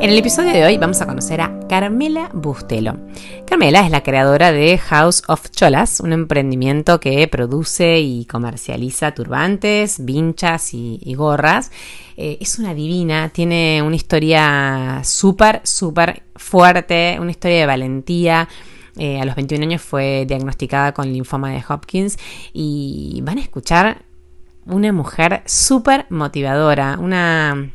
En 0.00 0.10
el 0.10 0.18
episodio 0.18 0.52
de 0.52 0.64
hoy 0.64 0.78
vamos 0.78 1.00
a 1.00 1.06
conocer 1.06 1.40
a 1.40 1.58
Carmela 1.68 2.30
Bustelo. 2.32 2.96
Carmela 3.44 3.84
es 3.84 3.90
la 3.90 4.04
creadora 4.04 4.52
de 4.52 4.78
House 4.78 5.24
of 5.26 5.50
Cholas, 5.50 5.98
un 5.98 6.12
emprendimiento 6.12 7.00
que 7.00 7.26
produce 7.26 7.98
y 7.98 8.24
comercializa 8.26 9.12
turbantes, 9.12 10.04
vinchas 10.04 10.72
y, 10.72 11.14
gorras. 11.16 11.72
Eh, 12.16 12.38
es 12.40 12.60
una 12.60 12.74
divina, 12.74 13.30
tiene 13.30 13.82
una 13.82 13.96
historia 13.96 15.00
súper, 15.02 15.62
súper 15.64 16.22
fuerte, 16.36 17.16
una 17.20 17.32
historia 17.32 17.58
de 17.58 17.66
valentía. 17.66 18.48
Eh, 18.96 19.20
a 19.20 19.24
los 19.24 19.34
21 19.34 19.64
años 19.64 19.82
fue 19.82 20.26
diagnosticada 20.28 20.94
con 20.94 21.12
linfoma 21.12 21.50
de 21.50 21.64
Hopkins 21.68 22.18
y 22.52 23.18
van 23.24 23.38
a 23.38 23.40
escuchar 23.40 24.04
una 24.64 24.92
mujer 24.92 25.42
súper 25.44 26.06
motivadora, 26.08 26.98
una 27.00 27.72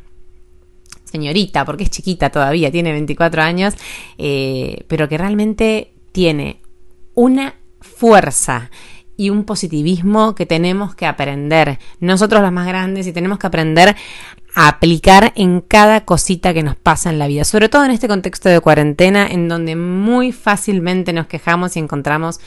señorita, 1.14 1.64
porque 1.64 1.84
es 1.84 1.90
chiquita 1.90 2.30
todavía, 2.30 2.72
tiene 2.72 2.90
24 2.90 3.40
años, 3.40 3.74
eh, 4.18 4.84
pero 4.88 5.08
que 5.08 5.16
realmente 5.16 5.92
tiene 6.10 6.60
una 7.14 7.54
fuerza 7.80 8.70
y 9.16 9.30
un 9.30 9.44
positivismo 9.44 10.34
que 10.34 10.44
tenemos 10.44 10.96
que 10.96 11.06
aprender, 11.06 11.78
nosotros 12.00 12.42
los 12.42 12.50
más 12.50 12.66
grandes, 12.66 13.06
y 13.06 13.12
tenemos 13.12 13.38
que 13.38 13.46
aprender 13.46 13.94
a 14.56 14.66
aplicar 14.66 15.32
en 15.36 15.60
cada 15.60 16.04
cosita 16.04 16.52
que 16.52 16.64
nos 16.64 16.74
pasa 16.74 17.10
en 17.10 17.20
la 17.20 17.28
vida, 17.28 17.44
sobre 17.44 17.68
todo 17.68 17.84
en 17.84 17.92
este 17.92 18.08
contexto 18.08 18.48
de 18.48 18.58
cuarentena, 18.58 19.24
en 19.28 19.48
donde 19.48 19.76
muy 19.76 20.32
fácilmente 20.32 21.12
nos 21.12 21.28
quejamos 21.28 21.76
y 21.76 21.78
encontramos 21.78 22.40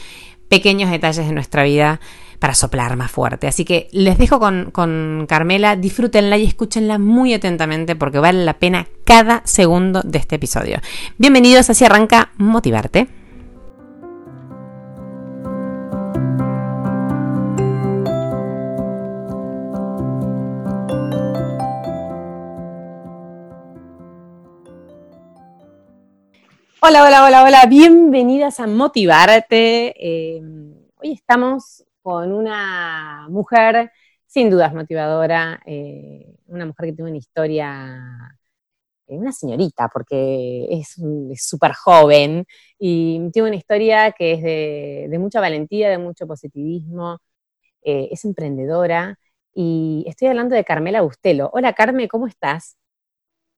pequeños 0.49 0.91
detalles 0.91 1.25
de 1.25 1.33
nuestra 1.33 1.63
vida 1.63 2.01
para 2.39 2.53
soplar 2.53 2.95
más 2.95 3.11
fuerte. 3.11 3.47
Así 3.47 3.65
que 3.65 3.87
les 3.91 4.17
dejo 4.17 4.39
con, 4.39 4.71
con 4.71 5.25
Carmela, 5.27 5.75
disfrútenla 5.75 6.37
y 6.37 6.45
escúchenla 6.45 6.99
muy 6.99 7.33
atentamente 7.33 7.95
porque 7.95 8.19
vale 8.19 8.45
la 8.45 8.59
pena 8.59 8.87
cada 9.05 9.41
segundo 9.45 10.01
de 10.03 10.19
este 10.19 10.35
episodio. 10.35 10.79
Bienvenidos, 11.17 11.69
así 11.69 11.85
arranca 11.85 12.31
Motivarte. 12.37 13.07
Hola, 26.79 27.03
hola, 27.03 27.25
hola, 27.25 27.43
hola, 27.43 27.65
bienvenidas 27.65 28.59
a 28.59 28.67
Motivarte. 28.67 29.93
Eh, 29.97 30.41
hoy 31.01 31.11
estamos 31.11 31.86
con 32.07 32.31
una 32.31 33.27
mujer 33.29 33.91
sin 34.25 34.49
dudas 34.49 34.73
motivadora, 34.73 35.59
eh, 35.65 36.37
una 36.45 36.65
mujer 36.65 36.85
que 36.85 36.93
tiene 36.93 37.09
una 37.11 37.17
historia, 37.17 38.39
eh, 39.07 39.17
una 39.17 39.33
señorita, 39.33 39.89
porque 39.91 40.67
es 40.71 40.95
súper 41.35 41.73
joven 41.73 42.45
y 42.79 43.29
tiene 43.31 43.49
una 43.49 43.57
historia 43.57 44.13
que 44.13 44.33
es 44.33 44.41
de, 45.11 45.19
mucha 45.19 45.41
valentía, 45.41 45.89
de 45.89 45.97
mucho 45.97 46.25
positivismo, 46.25 47.19
eh, 47.83 48.07
es 48.09 48.23
emprendedora 48.23 49.19
y 49.53 50.05
estoy 50.07 50.29
hablando 50.29 50.55
de 50.55 50.63
Carmela 50.63 51.01
Bustelo. 51.01 51.49
Hola 51.51 51.73
Carme, 51.73 52.07
¿cómo 52.07 52.27
estás? 52.27 52.77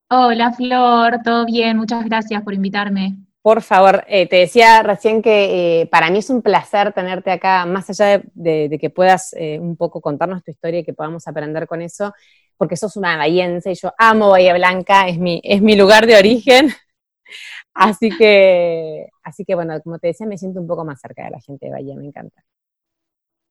Hola 0.09 0.53
Flor, 0.53 1.19
todo 1.23 1.45
bien, 1.45 1.77
muchas 1.77 2.03
gracias 2.03 2.41
por 2.41 2.55
invitarme. 2.55 3.28
Por 3.41 3.61
favor, 3.61 4.03
eh, 4.07 4.27
te 4.27 4.35
decía 4.35 4.83
recién 4.83 5.21
que 5.21 5.81
eh, 5.81 5.85
para 5.87 6.09
mí 6.09 6.19
es 6.19 6.29
un 6.29 6.41
placer 6.41 6.91
tenerte 6.91 7.31
acá, 7.31 7.65
más 7.65 7.89
allá 7.89 8.21
de, 8.33 8.77
que 8.79 8.89
puedas 8.89 9.33
eh, 9.33 9.57
un 9.59 9.77
poco 9.77 10.01
contarnos 10.01 10.43
tu 10.43 10.51
historia 10.51 10.81
y 10.81 10.83
que 10.83 10.93
podamos 10.93 11.25
aprender 11.25 11.65
con 11.65 11.81
eso, 11.81 12.13
porque 12.57 12.75
sos 12.75 12.97
una 12.97 13.15
bahiense 13.15 13.71
y 13.71 13.75
yo 13.75 13.93
amo 13.97 14.31
Bahía 14.31 14.53
Blanca, 14.55 15.07
es 15.07 15.17
mi, 15.17 15.39
es 15.43 15.61
mi 15.61 15.77
lugar 15.77 16.05
de 16.05 16.17
origen. 16.17 16.69
Así 17.73 18.09
que, 18.09 19.07
así 19.23 19.45
que, 19.45 19.55
bueno, 19.55 19.79
como 19.81 19.99
te 19.99 20.07
decía, 20.07 20.27
me 20.27 20.37
siento 20.37 20.59
un 20.59 20.67
poco 20.67 20.83
más 20.83 20.99
cerca 20.99 21.23
de 21.23 21.29
la 21.29 21.39
gente 21.39 21.67
de 21.67 21.71
Bahía, 21.71 21.95
me 21.95 22.05
encanta. 22.05 22.43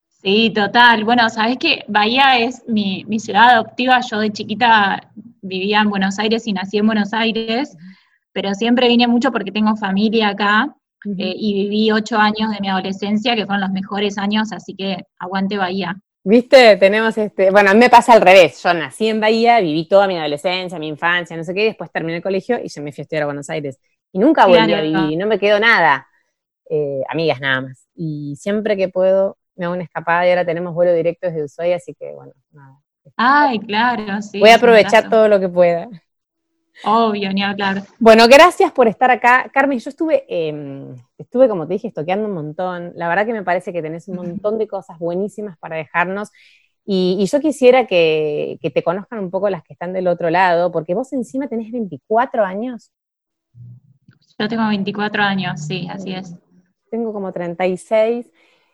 Sí, 0.08 0.50
total. 0.54 1.04
Bueno, 1.04 1.30
sabes 1.30 1.56
que 1.56 1.84
Bahía 1.88 2.38
es 2.38 2.62
mi, 2.66 3.04
mi 3.06 3.20
ciudad 3.20 3.50
adoptiva. 3.50 4.00
Yo 4.00 4.18
de 4.18 4.32
chiquita 4.32 5.12
vivía 5.40 5.80
en 5.80 5.88
Buenos 5.88 6.18
Aires 6.18 6.46
y 6.46 6.52
nací 6.52 6.76
en 6.76 6.86
Buenos 6.86 7.14
Aires 7.14 7.76
pero 8.40 8.54
siempre 8.54 8.86
vine 8.86 9.08
mucho 9.08 9.32
porque 9.32 9.50
tengo 9.50 9.74
familia 9.74 10.28
acá 10.28 10.72
eh, 11.04 11.34
y 11.36 11.54
viví 11.54 11.90
ocho 11.90 12.16
años 12.18 12.52
de 12.52 12.60
mi 12.60 12.68
adolescencia, 12.68 13.34
que 13.34 13.44
fueron 13.44 13.62
los 13.62 13.72
mejores 13.72 14.16
años, 14.16 14.52
así 14.52 14.76
que 14.76 14.98
aguante 15.18 15.56
Bahía. 15.56 15.96
Viste, 16.22 16.76
tenemos 16.76 17.18
este, 17.18 17.50
bueno, 17.50 17.70
a 17.70 17.74
mí 17.74 17.80
me 17.80 17.90
pasa 17.90 18.12
al 18.12 18.20
revés, 18.20 18.62
yo 18.62 18.72
nací 18.74 19.08
en 19.08 19.18
Bahía, 19.18 19.58
viví 19.58 19.88
toda 19.88 20.06
mi 20.06 20.16
adolescencia, 20.16 20.78
mi 20.78 20.86
infancia, 20.86 21.36
no 21.36 21.42
sé 21.42 21.52
qué, 21.52 21.64
después 21.64 21.90
terminé 21.90 22.18
el 22.18 22.22
colegio 22.22 22.60
y 22.62 22.68
yo 22.68 22.80
me 22.80 22.92
fui 22.92 23.00
a 23.00 23.02
estudiar 23.02 23.24
a 23.24 23.26
Buenos 23.26 23.50
Aires. 23.50 23.80
Y 24.12 24.20
nunca 24.20 24.46
volví 24.46 24.72
a 24.72 24.80
vivir, 24.80 25.18
no 25.18 25.26
me 25.26 25.40
quedó 25.40 25.58
nada, 25.58 26.06
eh, 26.70 27.02
amigas 27.08 27.40
nada 27.40 27.62
más. 27.62 27.88
Y 27.96 28.36
siempre 28.36 28.76
que 28.76 28.88
puedo 28.88 29.36
me 29.56 29.64
hago 29.64 29.74
una 29.74 29.82
escapada 29.82 30.24
y 30.24 30.30
ahora 30.30 30.46
tenemos 30.46 30.74
vuelo 30.74 30.94
directo 30.94 31.26
desde 31.26 31.42
Ushuaia, 31.42 31.74
así 31.74 31.92
que 31.98 32.14
bueno, 32.14 32.34
nada. 32.52 32.78
Ay, 33.16 33.58
claro, 33.58 34.22
sí. 34.22 34.38
Voy 34.38 34.50
a 34.50 34.54
aprovechar 34.54 35.10
todo 35.10 35.26
lo 35.26 35.40
que 35.40 35.48
pueda. 35.48 35.88
Obvio, 36.84 37.32
ni 37.32 37.42
hablar. 37.42 37.82
Bueno, 37.98 38.28
gracias 38.28 38.72
por 38.72 38.88
estar 38.88 39.10
acá. 39.10 39.50
Carmen, 39.52 39.78
yo 39.78 39.90
estuve, 39.90 40.24
em, 40.28 40.94
estuve, 41.16 41.48
como 41.48 41.66
te 41.66 41.74
dije, 41.74 41.88
estoqueando 41.88 42.26
un 42.26 42.34
montón. 42.34 42.92
La 42.94 43.08
verdad 43.08 43.26
que 43.26 43.32
me 43.32 43.42
parece 43.42 43.72
que 43.72 43.82
tenés 43.82 44.08
un 44.08 44.16
montón 44.16 44.58
de 44.58 44.68
cosas 44.68 44.98
buenísimas 44.98 45.58
para 45.58 45.76
dejarnos. 45.76 46.30
Y, 46.84 47.26
yo 47.30 47.40
quisiera 47.40 47.86
que, 47.86 48.58
te 48.62 48.82
conozcan 48.82 49.18
un 49.18 49.30
poco 49.30 49.50
las 49.50 49.62
que 49.62 49.74
están 49.74 49.92
del 49.92 50.08
otro 50.08 50.30
lado, 50.30 50.72
porque 50.72 50.94
vos 50.94 51.12
encima 51.12 51.46
tenés 51.48 51.70
24 51.70 52.44
años. 52.44 52.90
Yo 54.38 54.48
tengo 54.48 54.66
24 54.68 55.22
años, 55.22 55.60
sí, 55.60 55.86
así 55.90 56.14
es. 56.14 56.34
Tengo 56.90 57.12
como 57.12 57.32
36. 57.32 58.30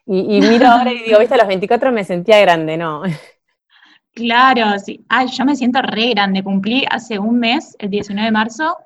Y, 0.07 0.37
y 0.37 0.41
miro 0.43 0.67
ahora 0.69 0.93
y 0.93 1.03
digo, 1.03 1.19
viste, 1.21 1.35
a 1.35 1.39
los 1.39 1.49
24 1.49 1.91
me 1.91 2.05
sentía 2.05 2.39
grande, 2.41 2.77
¿no? 2.77 3.03
Claro, 4.15 4.79
sí. 4.79 5.05
Ay, 5.09 5.27
yo 5.29 5.45
me 5.45 5.57
siento 5.57 5.83
re 5.83 6.11
grande. 6.11 6.43
Cumplí 6.43 6.85
hace 6.89 7.19
un 7.19 7.39
mes, 7.39 7.77
el 7.81 7.91
19 7.91 8.27
de 8.27 8.33
marzo, 8.33 8.77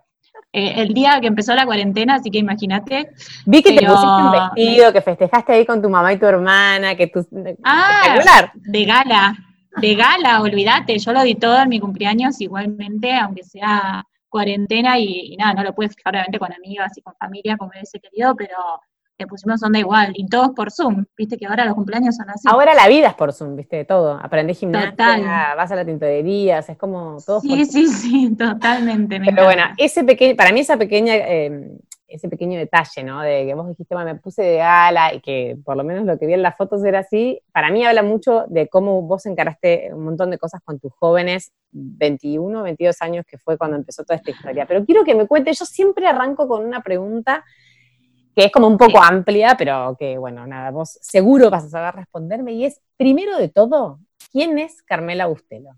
eh, 0.52 0.74
el 0.76 0.94
día 0.94 1.20
que 1.20 1.26
empezó 1.26 1.54
la 1.54 1.66
cuarentena, 1.66 2.14
así 2.14 2.30
que 2.30 2.38
imagínate. 2.38 3.10
Vi 3.44 3.62
que 3.62 3.72
te 3.72 3.86
pusiste 3.86 4.06
un 4.06 4.32
vestido, 4.32 4.92
que 4.92 5.02
festejaste 5.02 5.52
ahí 5.52 5.66
con 5.66 5.82
tu 5.82 5.90
mamá 5.90 6.14
y 6.14 6.18
tu 6.18 6.24
hermana, 6.24 6.94
que 6.94 7.08
tú... 7.08 7.26
Ah, 7.62 8.48
de 8.54 8.84
gala, 8.86 9.36
de 9.76 9.94
gala, 9.94 10.40
olvídate. 10.40 10.98
Yo 10.98 11.12
lo 11.12 11.22
di 11.22 11.34
todo 11.34 11.60
en 11.60 11.68
mi 11.68 11.78
cumpleaños 11.78 12.40
igualmente, 12.40 13.14
aunque 13.14 13.44
sea 13.44 14.04
cuarentena 14.30 14.98
y, 14.98 15.32
y 15.32 15.36
nada, 15.36 15.54
no 15.54 15.62
lo 15.62 15.74
pude 15.74 15.90
fijar 15.90 16.14
obviamente 16.14 16.38
con 16.38 16.52
amigas 16.52 16.96
y 16.96 17.02
con 17.02 17.14
familia 17.16 17.56
como 17.58 17.72
ese 17.74 18.00
querido, 18.00 18.34
pero 18.34 18.56
le 19.18 19.26
pusimos 19.26 19.60
onda 19.64 19.80
igual, 19.80 20.12
y 20.14 20.26
todos 20.26 20.50
por 20.50 20.70
Zoom, 20.70 21.04
viste 21.16 21.36
que 21.36 21.46
ahora 21.46 21.64
los 21.64 21.74
cumpleaños 21.74 22.14
son 22.14 22.30
así. 22.30 22.46
Ahora 22.48 22.72
la 22.74 22.86
vida 22.86 23.08
es 23.08 23.14
por 23.14 23.32
Zoom, 23.32 23.56
viste, 23.56 23.76
de 23.76 23.84
todo. 23.84 24.12
Aprendés 24.22 24.60
gimnasia, 24.60 25.54
vas 25.56 25.72
a 25.72 25.76
la 25.76 25.84
tintorería, 25.84 26.60
es 26.60 26.78
como 26.78 27.18
todo 27.26 27.40
Sí, 27.40 27.64
sí, 27.64 27.88
sí, 27.88 28.34
totalmente. 28.38 29.20
Pero 29.20 29.44
bueno, 29.44 29.64
ese 29.76 30.04
pequeño, 30.04 30.36
para 30.36 30.52
mí 30.52 30.60
esa 30.60 30.76
pequeña, 30.76 31.16
em, 31.16 31.78
ese 32.06 32.28
pequeño 32.28 32.60
detalle, 32.60 33.02
¿no? 33.02 33.20
De 33.20 33.44
que 33.44 33.54
vos 33.54 33.68
dijiste, 33.68 33.96
me 33.96 34.14
puse 34.14 34.42
de 34.42 34.56
gala 34.58 35.12
y 35.12 35.20
que 35.20 35.58
por 35.64 35.76
lo 35.76 35.82
menos 35.82 36.06
lo 36.06 36.16
que 36.16 36.26
vi 36.26 36.34
en 36.34 36.42
las 36.42 36.56
fotos 36.56 36.84
era 36.84 37.00
así, 37.00 37.40
para 37.52 37.72
mí 37.72 37.84
habla 37.84 38.04
mucho 38.04 38.44
de 38.46 38.68
cómo 38.68 39.02
vos 39.02 39.26
encaraste 39.26 39.90
un 39.92 40.04
montón 40.04 40.30
de 40.30 40.38
cosas 40.38 40.60
con 40.64 40.78
tus 40.78 40.92
jóvenes, 40.94 41.52
21, 41.72 42.62
22 42.62 43.02
años, 43.02 43.26
que 43.26 43.36
fue 43.36 43.58
cuando 43.58 43.76
empezó 43.76 44.04
toda 44.04 44.16
esta 44.16 44.30
historia. 44.30 44.64
Pero 44.64 44.84
quiero 44.84 45.02
que 45.02 45.16
me 45.16 45.26
cuentes, 45.26 45.58
yo 45.58 45.64
siempre 45.64 46.06
arranco 46.06 46.46
con 46.46 46.64
una 46.64 46.82
pregunta 46.82 47.44
que 48.38 48.44
es 48.44 48.52
como 48.52 48.68
un 48.68 48.78
poco 48.78 49.02
amplia, 49.02 49.56
pero 49.58 49.96
que 49.98 50.16
bueno, 50.16 50.46
nada, 50.46 50.70
vos 50.70 50.96
seguro 51.02 51.50
vas 51.50 51.64
a 51.64 51.70
saber 51.70 51.96
responderme, 51.96 52.52
y 52.52 52.66
es, 52.66 52.80
primero 52.96 53.36
de 53.36 53.48
todo, 53.48 53.98
¿quién 54.30 54.60
es 54.60 54.80
Carmela 54.82 55.26
Bustelo? 55.26 55.70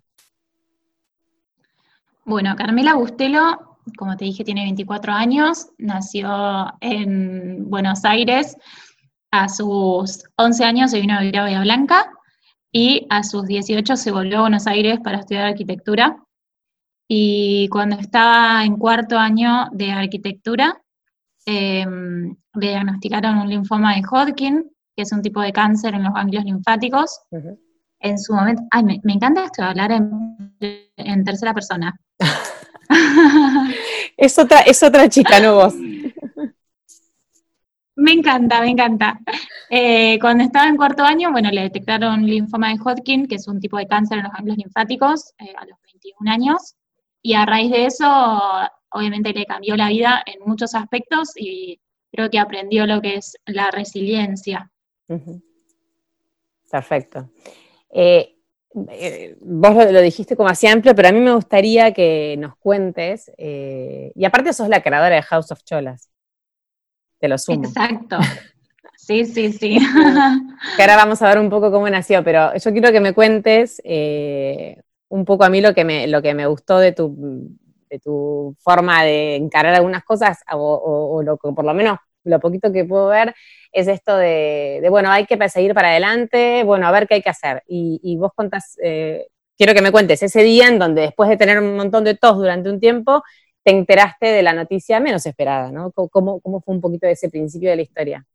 Bueno, 2.27 2.55
Carmela 2.57 2.97
Bustelo, 2.97 3.79
como 3.97 4.15
te 4.19 4.27
dije, 4.27 4.45
tiene 4.45 4.65
24 4.65 5.11
años, 5.11 5.71
nació 5.79 6.67
en 6.83 7.71
Buenos 7.71 8.05
Aires, 8.05 8.59
a 9.31 9.49
sus 9.49 10.25
11 10.37 10.63
años 10.63 10.91
se 10.91 11.01
vino 11.01 11.15
a 11.15 11.21
vivir 11.21 11.39
a 11.39 11.45
Bahía 11.45 11.63
Blanca, 11.63 12.13
y 12.71 13.07
a 13.09 13.23
sus 13.23 13.47
18 13.47 13.97
se 13.97 14.13
volvió 14.13 14.37
a 14.37 14.43
Buenos 14.43 14.67
Aires 14.67 15.01
para 15.03 15.21
estudiar 15.21 15.47
arquitectura. 15.47 16.23
Y 17.09 17.69
cuando 17.69 17.97
estaba 17.97 18.63
en 18.67 18.77
cuarto 18.77 19.19
año 19.19 19.69
de 19.73 19.93
arquitectura, 19.93 20.80
Em, 21.53 22.37
le 22.55 22.69
diagnosticaron 22.69 23.39
un 23.39 23.49
linfoma 23.49 23.97
de 23.97 24.03
Hodgkin, 24.09 24.71
que 24.95 25.03
es 25.03 25.11
un 25.11 25.21
tipo 25.21 25.41
de 25.41 25.53
cáncer 25.53 25.95
en 25.95 26.05
los 26.05 26.15
ganglios 26.15 26.45
linfáticos. 26.45 27.23
en 27.99 28.19
su 28.19 28.33
momento, 28.33 28.63
ay, 28.71 28.85
me, 28.85 29.13
encanta 29.13 29.45
esto 29.45 29.63
de 29.63 29.69
hablar 29.69 29.91
en, 29.91 31.25
tercera 31.25 31.53
persona. 31.53 31.99
es, 34.17 34.39
otra, 34.39 34.61
es 34.61 34.81
otra 34.83 35.09
chica, 35.09 35.41
no 35.41 35.57
vos. 35.57 35.75
Me 37.97 38.13
encanta, 38.13 38.61
me 38.61 38.71
encanta. 38.71 39.19
Eh, 39.69 40.19
cuando 40.21 40.45
estaba 40.45 40.69
en 40.69 40.77
cuarto 40.77 41.03
año, 41.03 41.33
bueno, 41.33 41.51
le 41.51 41.63
detectaron 41.63 42.25
linfoma 42.25 42.69
de 42.69 42.79
Hodgkin, 42.79 43.27
que 43.27 43.35
es 43.35 43.49
un 43.49 43.59
tipo 43.59 43.77
de 43.77 43.89
cáncer 43.89 44.19
en 44.19 44.25
los 44.25 44.33
ganglios 44.33 44.57
linfáticos, 44.57 45.35
eh, 45.39 45.53
a 45.59 45.67
los 45.67 45.79
21 45.93 46.31
años, 46.31 46.77
y 47.21 47.35
a 47.35 47.45
raíz 47.45 47.73
de 47.73 47.87
eso, 47.87 48.07
obviamente 48.93 49.33
le 49.33 49.47
cambió 49.47 49.77
la 49.77 49.89
vida 49.89 50.23
en 50.27 50.41
muchos 50.47 50.75
aspectos 50.75 51.33
y 51.37 51.81
creo 52.13 52.31
que 52.31 52.39
aprendió 52.39 52.87
lo 52.87 53.01
que 53.01 53.17
es 53.17 53.37
la 53.47 53.71
resiliencia. 53.71 54.71
Perfecto. 56.71 57.31
Eh, 57.91 58.37
vos 59.41 59.75
lo, 59.93 60.01
dijiste 60.01 60.37
como 60.37 60.49
así 60.49 60.67
amplio, 60.67 60.95
pero 60.95 61.09
a 61.09 61.13
mí 61.13 61.21
me 61.21 61.35
gustaría 61.35 61.93
que 61.93 62.37
nos 62.39 62.57
cuentes, 62.57 63.33
y 63.37 64.25
aparte 64.25 64.53
sos 64.53 64.69
la 64.69 64.83
creadora 64.83 65.17
de 65.17 65.23
House 65.23 65.51
of 65.51 65.63
Cholas. 65.65 66.11
Te 67.19 67.29
lo 67.29 67.39
sumo. 67.39 67.65
Exacto. 67.65 68.19
Sí, 69.01 69.25
sí, 69.25 69.53
sí. 69.53 69.79
que 70.77 70.83
ahora 70.83 70.95
vamos 70.95 71.21
a 71.23 71.29
ver 71.29 71.39
un 71.39 71.49
poco 71.49 71.73
cómo 71.73 71.89
nació, 71.89 72.23
pero 72.23 72.55
yo 72.55 72.71
quiero 72.71 72.93
que 72.93 73.01
me 73.01 73.15
cuentes 73.15 73.81
eh, 73.83 74.83
un 75.09 75.25
poco 75.25 75.43
a 75.43 75.51
mí 75.51 75.61
lo 75.61 75.75
que 75.75 75.85
me, 75.85 76.07
lo 76.07 76.21
que 76.23 76.35
me 76.35 76.47
gustó 76.47 76.79
de 76.79 76.93
tu, 76.93 77.17
de 77.91 77.99
tu 77.99 78.57
forma 78.61 79.05
de 79.05 79.37
encarar 79.37 79.75
algunas 79.75 80.05
cosas, 80.05 80.39
o, 80.53 81.23
por 81.55 81.65
lo 81.65 81.75
menos 81.75 81.99
lo 82.25 82.39
poquito 82.39 82.73
que 82.73 82.85
puedo 82.85 83.09
ver, 83.09 83.35
es 83.73 83.89
esto 83.89 84.17
de, 84.17 84.87
bueno, 84.91 85.11
hay 85.11 85.27
que 85.27 85.49
seguir 85.49 85.75
para 85.75 85.89
adelante, 85.89 86.63
bueno, 86.65 86.87
a 86.87 86.93
ver 86.93 87.09
qué 87.09 87.15
hay 87.15 87.23
que 87.23 87.31
hacer. 87.31 87.63
Y, 87.67 88.17
vos 88.17 88.33
contás, 88.35 88.77
eh, 88.83 89.27
quiero 89.57 89.75
que 89.75 89.83
me 89.83 89.93
cuentes 89.93 90.23
ese 90.23 90.43
día 90.43 90.69
en 90.69 90.79
donde 90.79 91.03
después 91.03 91.29
de 91.29 91.37
tener 91.37 91.59
un 91.59 91.77
montón 91.77 92.05
de 92.05 92.15
tos 92.15 92.37
durante 92.37 92.71
un 92.71 92.79
tiempo, 92.79 93.23
te 93.63 93.73
enteraste 93.73 94.27
de 94.27 94.43
la 94.43 94.53
noticia 94.53 95.01
menos 95.01 95.27
esperada, 95.27 95.71
¿no? 95.71 95.93
¿Cómo, 95.93 96.41
cómo 96.41 96.61
fue 96.61 96.75
un 96.75 96.81
poquito 96.81 97.07
de 97.07 97.13
ese 97.13 97.29
principio 97.29 97.71
de 97.71 97.77
la 97.77 97.83
historia? 97.83 98.27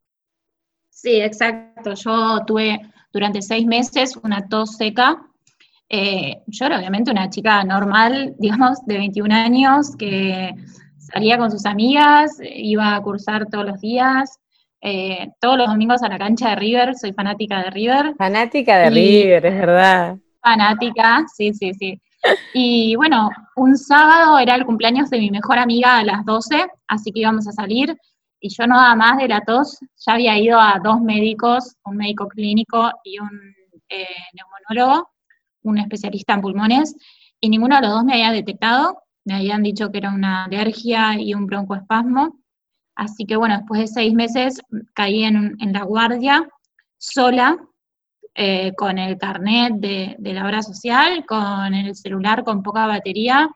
Sí, 0.90 1.20
exacto. 1.22 1.94
Yo 1.94 2.46
tuve 2.46 2.80
durante 3.12 3.42
seis 3.42 3.66
meses 3.66 4.16
una 4.24 4.48
tos 4.48 4.78
seca. 4.78 5.28
Eh, 5.90 6.42
yo 6.48 6.66
era 6.66 6.78
obviamente 6.80 7.12
una 7.12 7.30
chica 7.30 7.64
normal, 7.64 8.36
digamos, 8.40 8.86
de 8.86 8.98
21 8.98 9.34
años, 9.34 9.96
que 9.96 10.54
salía 10.98 11.38
con 11.38 11.52
sus 11.52 11.66
amigas, 11.66 12.40
iba 12.42 12.96
a 12.96 13.02
cursar 13.02 13.48
todos 13.48 13.66
los 13.66 13.82
días, 13.82 14.40
eh, 14.82 15.30
todos 15.40 15.58
los 15.58 15.68
domingos 15.68 16.04
a 16.04 16.10
la 16.10 16.18
cancha 16.18 16.50
de 16.50 16.56
River, 16.58 16.96
soy 16.96 17.14
fanática 17.14 17.64
de 17.64 17.70
River. 17.70 18.16
Fanática 18.18 18.78
de 18.78 18.90
River, 18.90 19.46
es 19.46 19.56
verdad. 19.56 20.18
Fanática, 20.42 21.26
sí, 21.36 21.54
sí, 21.54 21.74
sí. 21.74 22.02
Y 22.54 22.96
bueno, 22.96 23.30
un 23.56 23.78
sábado 23.78 24.40
era 24.40 24.56
el 24.56 24.66
cumpleaños 24.66 25.10
de 25.10 25.20
mi 25.20 25.30
mejor 25.32 25.60
amiga 25.60 25.98
a 25.98 26.04
las 26.04 26.26
12, 26.26 26.68
así 26.88 27.12
que 27.12 27.22
íbamos 27.22 27.48
a 27.48 27.52
salir. 27.52 27.96
Y 28.40 28.50
yo 28.50 28.68
nada 28.68 28.96
más 28.96 29.18
de 29.18 29.28
la 29.28 29.42
tos, 29.42 29.80
ya 30.06 30.14
había 30.14 30.38
ido 30.38 30.60
a 30.60 30.80
dos 30.84 31.02
médicos, 31.02 31.76
un 31.86 31.98
médico 31.98 32.28
clínico 32.28 32.92
y 33.04 33.20
un 33.20 33.30
eh, 33.90 34.08
neumonólogo, 34.34 35.10
un 35.66 35.78
especialista 35.78 36.34
en 36.34 36.42
pulmones, 36.42 36.96
y 37.42 37.50
ninguno 37.50 37.76
de 37.76 37.82
los 37.82 37.92
dos 37.92 38.04
me 38.04 38.14
había 38.14 38.32
detectado. 38.32 39.04
Me 39.26 39.36
habían 39.36 39.64
dicho 39.64 39.92
que 39.92 39.98
era 39.98 40.12
una 40.14 40.46
alergia 40.46 41.20
y 41.20 41.34
un 41.34 41.46
broncoespasmo. 41.48 42.40
Así 42.96 43.26
que 43.26 43.36
bueno, 43.36 43.58
después 43.58 43.82
de 43.82 43.88
seis 43.88 44.14
meses 44.14 44.62
caí 44.94 45.24
en, 45.24 45.56
en 45.60 45.74
la 45.74 45.84
guardia 45.84 46.48
sola, 46.98 47.58
eh, 48.38 48.74
con 48.76 48.98
el 48.98 49.18
carnet 49.18 49.76
de, 49.76 50.34
la 50.34 50.46
obra 50.46 50.62
social, 50.62 51.26
con 51.26 51.74
el 51.74 51.96
celular 51.96 52.44
con 52.44 52.62
poca 52.62 52.86
batería, 52.86 53.50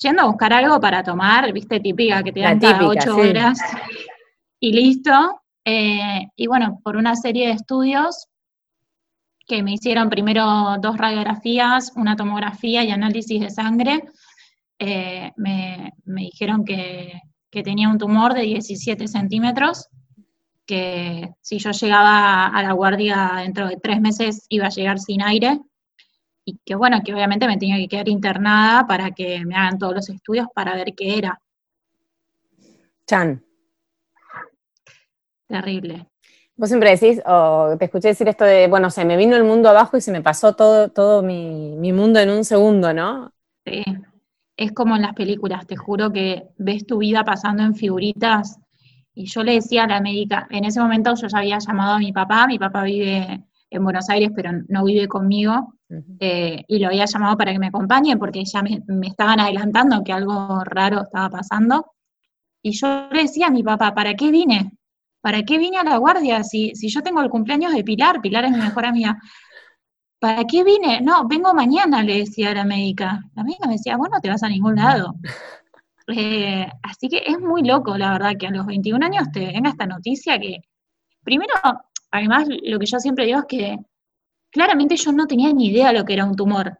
yendo 0.00 0.22
a 0.22 0.26
buscar 0.26 0.52
algo 0.52 0.80
para 0.80 1.02
tomar, 1.02 1.52
viste, 1.52 1.80
típica, 1.80 2.22
que 2.22 2.30
te 2.30 2.38
dan 2.38 2.60
cada 2.60 2.86
ocho 2.86 3.16
horas 3.16 3.58
y 4.60 4.72
listo. 4.72 5.40
Eh, 5.64 6.24
y 6.36 6.46
bueno, 6.46 6.80
por 6.84 6.96
una 6.96 7.16
serie 7.16 7.48
de 7.48 7.54
estudios 7.54 8.28
que 9.46 9.62
me 9.62 9.72
hicieron 9.72 10.08
primero 10.08 10.76
dos 10.80 10.96
radiografías, 10.96 11.92
una 11.96 12.16
tomografía 12.16 12.84
y 12.84 12.90
análisis 12.90 13.40
de 13.40 13.50
sangre, 13.50 14.04
eh, 14.78 15.32
me, 15.36 15.92
dijeron 16.04 16.64
que, 16.64 17.20
que 17.50 17.62
tenía 17.62 17.88
un 17.88 17.98
tumor 17.98 18.34
de 18.34 18.42
17 18.42 19.06
centímetros 19.08 19.88
que 20.66 21.30
si 21.42 21.58
yo 21.58 21.70
llegaba 21.72 22.46
a 22.46 22.62
la 22.62 22.72
guardia 22.72 23.32
dentro 23.36 23.68
de 23.68 23.76
tres 23.76 24.00
meses 24.00 24.46
iba 24.48 24.66
a 24.66 24.70
llegar 24.70 24.98
sin 24.98 25.22
aire 25.22 25.60
y 26.44 26.58
que 26.64 26.74
bueno, 26.74 27.00
que 27.04 27.14
obviamente 27.14 27.46
me 27.46 27.56
tenía 27.56 27.76
que 27.76 27.88
quedar 27.88 28.08
internada 28.08 28.86
para 28.86 29.10
que 29.10 29.44
me 29.44 29.54
hagan 29.54 29.78
todos 29.78 29.94
los 29.94 30.08
estudios 30.08 30.46
para 30.54 30.74
ver 30.74 30.94
qué 30.94 31.18
era. 31.18 31.40
Chan. 33.06 33.44
Terrible. 35.46 36.06
Vos 36.56 36.68
siempre 36.68 36.90
decís, 36.96 37.20
o 37.26 37.76
te 37.78 37.86
escuché 37.86 38.08
decir 38.08 38.28
esto 38.28 38.44
de, 38.44 38.68
bueno, 38.68 38.90
se 38.90 39.04
me 39.04 39.16
vino 39.16 39.36
el 39.36 39.44
mundo 39.44 39.68
abajo 39.68 39.96
y 39.96 40.00
se 40.00 40.12
me 40.12 40.22
pasó 40.22 40.54
todo, 40.54 40.88
todo 40.88 41.22
mi, 41.22 41.74
mi 41.76 41.92
mundo 41.92 42.20
en 42.20 42.30
un 42.30 42.44
segundo, 42.44 42.92
¿no? 42.92 43.32
Sí, 43.66 43.82
es 44.56 44.72
como 44.72 44.94
en 44.96 45.02
las 45.02 45.14
películas, 45.14 45.66
te 45.66 45.76
juro 45.76 46.12
que 46.12 46.48
ves 46.58 46.86
tu 46.86 46.98
vida 46.98 47.24
pasando 47.24 47.62
en 47.62 47.74
figuritas 47.74 48.58
y 49.14 49.26
yo 49.26 49.42
le 49.42 49.54
decía 49.54 49.84
a 49.84 49.88
la 49.88 50.00
médica, 50.00 50.46
en 50.50 50.64
ese 50.64 50.80
momento 50.80 51.14
yo 51.14 51.28
ya 51.28 51.38
había 51.38 51.58
llamado 51.58 51.94
a 51.94 51.98
mi 51.98 52.12
papá, 52.12 52.46
mi 52.46 52.58
papá 52.58 52.82
vive 52.82 53.44
en 53.70 53.84
Buenos 53.84 54.08
Aires, 54.10 54.30
pero 54.34 54.50
no 54.68 54.84
vive 54.84 55.08
conmigo, 55.08 55.74
eh, 56.18 56.64
y 56.66 56.78
lo 56.78 56.88
había 56.88 57.04
llamado 57.04 57.36
para 57.36 57.52
que 57.52 57.58
me 57.58 57.68
acompañe 57.68 58.16
porque 58.16 58.44
ya 58.44 58.62
me, 58.62 58.82
estaban 59.06 59.40
adelantando 59.40 60.02
que 60.02 60.12
algo 60.12 60.62
raro 60.64 61.02
estaba 61.02 61.30
pasando. 61.30 61.92
Y 62.62 62.72
yo 62.72 63.08
le 63.10 63.22
decía 63.22 63.48
a 63.48 63.50
mi 63.50 63.62
papá, 63.62 63.94
¿para 63.94 64.14
qué 64.14 64.30
vine? 64.30 64.72
¿Para 65.24 65.42
qué 65.42 65.56
vine 65.56 65.78
a 65.78 65.84
la 65.84 65.96
guardia? 65.96 66.44
Si, 66.44 66.74
si 66.74 66.90
yo 66.90 67.00
tengo 67.00 67.22
el 67.22 67.30
cumpleaños 67.30 67.72
de 67.72 67.82
Pilar, 67.82 68.20
Pilar 68.20 68.44
es 68.44 68.50
mi 68.50 68.58
mejor 68.58 68.84
amiga. 68.84 69.18
¿Para 70.18 70.44
qué 70.44 70.62
vine? 70.62 71.00
No, 71.00 71.26
vengo 71.26 71.54
mañana, 71.54 72.02
le 72.02 72.18
decía 72.18 72.50
a 72.50 72.54
la 72.54 72.64
médica. 72.66 73.22
La 73.34 73.42
médica 73.42 73.66
me 73.66 73.72
decía, 73.72 73.96
vos 73.96 74.10
no 74.12 74.20
te 74.20 74.28
vas 74.28 74.42
a 74.42 74.50
ningún 74.50 74.76
lado. 74.76 75.14
Eh, 76.06 76.66
así 76.82 77.08
que 77.08 77.22
es 77.26 77.40
muy 77.40 77.62
loco, 77.62 77.96
la 77.96 78.12
verdad, 78.12 78.32
que 78.38 78.46
a 78.46 78.50
los 78.50 78.66
21 78.66 79.06
años 79.06 79.32
te 79.32 79.46
venga 79.46 79.70
esta 79.70 79.86
noticia 79.86 80.38
que, 80.38 80.58
primero, 81.22 81.54
además, 82.10 82.46
lo 82.46 82.78
que 82.78 82.84
yo 82.84 82.98
siempre 83.00 83.24
digo 83.24 83.38
es 83.38 83.46
que 83.46 83.78
claramente 84.50 84.96
yo 84.96 85.12
no 85.12 85.26
tenía 85.26 85.50
ni 85.54 85.68
idea 85.68 85.86
de 85.86 85.98
lo 85.98 86.04
que 86.04 86.12
era 86.12 86.26
un 86.26 86.36
tumor. 86.36 86.78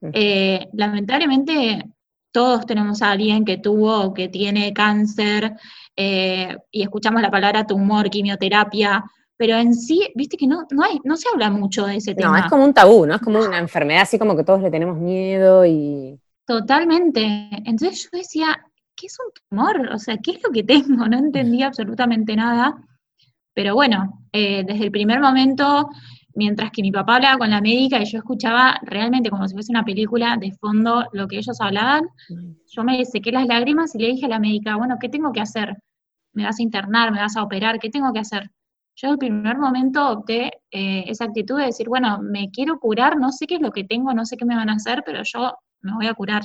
Eh, 0.00 0.68
lamentablemente, 0.74 1.84
todos 2.30 2.64
tenemos 2.64 3.02
a 3.02 3.10
alguien 3.10 3.44
que 3.44 3.58
tuvo 3.58 4.04
o 4.04 4.14
que 4.14 4.28
tiene 4.28 4.72
cáncer 4.72 5.56
eh, 6.02 6.56
y 6.70 6.82
escuchamos 6.82 7.20
la 7.20 7.30
palabra 7.30 7.66
tumor, 7.66 8.08
quimioterapia, 8.08 9.04
pero 9.36 9.54
en 9.58 9.74
sí, 9.74 10.08
viste 10.14 10.38
que 10.38 10.46
no, 10.46 10.66
no, 10.70 10.82
hay, 10.82 10.98
no 11.04 11.14
se 11.14 11.28
habla 11.30 11.50
mucho 11.50 11.84
de 11.84 11.96
ese 11.96 12.14
tema. 12.14 12.38
No, 12.38 12.44
es 12.44 12.50
como 12.50 12.64
un 12.64 12.72
tabú, 12.72 13.04
¿no? 13.04 13.16
Es 13.16 13.20
como 13.20 13.38
una 13.38 13.58
enfermedad 13.58 14.04
así 14.04 14.18
como 14.18 14.34
que 14.34 14.42
todos 14.42 14.62
le 14.62 14.70
tenemos 14.70 14.96
miedo 14.96 15.66
y... 15.66 16.18
Totalmente. 16.46 17.22
Entonces 17.66 18.04
yo 18.04 18.18
decía, 18.18 18.64
¿qué 18.96 19.08
es 19.08 19.18
un 19.20 19.30
tumor? 19.50 19.90
O 19.92 19.98
sea, 19.98 20.16
¿qué 20.16 20.30
es 20.30 20.42
lo 20.42 20.48
que 20.48 20.62
tengo? 20.64 21.06
No 21.06 21.18
entendía 21.18 21.66
absolutamente 21.66 22.34
nada. 22.34 22.82
Pero 23.52 23.74
bueno, 23.74 24.24
eh, 24.32 24.64
desde 24.66 24.84
el 24.84 24.90
primer 24.90 25.20
momento, 25.20 25.90
mientras 26.34 26.70
que 26.70 26.80
mi 26.80 26.92
papá 26.92 27.16
hablaba 27.16 27.36
con 27.36 27.50
la 27.50 27.60
médica 27.60 28.00
y 28.00 28.06
yo 28.06 28.16
escuchaba 28.16 28.80
realmente 28.84 29.28
como 29.28 29.46
si 29.46 29.52
fuese 29.52 29.70
una 29.70 29.84
película 29.84 30.38
de 30.40 30.52
fondo 30.52 31.04
lo 31.12 31.28
que 31.28 31.36
ellos 31.36 31.60
hablaban, 31.60 32.08
yo 32.68 32.84
me 32.84 33.04
sequé 33.04 33.32
las 33.32 33.46
lágrimas 33.46 33.94
y 33.94 33.98
le 33.98 34.08
dije 34.08 34.24
a 34.24 34.30
la 34.30 34.38
médica, 34.38 34.76
bueno, 34.76 34.96
¿qué 34.98 35.10
tengo 35.10 35.30
que 35.30 35.42
hacer? 35.42 35.76
¿Me 36.32 36.44
vas 36.44 36.58
a 36.58 36.62
internar? 36.62 37.12
¿Me 37.12 37.20
vas 37.20 37.36
a 37.36 37.42
operar? 37.42 37.78
¿Qué 37.78 37.90
tengo 37.90 38.12
que 38.12 38.20
hacer? 38.20 38.50
Yo 38.96 39.08
en 39.08 39.12
el 39.12 39.18
primer 39.18 39.56
momento 39.56 40.10
opté 40.10 40.50
eh, 40.70 41.04
esa 41.06 41.24
actitud 41.24 41.58
de 41.58 41.66
decir, 41.66 41.88
bueno, 41.88 42.20
me 42.22 42.50
quiero 42.50 42.78
curar, 42.78 43.16
no 43.16 43.32
sé 43.32 43.46
qué 43.46 43.54
es 43.54 43.60
lo 43.60 43.72
que 43.72 43.84
tengo, 43.84 44.12
no 44.12 44.26
sé 44.26 44.36
qué 44.36 44.44
me 44.44 44.56
van 44.56 44.68
a 44.68 44.74
hacer, 44.74 45.02
pero 45.06 45.22
yo 45.22 45.56
me 45.80 45.94
voy 45.94 46.06
a 46.06 46.14
curar. 46.14 46.42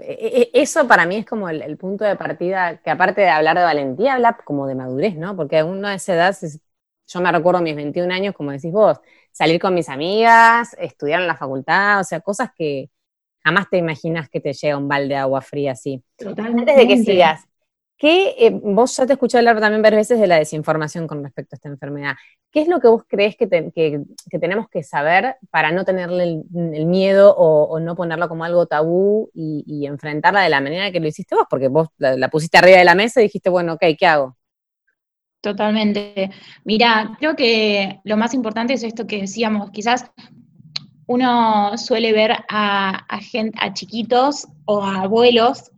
E, 0.00 0.50
e, 0.54 0.62
eso 0.62 0.86
para 0.86 1.06
mí 1.06 1.16
es 1.16 1.26
como 1.26 1.48
el, 1.48 1.76
punto 1.76 2.04
de 2.04 2.16
partida, 2.16 2.78
que 2.78 2.90
aparte 2.90 3.20
de 3.22 3.28
hablar 3.28 3.56
de 3.56 3.64
valentía, 3.64 4.14
habla 4.14 4.36
como 4.44 4.66
de 4.66 4.74
madurez, 4.74 5.16
¿no? 5.16 5.36
Porque 5.36 5.58
a 5.58 5.64
uno 5.64 5.88
de 5.88 5.96
esa 5.96 6.14
edad, 6.14 6.36
yo 7.06 7.20
me 7.20 7.32
recuerdo 7.32 7.60
mis 7.60 7.76
21 7.76 8.12
años, 8.12 8.34
como 8.34 8.52
decís 8.52 8.72
vos, 8.72 9.00
salir 9.32 9.60
con 9.60 9.74
mis 9.74 9.88
amigas, 9.88 10.74
estudiar 10.78 11.20
en 11.20 11.26
la 11.26 11.36
facultad, 11.36 12.00
o 12.00 12.04
sea, 12.04 12.20
cosas 12.20 12.50
que 12.54 12.90
jamás 13.42 13.68
te 13.70 13.78
imaginas 13.78 14.28
que 14.28 14.40
te 14.40 14.52
llega 14.52 14.76
un 14.76 14.88
balde 14.88 15.14
de 15.14 15.16
agua 15.16 15.40
fría 15.40 15.72
así. 15.72 16.02
Totalmente. 16.16 16.72
Antes 16.72 16.76
de 16.76 16.88
que 16.88 16.98
sigas, 16.98 17.48
¿Qué, 18.02 18.34
eh, 18.36 18.50
vos 18.50 18.96
ya 18.96 19.06
te 19.06 19.12
escuché 19.12 19.38
hablar 19.38 19.60
también 19.60 19.80
varias 19.80 20.00
veces 20.00 20.18
de 20.18 20.26
la 20.26 20.36
desinformación 20.36 21.06
con 21.06 21.22
respecto 21.22 21.54
a 21.54 21.56
esta 21.56 21.68
enfermedad. 21.68 22.16
¿Qué 22.50 22.62
es 22.62 22.66
lo 22.66 22.80
que 22.80 22.88
vos 22.88 23.04
crees 23.06 23.36
que, 23.36 23.46
tenemos 23.46 24.68
que 24.68 24.82
saber 24.82 25.36
para 25.52 25.70
no 25.70 25.84
tenerle 25.84 26.42
el, 26.52 26.86
miedo 26.86 27.32
o, 27.36 27.78
no 27.78 27.94
ponerlo 27.94 28.28
como 28.28 28.42
algo 28.42 28.66
tabú 28.66 29.30
y, 29.32 29.86
enfrentarla 29.86 30.40
de 30.40 30.48
la 30.48 30.60
manera 30.60 30.90
que 30.90 30.98
lo 30.98 31.06
hiciste 31.06 31.36
vos? 31.36 31.44
Porque 31.48 31.68
vos 31.68 31.90
la, 31.96 32.28
pusiste 32.28 32.58
arriba 32.58 32.78
de 32.78 32.84
la 32.84 32.96
mesa 32.96 33.20
y 33.20 33.26
dijiste, 33.26 33.50
bueno, 33.50 33.74
ok, 33.74 33.84
¿qué 33.96 34.06
hago? 34.06 34.36
Totalmente. 35.40 36.32
Mira, 36.64 37.16
creo 37.20 37.36
que 37.36 38.00
lo 38.02 38.16
más 38.16 38.34
importante 38.34 38.72
es 38.74 38.82
esto 38.82 39.06
que 39.06 39.20
decíamos, 39.20 39.70
quizás 39.70 40.10
uno 41.06 41.78
suele 41.78 42.12
ver 42.12 42.32
a, 42.48 43.06
gente, 43.20 43.56
a 43.62 43.72
chiquitos 43.72 44.48
o 44.64 44.82
a 44.82 45.02
abuelos, 45.02 45.70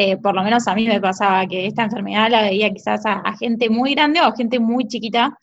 eh, 0.00 0.16
por 0.16 0.32
lo 0.32 0.44
menos 0.44 0.68
a 0.68 0.76
mí 0.76 0.86
me 0.86 1.00
pasaba 1.00 1.44
que 1.48 1.66
esta 1.66 1.82
enfermedad 1.82 2.30
la 2.30 2.42
veía 2.42 2.70
quizás 2.70 3.02
a, 3.04 3.36
gente 3.36 3.68
muy 3.68 3.96
grande 3.96 4.20
o 4.20 4.26
a 4.26 4.36
gente 4.36 4.60
muy 4.60 4.86
chiquita, 4.86 5.36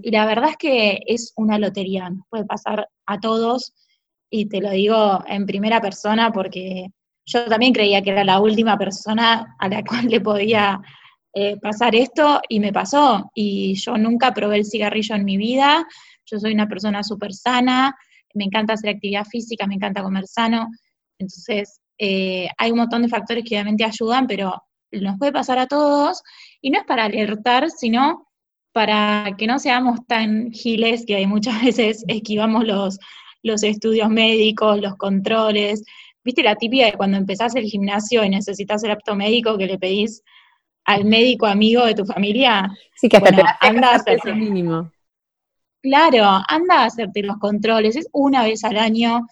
y 0.00 0.12
la 0.12 0.24
verdad 0.24 0.50
es 0.50 0.56
que 0.56 1.00
es 1.08 1.32
una 1.34 1.58
lotería, 1.58 2.12
puede 2.30 2.44
pasar 2.44 2.88
a 3.04 3.18
todos, 3.18 3.74
y 4.30 4.46
te 4.46 4.60
lo 4.60 4.70
digo 4.70 5.24
en 5.26 5.44
primera 5.44 5.80
persona 5.80 6.30
porque 6.30 6.86
yo 7.24 7.46
también 7.46 7.72
creía 7.72 8.00
que 8.00 8.10
era 8.10 8.22
la 8.22 8.38
última 8.38 8.78
persona 8.78 9.56
a 9.58 9.68
la 9.68 9.82
cual 9.88 10.06
le 10.06 10.20
podía 10.20 10.80
eh, 11.34 11.56
pasar 11.56 11.96
esto, 11.96 12.40
y 12.48 12.60
me 12.60 12.72
pasó, 12.72 13.32
y 13.34 13.74
yo 13.74 13.98
nunca 13.98 14.32
probé 14.32 14.58
el 14.58 14.66
cigarrillo 14.66 15.16
en 15.16 15.24
mi 15.24 15.36
vida, 15.36 15.84
yo 16.26 16.38
soy 16.38 16.54
una 16.54 16.68
persona 16.68 17.02
súper 17.02 17.34
sana, 17.34 17.92
me 18.34 18.44
encanta 18.44 18.74
hacer 18.74 18.90
actividad 18.90 19.24
física, 19.24 19.66
me 19.66 19.74
encanta 19.74 20.04
comer 20.04 20.28
sano, 20.28 20.68
entonces 21.18 21.80
eh, 21.98 22.48
hay 22.58 22.70
un 22.70 22.78
montón 22.78 23.02
de 23.02 23.08
factores 23.08 23.44
que 23.44 23.54
obviamente 23.54 23.84
ayudan, 23.84 24.26
pero 24.26 24.62
nos 24.92 25.18
puede 25.18 25.32
pasar 25.32 25.58
a 25.58 25.66
todos, 25.66 26.22
y 26.60 26.70
no 26.70 26.78
es 26.78 26.84
para 26.84 27.04
alertar, 27.04 27.70
sino 27.70 28.26
para 28.72 29.34
que 29.38 29.46
no 29.46 29.58
seamos 29.58 30.06
tan 30.06 30.50
giles 30.52 31.04
que 31.06 31.16
hay 31.16 31.26
muchas 31.26 31.62
veces 31.64 32.04
esquivamos 32.08 32.64
los, 32.66 32.98
los 33.42 33.62
estudios 33.62 34.10
médicos, 34.10 34.80
los 34.80 34.96
controles. 34.96 35.82
¿Viste 36.22 36.42
la 36.42 36.56
típica 36.56 36.86
de 36.86 36.92
cuando 36.92 37.16
empezás 37.16 37.54
el 37.54 37.64
gimnasio 37.64 38.24
y 38.24 38.28
necesitas 38.28 38.82
el 38.84 38.90
apto 38.90 39.14
médico 39.14 39.56
que 39.56 39.66
le 39.66 39.78
pedís 39.78 40.22
al 40.84 41.04
médico 41.04 41.46
amigo 41.46 41.86
de 41.86 41.94
tu 41.94 42.04
familia? 42.04 42.70
Sí, 42.96 43.08
que 43.08 43.16
hasta 43.16 43.30
te 43.30 43.42
anda 43.60 43.92
a 43.92 43.94
hacer 43.94 44.34
mínimo. 44.34 44.90
Claro, 45.82 46.42
anda 46.48 46.80
a 46.80 46.84
hacerte 46.86 47.22
los 47.22 47.38
controles, 47.38 47.94
es 47.94 48.08
una 48.12 48.42
vez 48.42 48.64
al 48.64 48.76
año, 48.76 49.26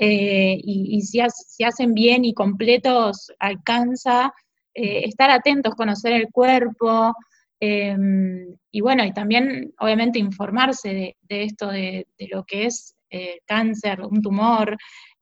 eh, 0.00 0.56
y, 0.62 1.02
si, 1.02 1.20
hacen 1.64 1.92
bien 1.92 2.24
y 2.24 2.32
completos, 2.32 3.32
alcanza. 3.40 4.32
Eh, 4.72 5.06
estar 5.06 5.28
atentos, 5.28 5.74
conocer 5.74 6.12
el 6.12 6.28
cuerpo, 6.30 7.12
em, 7.58 8.46
y 8.70 8.80
bueno, 8.80 9.04
y 9.04 9.12
también 9.12 9.72
obviamente 9.80 10.20
informarse 10.20 11.16
de, 11.20 11.42
esto, 11.42 11.68
de, 11.68 12.06
lo 12.30 12.44
que 12.44 12.66
es 12.66 12.94
eh, 13.10 13.40
cáncer, 13.44 14.02
un 14.02 14.22
tumor, 14.22 14.76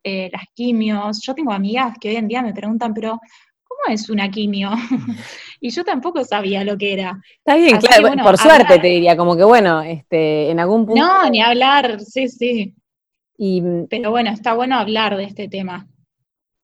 las 0.04 0.44
quimios. 0.54 1.20
Yo 1.26 1.34
tengo 1.34 1.52
amigas 1.52 1.94
que 2.00 2.10
hoy 2.10 2.16
en 2.16 2.28
día 2.28 2.40
me 2.40 2.52
preguntan, 2.52 2.94
pero 2.94 3.18
¿cómo 3.64 3.92
es 3.92 4.08
una 4.08 4.30
quimio? 4.30 4.70
y 5.60 5.70
yo 5.70 5.84
tampoco 5.84 6.22
sabía 6.22 6.62
lo 6.62 6.76
que 6.76 6.92
era. 6.92 7.18
Está 7.38 7.56
bien, 7.56 7.78
claro, 7.78 8.22
por 8.22 8.36
suerte 8.36 8.78
te 8.78 8.86
diría, 8.86 9.16
como 9.16 9.36
que 9.36 9.42
bueno, 9.42 9.82
este, 9.82 10.50
en 10.50 10.60
algún 10.60 10.86
punto. 10.86 11.02
No, 11.02 11.28
ni 11.28 11.40
hablar, 11.40 11.98
sí, 12.00 12.28
sí. 12.28 12.74
Y, 13.38 13.62
Pero 13.88 14.10
bueno, 14.10 14.30
está 14.30 14.54
bueno 14.54 14.76
hablar 14.76 15.16
de 15.16 15.24
este 15.24 15.48
tema. 15.48 15.86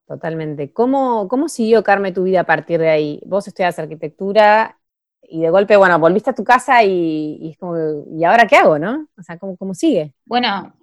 Totalmente. 0.07 0.71
¿Cómo, 0.73 1.27
cómo 1.27 1.47
siguió, 1.47 1.83
Carme, 1.83 2.11
tu 2.11 2.23
vida 2.23 2.41
a 2.41 2.45
partir 2.45 2.79
de 2.79 2.89
ahí? 2.89 3.21
Vos 3.25 3.47
estudias 3.47 3.79
arquitectura 3.79 4.77
y 5.21 5.41
de 5.41 5.49
golpe, 5.49 5.77
bueno, 5.77 5.97
volviste 5.99 6.29
a 6.29 6.35
tu 6.35 6.43
casa 6.43 6.83
y, 6.83 7.49
es 7.51 7.57
como, 7.57 7.75
¿y 8.11 8.23
ahora 8.23 8.45
qué 8.45 8.57
hago, 8.57 8.77
no? 8.77 9.07
O 9.17 9.23
sea, 9.23 9.37
¿cómo, 9.37 9.55
cómo 9.55 9.73
sigue? 9.73 10.13
Bueno, 10.25 10.73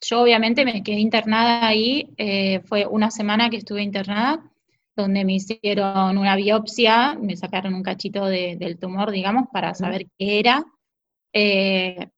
yo 0.00 0.22
obviamente 0.22 0.64
me 0.64 0.82
quedé 0.82 1.00
internada 1.00 1.66
ahí, 1.66 2.08
eh, 2.16 2.60
fue 2.60 2.86
una 2.86 3.10
semana 3.10 3.50
que 3.50 3.56
estuve 3.56 3.82
internada 3.82 4.42
donde 4.98 5.24
me 5.24 5.34
hicieron 5.34 6.18
una 6.18 6.34
biopsia, 6.36 7.14
me 7.14 7.36
sacaron 7.36 7.74
un 7.74 7.82
cachito 7.82 8.26
del 8.26 8.78
tumor, 8.78 9.12
digamos, 9.12 9.48
para 9.52 9.72
saber 9.74 10.06
qué 10.18 10.40
era. 10.40 10.64
Eh, 11.32 12.08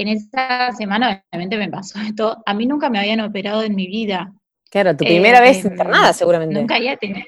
en 0.00 0.08
esa 0.08 0.72
semana 0.72 1.24
obviamente 1.30 1.58
me 1.58 1.68
pasó 1.68 1.98
esto. 2.00 2.42
A 2.46 2.54
mí 2.54 2.66
nunca 2.66 2.90
me 2.90 2.98
habían 2.98 3.20
operado 3.20 3.62
en 3.62 3.74
mi 3.74 3.86
vida. 3.86 4.32
Claro, 4.70 4.96
tu 4.96 5.04
primera 5.04 5.40
vez 5.40 5.64
eh, 5.64 5.68
internada 5.68 6.12
seguramente. 6.12 6.54
Nunca 6.54 6.76
había 6.76 6.96
tenido. 6.96 7.26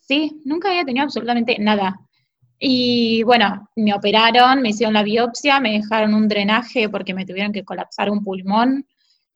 Sí, 0.00 0.40
nunca 0.44 0.68
había 0.68 0.84
tenido 0.84 1.04
absolutamente 1.04 1.56
nada. 1.58 2.00
Y 2.58 3.22
bueno, 3.22 3.68
me 3.76 3.94
operaron, 3.94 4.60
me 4.60 4.70
hicieron 4.70 4.94
la 4.94 5.02
biopsia, 5.02 5.60
me 5.60 5.72
dejaron 5.72 6.14
un 6.14 6.28
drenaje 6.28 6.88
porque 6.88 7.14
me 7.14 7.24
tuvieron 7.24 7.52
que 7.52 7.64
colapsar 7.64 8.10
un 8.10 8.22
pulmón 8.22 8.86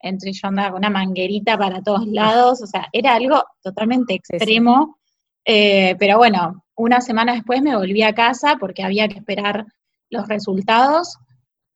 entre 0.05 0.31
yo 0.33 0.47
andaba 0.47 0.69
con 0.69 0.79
una 0.79 0.91
manguerita 0.91 1.57
para 1.57 1.81
todos 1.81 2.05
lados, 2.07 2.61
o 2.61 2.67
sea, 2.67 2.87
era 2.93 3.15
algo 3.15 3.43
totalmente 3.63 4.13
extremo, 4.13 4.99
eh, 5.43 5.95
pero 5.97 6.17
bueno, 6.17 6.63
una 6.75 7.01
semana 7.01 7.33
después 7.33 7.61
me 7.63 7.75
volví 7.75 8.03
a 8.03 8.13
casa 8.13 8.57
porque 8.59 8.83
había 8.83 9.07
que 9.07 9.17
esperar 9.17 9.65
los 10.11 10.27
resultados. 10.27 11.17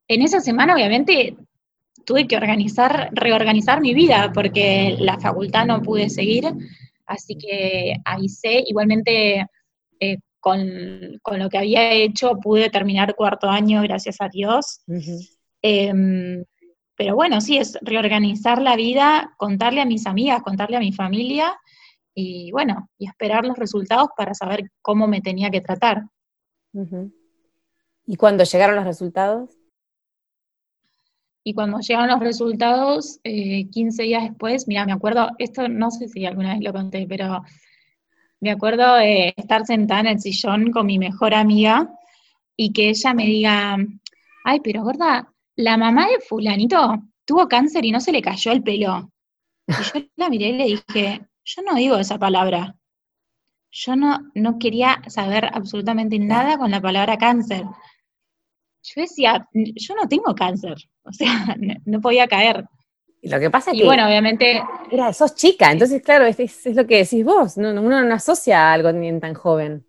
En 0.10 0.24
esa 0.24 0.40
semana, 0.40 0.74
obviamente, 0.74 1.38
tuve 2.04 2.28
que 2.28 2.36
organizar, 2.36 3.12
reorganizar 3.14 3.80
mi 3.80 3.94
vida 3.94 4.32
porque 4.34 4.96
la 5.00 5.20
facultad 5.20 5.68
no 5.68 5.84
pude 5.84 6.10
seguir, 6.10 6.46
así 7.06 7.36
que 7.36 7.96
avisé, 8.04 8.64
igualmente 8.66 9.46
eh, 10.00 10.18
con, 10.40 11.20
lo 11.38 11.50
que 11.50 11.60
había 11.60 11.92
hecho 11.94 12.40
pude 12.42 12.72
terminar 12.72 13.16
cuarto 13.16 13.48
año, 13.48 13.84
gracias 13.84 14.18
a 14.20 14.30
Dios. 14.30 14.82
Pero 15.62 17.16
bueno, 17.16 17.40
sí, 17.40 17.58
es 17.58 17.78
reorganizar 17.82 18.64
la 18.64 18.76
vida, 18.76 19.36
contarle 19.38 19.82
a 19.82 19.86
mis 19.86 20.08
amigas, 20.08 20.42
contarle 20.42 20.78
a 20.78 20.82
mi 20.82 20.92
familia 20.92 21.56
y 22.16 22.52
bueno, 22.52 22.90
y 22.98 23.08
esperar 23.08 23.46
los 23.46 23.58
resultados 23.58 24.10
para 24.18 24.34
saber 24.34 24.72
cómo 24.82 25.08
me 25.08 25.22
tenía 25.22 25.52
que 25.52 25.62
tratar. 25.62 26.06
¿Y 28.08 28.16
cuando 28.16 28.44
llegaron 28.44 28.76
los 28.76 28.86
resultados? 28.86 29.59
Y 31.44 31.54
cuando 31.54 31.80
llegaron 31.80 32.10
los 32.10 32.20
resultados, 32.20 33.20
15 33.24 33.24
eh, 33.24 34.06
días 34.06 34.24
después, 34.24 34.68
mira, 34.68 34.86
me 34.86 34.92
acuerdo, 34.92 35.32
esto 35.40 35.68
no 35.70 35.90
sé 35.90 36.08
si 36.08 36.26
alguna 36.26 36.54
vez 36.54 36.64
lo 36.64 36.74
conté, 36.74 37.06
pero 37.08 37.44
me 38.42 38.52
acuerdo 38.52 38.96
de 38.96 39.34
estar 39.36 39.66
sentada 39.66 40.02
en 40.02 40.08
el 40.08 40.20
sillón 40.20 40.72
con 40.72 40.86
mi 40.86 41.00
mejor 41.00 41.34
amiga 41.34 41.90
y 42.56 42.72
que 42.74 42.90
ella 42.90 43.14
me 43.14 43.26
diga, 43.26 43.78
ay, 44.44 44.60
pero 44.62 44.84
gorda, 44.84 45.34
la 45.56 45.78
mamá 45.78 46.08
de 46.08 46.20
fulanito 46.20 47.04
tuvo 47.26 47.48
cáncer 47.48 47.86
y 47.86 47.92
no 47.92 48.00
se 48.00 48.12
le 48.12 48.22
cayó 48.22 48.52
el 48.52 48.64
pelo. 48.64 49.12
Y 49.68 49.72
yo 49.72 50.06
la 50.16 50.30
miré 50.30 50.50
y 50.50 50.58
le 50.58 50.66
dije, 50.66 51.28
yo 51.44 51.62
no 51.62 51.76
digo 51.76 51.98
esa 51.98 52.18
palabra. 52.18 52.76
Yo 53.72 53.96
no, 53.96 54.32
no 54.34 54.58
quería 54.58 55.02
saber 55.08 55.50
absolutamente 55.54 56.18
nada 56.18 56.58
con 56.58 56.72
la 56.72 56.82
palabra 56.82 57.18
cáncer. 57.18 57.66
Yo 58.82 59.02
decía, 59.02 59.48
yo 59.54 59.96
no 59.96 60.08
tengo 60.08 60.34
cáncer, 60.36 60.76
o 61.04 61.12
sea, 61.12 61.56
no, 61.86 62.02
podía 62.02 62.28
caer. 62.28 62.66
Lo 63.22 63.40
que 63.40 63.50
pasa 63.50 63.72
es 63.72 63.78
y 63.78 63.84
bueno, 63.84 64.06
obviamente... 64.08 64.64
Era, 64.90 65.12
sos 65.12 65.36
chica, 65.36 65.72
entonces 65.72 66.02
claro, 66.02 66.26
es, 66.26 66.40
es, 66.40 66.76
lo 66.76 66.88
que 66.88 66.98
decís 66.98 67.26
vos, 67.26 67.58
no, 67.58 67.70
uno 67.70 68.04
no 68.04 68.16
asocia 68.16 68.72
algo 68.72 68.92
ni 68.92 69.20
tan 69.20 69.34
joven. 69.34 69.86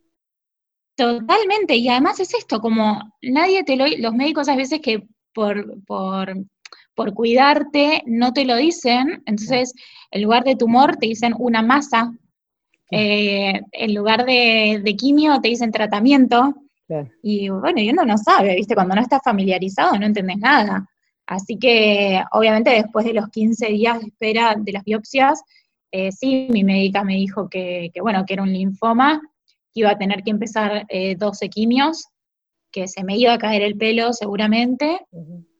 Totalmente, 0.97 1.77
y 1.77 1.89
además 1.89 2.19
es 2.21 2.35
esto, 2.35 2.61
como 2.61 3.01
nadie 3.23 3.63
te 3.65 3.77
lo... 3.77 3.87
Los 3.87 4.15
médicos 4.15 4.49
a 4.49 4.57
veces 4.57 4.81
que 4.81 5.07
por, 5.33 5.83
por, 5.85 6.35
por 6.95 7.15
cuidarte, 7.15 8.03
no 8.07 8.33
te 8.33 8.45
lo 8.45 8.57
dicen, 8.57 9.23
entonces 9.27 9.73
en 10.11 10.23
lugar 10.23 10.45
de 10.45 10.57
tumor 10.57 10.97
te 10.97 11.07
dicen 11.07 11.35
una 11.39 11.63
masa, 11.63 12.13
eh, 12.91 13.61
en 13.73 13.95
lugar 13.95 14.27
de, 14.27 14.95
quimio 14.99 15.41
te 15.41 15.49
dicen 15.49 15.71
tratamiento, 15.71 16.55
y 17.23 17.49
bueno, 17.49 17.81
y 17.81 17.91
uno 17.91 18.05
no 18.05 18.19
sabe, 18.19 18.57
¿viste? 18.57 18.75
Cuando 18.75 18.95
no 18.95 19.03
estás 19.03 19.21
familiarizado 19.23 19.99
no 19.99 20.07
entendés 20.07 20.39
nada. 20.39 20.87
Así 21.27 21.59
que 21.59 22.23
obviamente 22.33 22.71
después 22.71 23.07
de 23.07 23.15
los 23.15 23.29
15 23.29 23.67
días 23.69 24.01
de 24.01 24.07
espera 24.09 24.57
de 24.59 24.73
las 24.73 24.85
biopsias, 24.85 25.43
eh, 25.93 26.13
sí, 26.13 26.49
mi 26.51 26.65
médica 26.65 27.05
me 27.05 27.15
dijo 27.15 27.49
que, 27.49 27.91
bueno, 28.01 28.25
que 28.27 28.35
era 28.35 28.43
un 28.43 28.53
linfoma, 28.53 29.21
que 29.73 29.81
iba 29.81 29.91
a 29.91 29.99
tener 29.99 30.23
que 30.23 30.31
empezar 30.31 30.87
12 30.89 31.45
eh, 31.45 31.49
quimios, 31.49 32.09
que 32.73 32.89
se 32.89 33.05
me 33.05 33.17
iba 33.17 33.33
a 33.33 33.39
caer 33.39 33.63
el 33.63 33.77
pelo 33.77 34.13
seguramente. 34.13 35.07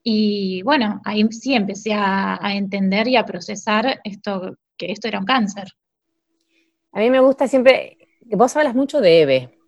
Y 0.03 0.63
bueno, 0.63 1.01
ahí 1.05 1.25
sí 1.31 1.55
empecé 1.55 1.93
a, 1.95 2.39
entender 2.53 3.07
y 3.09 3.17
a 3.17 3.27
procesar 3.27 4.01
esto, 4.05 4.57
que 4.77 4.93
esto 4.93 5.09
era 5.09 5.19
un 5.19 5.25
cáncer. 5.25 5.69
A 6.93 7.01
mí 7.01 7.11
me 7.11 7.21
gusta 7.21 7.47
siempre, 7.47 7.97
vos 8.23 8.57
hablas 8.57 8.75
mucho 8.75 9.01
de 9.01 9.23
Eve. 9.23 9.60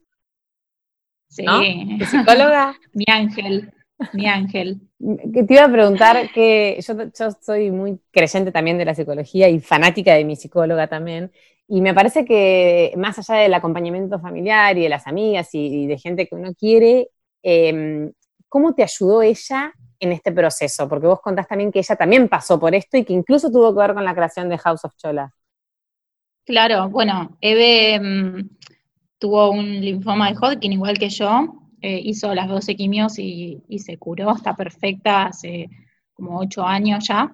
Sí. 1.33 1.45
psicóloga? 2.11 2.77
mi 2.93 3.05
ángel, 3.09 3.73
mi 4.13 4.27
ángel. 4.27 4.81
Que 5.33 5.43
te 5.43 5.55
iba 5.55 5.65
a 5.65 5.73
preguntar 5.73 6.31
que 6.33 6.79
yo, 6.87 6.95
yo 6.95 7.31
soy 7.41 7.71
muy 7.71 7.99
creyente 8.11 8.53
también 8.53 8.79
de 8.79 8.85
la 8.85 8.95
psicología 8.95 9.49
y 9.49 9.61
fanática 9.61 10.15
de 10.15 10.25
mi 10.25 10.37
psicóloga 10.37 10.87
también. 10.87 11.33
Y 11.67 11.81
me 11.81 11.95
parece 11.95 12.25
que 12.25 12.93
más 12.97 13.19
allá 13.19 13.41
del 13.41 13.55
acompañamiento 13.55 14.21
familiar 14.21 14.77
y 14.77 14.83
de 14.83 14.89
las 14.89 15.07
amigas 15.07 15.49
y 15.53 15.87
de 15.87 15.99
gente 15.99 16.27
que 16.29 16.35
uno 16.35 16.55
quiere, 16.55 17.09
Em, 17.43 18.13
¿Cómo 18.49 18.75
te 18.75 18.83
ayudó 18.83 19.23
ella 19.23 19.73
en 19.99 20.13
este 20.13 20.31
proceso? 20.31 20.89
Porque 20.89 21.07
vos 21.07 21.21
contás 21.21 21.49
también 21.49 21.73
que 21.73 21.79
ella 21.79 21.97
también 21.97 22.29
pasó 22.29 22.61
por 22.61 22.75
esto 22.75 22.97
y 22.97 23.05
que 23.05 23.13
incluso 23.13 23.51
tuvo 23.51 23.73
que 23.73 23.81
ver 23.81 23.95
con 23.95 24.05
la 24.05 24.15
creación 24.15 24.49
de 24.49 24.59
House 24.59 24.85
of 24.85 24.95
Chola. 24.97 25.33
Claro, 26.45 26.89
bueno, 26.91 27.37
Eve 27.41 27.95
em, 27.95 28.49
tuvo 29.23 29.53
un 29.53 29.81
linfoma 29.81 30.33
de 30.33 30.37
Hodgkin 30.37 30.73
igual 30.73 30.99
que 30.99 31.09
yo. 31.09 31.55
eh, 31.81 32.01
hizo 32.05 32.35
las 32.35 32.49
12 32.49 32.75
quimios 32.77 33.19
y, 33.19 33.63
y, 33.69 33.79
se 33.79 33.97
curó, 33.97 34.35
está 34.35 34.55
perfecta 34.55 35.27
hace 35.27 35.69
como 36.13 36.39
8 36.41 36.65
años 36.65 37.07
ya. 37.07 37.33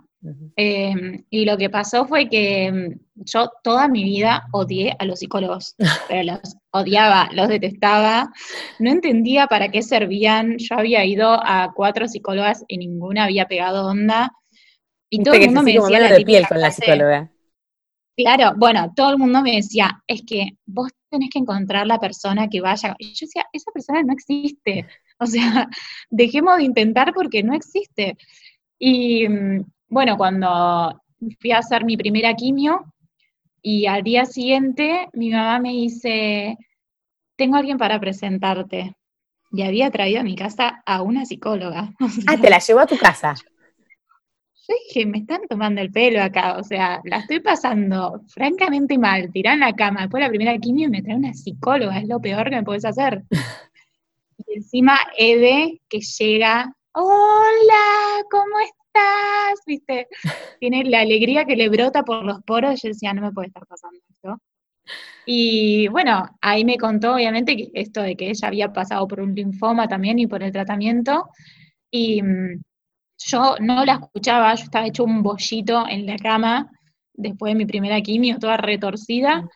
Em, 0.57 1.25
y 1.30 1.45
lo 1.45 1.57
que 1.57 1.71
pasó 1.71 2.07
fue 2.07 2.28
que 2.28 2.66
em, 2.66 2.99
yo 3.14 3.50
toda 3.62 3.88
mi 3.88 4.04
vida 4.04 4.49
odié 4.52 4.95
a 4.99 5.04
los 5.07 5.21
psicólogos, 5.21 5.76
pero 6.09 6.33
los 6.33 6.57
odiaba, 6.73 7.30
los 7.33 7.49
detestaba, 7.49 8.30
no 8.78 8.90
entendía 8.90 9.47
para 9.47 9.71
qué 9.71 9.80
servían, 9.80 10.59
yo 10.59 10.76
había 10.76 11.04
ido 11.07 11.30
a 11.30 11.73
cuatro 11.75 12.07
psicólogas 12.07 12.64
y 12.68 12.78
ninguna 12.78 13.25
había 13.25 13.47
pegado 13.49 13.87
onda, 13.87 14.33
y 15.11 15.23
todo 15.23 15.35
el 15.35 15.47
mundo 15.47 15.62
me 15.62 15.73
decía 15.73 16.00
la 16.00 16.12
de 16.12 16.25
piel 16.25 16.47
con 16.47 16.61
la 16.61 16.71
psicóloga. 16.71 17.30
Claro, 18.16 18.52
bueno, 18.57 18.92
todo 18.97 19.12
el 19.12 19.18
mundo 19.18 19.40
me 19.42 19.52
decía, 19.52 20.02
es 20.07 20.23
que 20.26 20.59
vos 20.66 20.90
tenés 21.11 21.31
que 21.31 21.38
encontrar 21.38 21.87
la 21.87 21.99
persona 21.99 22.49
que 22.49 22.61
vaya, 22.61 22.95
y 22.99 23.12
yo 23.15 23.27
decía, 23.27 23.47
esa 23.53 23.71
persona 23.73 24.03
no 24.03 24.12
existe, 24.12 24.87
o 25.19 25.27
sea, 25.27 25.69
dejemos 26.11 26.57
de 26.59 26.65
intentar 26.65 27.12
porque 27.12 27.43
no 27.43 27.55
existe. 27.55 28.17
Y 28.79 29.29
mm, 29.29 29.65
bueno, 29.88 30.17
cuando 30.17 31.00
fui 31.41 31.53
a 31.53 31.59
hacer 31.59 31.85
mi 31.85 31.97
primera 31.97 32.35
quimio 32.35 32.95
y 33.62 33.87
al 33.87 34.03
día 34.03 34.25
siguiente 34.25 35.09
mi 35.12 35.31
mamá 35.31 35.59
me 35.59 35.71
dice, 35.71 36.57
tengo 37.37 37.57
alguien 37.57 37.79
para 37.79 37.99
presentarte. 37.99 38.95
Y 39.50 39.62
había 39.62 39.91
traído 39.91 40.21
a 40.21 40.25
mi 40.25 40.37
casa 40.37 40.83
a 40.85 41.00
una 41.00 41.25
psicóloga. 41.25 41.91
ah, 42.27 42.37
te 42.37 42.50
la 42.50 42.59
llevó 42.59 42.81
a 42.81 42.87
tu 42.87 42.99
casa. 42.99 43.35
Yo 44.69 44.75
dije, 44.87 45.07
me 45.07 45.19
están 45.19 45.41
tomando 45.49 45.81
el 45.81 45.91
pelo 45.91 46.23
acá, 46.23 46.59
o 46.59 46.63
sea, 46.63 47.01
la 47.05 47.21
estoy 47.21 47.41
pasando 47.41 48.21
francamente 48.29 48.99
mal, 48.99 49.33
tirada 49.33 49.55
en 49.55 49.61
la 49.61 49.73
cama, 49.73 50.03
después 50.03 50.21
de 50.21 50.27
la 50.27 50.31
primera 50.31 50.59
quimio 50.59 50.91
me 50.91 51.03
trae 51.03 51.17
una 51.17 51.33
psicóloga, 51.33 51.99
es 51.99 52.07
lo 52.07 52.21
peor 52.21 52.51
que 52.51 52.57
me 52.57 52.65
puedes 52.65 52.85
hacer. 52.85 53.23
y 54.47 54.57
encima 54.57 54.99
Eve, 55.17 55.81
que 55.89 56.01
llega, 56.01 56.71
hola, 56.93 58.25
¿cómo 58.31 58.61
estás? 58.61 59.65
¿Viste? 59.67 60.09
Tiene 60.61 60.85
la 60.85 61.01
alegría 61.01 61.47
que 61.47 61.57
le 61.57 61.69
brota 61.71 62.03
por 62.03 62.25
los 62.25 62.43
poros. 62.43 62.83
Yo 62.83 62.89
decía, 62.89 63.15
no 63.15 63.23
me 63.23 63.33
puede 63.33 63.49
estar 63.49 63.67
pasando 63.67 64.01
esto. 64.11 64.41
Y 65.27 65.89
bueno, 65.89 66.29
ahí 66.41 66.65
me 66.65 66.79
contó, 66.79 67.15
obviamente, 67.15 67.71
esto 67.75 68.03
de 68.03 68.17
que 68.17 68.31
ella 68.31 68.49
había 68.49 68.73
pasado 68.73 69.07
por 69.07 69.21
un 69.21 69.35
linfoma 69.35 69.89
también 69.89 70.19
y 70.19 70.27
por 70.27 70.43
el 70.43 70.53
tratamiento. 70.53 71.29
Y 71.91 72.23
mm, 72.23 72.63
yo 73.19 73.57
no 73.61 73.85
la 73.85 73.95
escuchaba, 73.95 74.55
yo 74.55 74.65
estaba 74.65 74.87
hecho 74.87 75.05
un 75.05 75.23
bollito 75.23 75.87
en 75.89 76.07
la 76.07 76.17
cama 76.17 76.71
después 77.13 77.53
de 77.53 77.59
mi 77.59 77.67
primera 77.67 78.01
quimio, 78.01 78.39
toda 78.39 78.57
retorcida. 78.57 79.49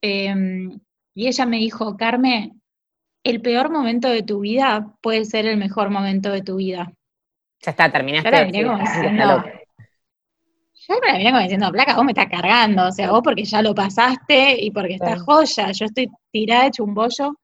Em, 0.00 0.78
y 1.14 1.26
ella 1.26 1.46
me 1.46 1.56
dijo, 1.56 1.96
Carmen, 1.96 2.60
el 3.24 3.40
peor 3.40 3.70
momento 3.70 4.08
de 4.08 4.22
tu 4.22 4.40
vida 4.40 4.94
puede 5.00 5.24
ser 5.24 5.46
el 5.46 5.56
mejor 5.56 5.90
momento 5.90 6.30
de 6.30 6.42
tu 6.42 6.56
vida. 6.56 6.92
Ya 7.60 7.70
está, 7.70 7.90
terminaste. 7.90 8.30
Ya 8.30 8.62
la 8.62 8.68
como 8.68 8.78
diciendo, 8.78 9.44
me 11.00 11.06
la 11.06 11.12
venía 11.14 11.30
como 11.30 11.42
diciendo, 11.42 11.72
placa, 11.72 11.96
vos 11.96 12.04
me 12.04 12.12
estás 12.12 12.28
cargando, 12.28 12.86
o 12.86 12.92
sea, 12.92 13.10
vos 13.10 13.20
porque 13.24 13.44
ya 13.44 13.62
lo 13.62 13.74
pasaste 13.74 14.62
y 14.62 14.70
porque 14.70 14.94
estás 14.94 15.20
joya, 15.22 15.72
yo 15.72 15.86
estoy 15.86 16.08
tirada 16.30 16.66
hecho 16.66 16.84
un 16.84 16.94
bollo. 16.94 17.34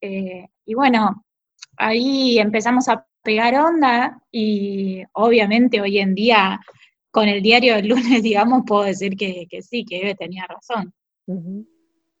Eh, 0.00 0.46
y 0.66 0.74
bueno, 0.74 1.24
ahí 1.76 2.38
empezamos 2.38 2.88
a 2.88 3.06
pegar 3.24 3.54
onda 3.56 4.20
y 4.30 5.02
obviamente 5.12 5.80
hoy 5.80 5.98
en 5.98 6.14
día 6.14 6.60
con 7.10 7.28
el 7.28 7.42
diario 7.42 7.76
del 7.76 7.88
lunes, 7.88 8.22
digamos, 8.22 8.62
puedo 8.66 8.84
decir 8.84 9.16
que, 9.16 9.46
sí, 9.62 9.84
que 9.84 10.00
Eve 10.00 10.14
tenía 10.14 10.46
razón. 10.46 10.92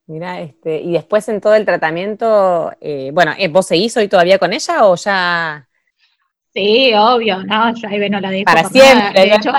Mira, 0.06 0.40
este, 0.40 0.80
y 0.80 0.92
después 0.92 1.28
en 1.28 1.40
todo 1.40 1.54
el 1.54 1.64
tratamiento, 1.64 2.72
eh, 2.80 3.10
bueno, 3.12 3.32
eh, 3.38 3.48
¿vos 3.48 3.66
seguís 3.66 3.96
hoy 3.96 4.08
todavía 4.08 4.38
con 4.38 4.52
ella 4.52 4.86
o 4.86 4.96
ya 4.96 5.68
Sí, 6.54 6.92
obvio, 6.94 7.42
no, 7.42 7.74
yo 7.74 7.88
ahí 7.88 8.08
no 8.08 8.20
la 8.20 8.30
dejo. 8.30 8.44
Para 8.44 8.68
siempre. 8.68 9.20
De 9.20 9.34
hecho, 9.34 9.50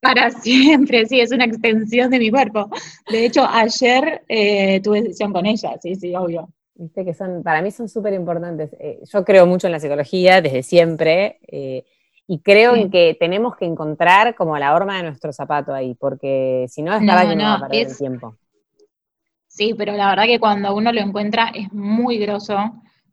para 0.00 0.30
siempre, 0.30 1.06
sí, 1.06 1.20
es 1.20 1.32
una 1.32 1.44
extensión 1.44 2.08
de 2.08 2.20
mi 2.20 2.30
cuerpo. 2.30 2.70
De 3.10 3.26
hecho, 3.26 3.44
ayer 3.44 4.22
eh, 4.28 4.80
tuve 4.80 5.02
sesión 5.02 5.32
con 5.32 5.44
ella, 5.44 5.74
sí, 5.82 5.96
sí, 5.96 6.14
obvio. 6.14 6.48
Viste 6.76 7.04
que 7.04 7.14
son, 7.14 7.42
para 7.42 7.62
mí 7.62 7.70
son 7.70 7.88
súper 7.88 8.14
importantes. 8.14 8.74
Eh, 8.80 9.00
yo 9.04 9.24
creo 9.24 9.46
mucho 9.46 9.68
en 9.68 9.72
la 9.72 9.80
psicología 9.80 10.40
desde 10.40 10.62
siempre 10.62 11.38
eh, 11.46 11.84
y 12.26 12.40
creo 12.40 12.74
en 12.74 12.90
que 12.90 13.16
tenemos 13.18 13.56
que 13.56 13.64
encontrar 13.64 14.34
como 14.34 14.58
la 14.58 14.74
horma 14.74 14.96
de 14.96 15.04
nuestro 15.04 15.32
zapato 15.32 15.72
ahí, 15.72 15.94
porque 15.94 16.66
si 16.68 16.82
no, 16.82 16.92
es 16.92 17.00
que 17.00 17.06
no 17.06 17.14
va 17.14 17.54
a 17.54 17.60
perder 17.60 17.86
el 17.86 17.96
tiempo. 17.96 18.36
Sí, 19.46 19.74
pero 19.78 19.92
la 19.92 20.08
verdad 20.08 20.24
que 20.24 20.40
cuando 20.40 20.74
uno 20.74 20.92
lo 20.92 21.00
encuentra 21.00 21.52
es 21.54 21.72
muy 21.72 22.18
groso 22.18 22.56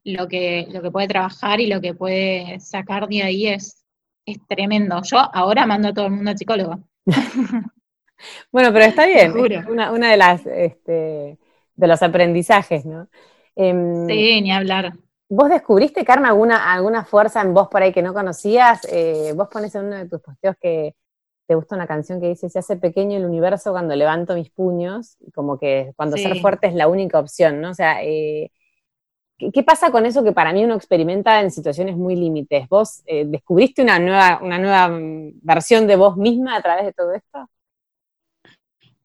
lo 0.03 0.27
que, 0.27 0.67
lo 0.71 0.81
que 0.81 0.89
puede 0.89 1.07
trabajar 1.07 1.59
y 1.59 1.67
lo 1.67 1.81
que 1.81 1.93
puede 1.93 2.59
sacar 2.59 3.07
de 3.07 3.21
ahí 3.21 3.47
es, 3.47 3.85
es 4.25 4.39
tremendo. 4.47 5.01
Yo 5.03 5.19
ahora 5.33 5.67
mando 5.67 5.89
a 5.89 5.93
todo 5.93 6.07
el 6.07 6.13
mundo 6.13 6.31
al 6.31 6.37
psicólogo. 6.37 6.79
bueno, 8.51 8.73
pero 8.73 8.85
está 8.85 9.05
bien. 9.05 9.33
Una, 9.69 9.91
una, 9.91 10.09
de 10.09 10.17
las 10.17 10.45
este, 10.47 11.37
de 11.75 11.87
los 11.87 12.01
aprendizajes, 12.01 12.85
¿no? 12.85 13.07
Em, 13.55 14.07
sí, 14.07 14.41
ni 14.41 14.51
hablar. 14.51 14.93
¿Vos 15.29 15.49
descubriste, 15.49 16.03
Carmen, 16.03 16.29
alguna, 16.29 16.73
alguna 16.73 17.05
fuerza 17.05 17.41
en 17.41 17.53
vos 17.53 17.69
por 17.69 17.81
ahí 17.81 17.93
que 17.93 18.01
no 18.01 18.13
conocías? 18.13 18.81
Eh, 18.91 19.33
vos 19.35 19.47
pones 19.47 19.73
en 19.75 19.85
uno 19.85 19.95
de 19.95 20.09
tus 20.09 20.21
posteos 20.21 20.55
que 20.59 20.95
te 21.47 21.55
gusta 21.55 21.75
una 21.75 21.87
canción 21.87 22.19
que 22.19 22.27
dice, 22.27 22.49
se 22.49 22.59
hace 22.59 22.77
pequeño 22.77 23.17
el 23.17 23.25
universo 23.25 23.71
cuando 23.71 23.95
levanto 23.95 24.35
mis 24.35 24.49
puños, 24.49 25.17
como 25.33 25.57
que 25.57 25.93
cuando 25.95 26.17
ser 26.17 26.39
fuerte 26.39 26.67
es 26.67 26.73
la 26.73 26.87
única 26.87 27.19
opción, 27.19 27.61
¿no? 27.61 27.71
O 27.71 27.73
sea, 27.73 28.03
eh, 28.03 28.51
¿Qué 29.51 29.63
pasa 29.63 29.91
con 29.91 30.05
eso 30.05 30.23
que 30.23 30.33
para 30.33 30.53
mí 30.53 30.63
uno 30.63 30.75
experimenta 30.75 31.41
en 31.41 31.49
situaciones 31.49 31.95
muy 31.95 32.15
límites? 32.15 32.69
¿Vos 32.69 33.01
eh, 33.07 33.25
descubriste 33.25 33.81
una 33.81 33.97
nueva, 33.97 34.39
una 34.43 34.59
nueva 34.59 34.89
mm, 34.89 35.39
versión 35.41 35.87
de 35.87 35.95
vos 35.95 36.15
misma 36.15 36.55
a 36.55 36.61
través 36.61 36.85
de 36.85 36.93
todo 36.93 37.13
esto? 37.13 37.49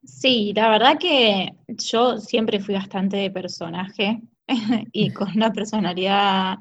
Sí, 0.04 0.52
la 0.54 0.68
verdad 0.68 0.98
que 0.98 1.54
yo 1.68 2.18
siempre 2.18 2.60
fui 2.60 2.74
bastante 2.74 3.16
de 3.16 3.30
personaje 3.30 4.20
y 4.92 5.10
con 5.10 5.30
una 5.34 5.52
personalidad 5.52 6.58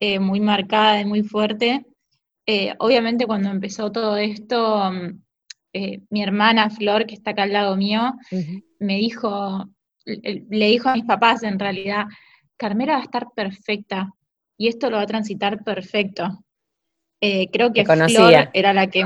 eh, 0.00 0.18
muy 0.18 0.40
marcada 0.40 1.00
y 1.00 1.04
muy 1.04 1.22
fuerte. 1.22 1.86
Eh, 2.46 2.74
obviamente 2.78 3.26
cuando 3.26 3.50
empezó 3.50 3.92
todo 3.92 4.16
esto, 4.16 4.90
mm, 4.90 5.22
mi 6.10 6.22
hermana 6.22 6.70
Flor, 6.70 7.06
que 7.06 7.14
está 7.14 7.30
acá 7.30 7.44
al 7.44 7.52
lado 7.52 7.76
mío, 7.76 8.14
me 8.80 8.96
dijo, 8.96 9.64
le 10.04 10.66
dijo 10.66 10.88
a 10.88 10.94
mis 10.94 11.04
papás 11.04 11.44
en 11.44 11.58
realidad, 11.58 12.06
Carmela 12.56 12.94
va 12.94 12.98
a 12.98 13.04
estar 13.04 13.28
perfecta 13.34 14.12
y 14.58 14.68
esto 14.68 14.90
lo 14.90 14.96
va 14.96 15.04
a 15.04 15.06
transitar 15.06 15.62
perfecto. 15.62 16.44
Eh, 17.20 17.48
creo 17.50 17.72
que 17.72 17.84
Flor 17.84 18.50
era 18.52 18.72
la 18.72 18.88
que 18.88 19.04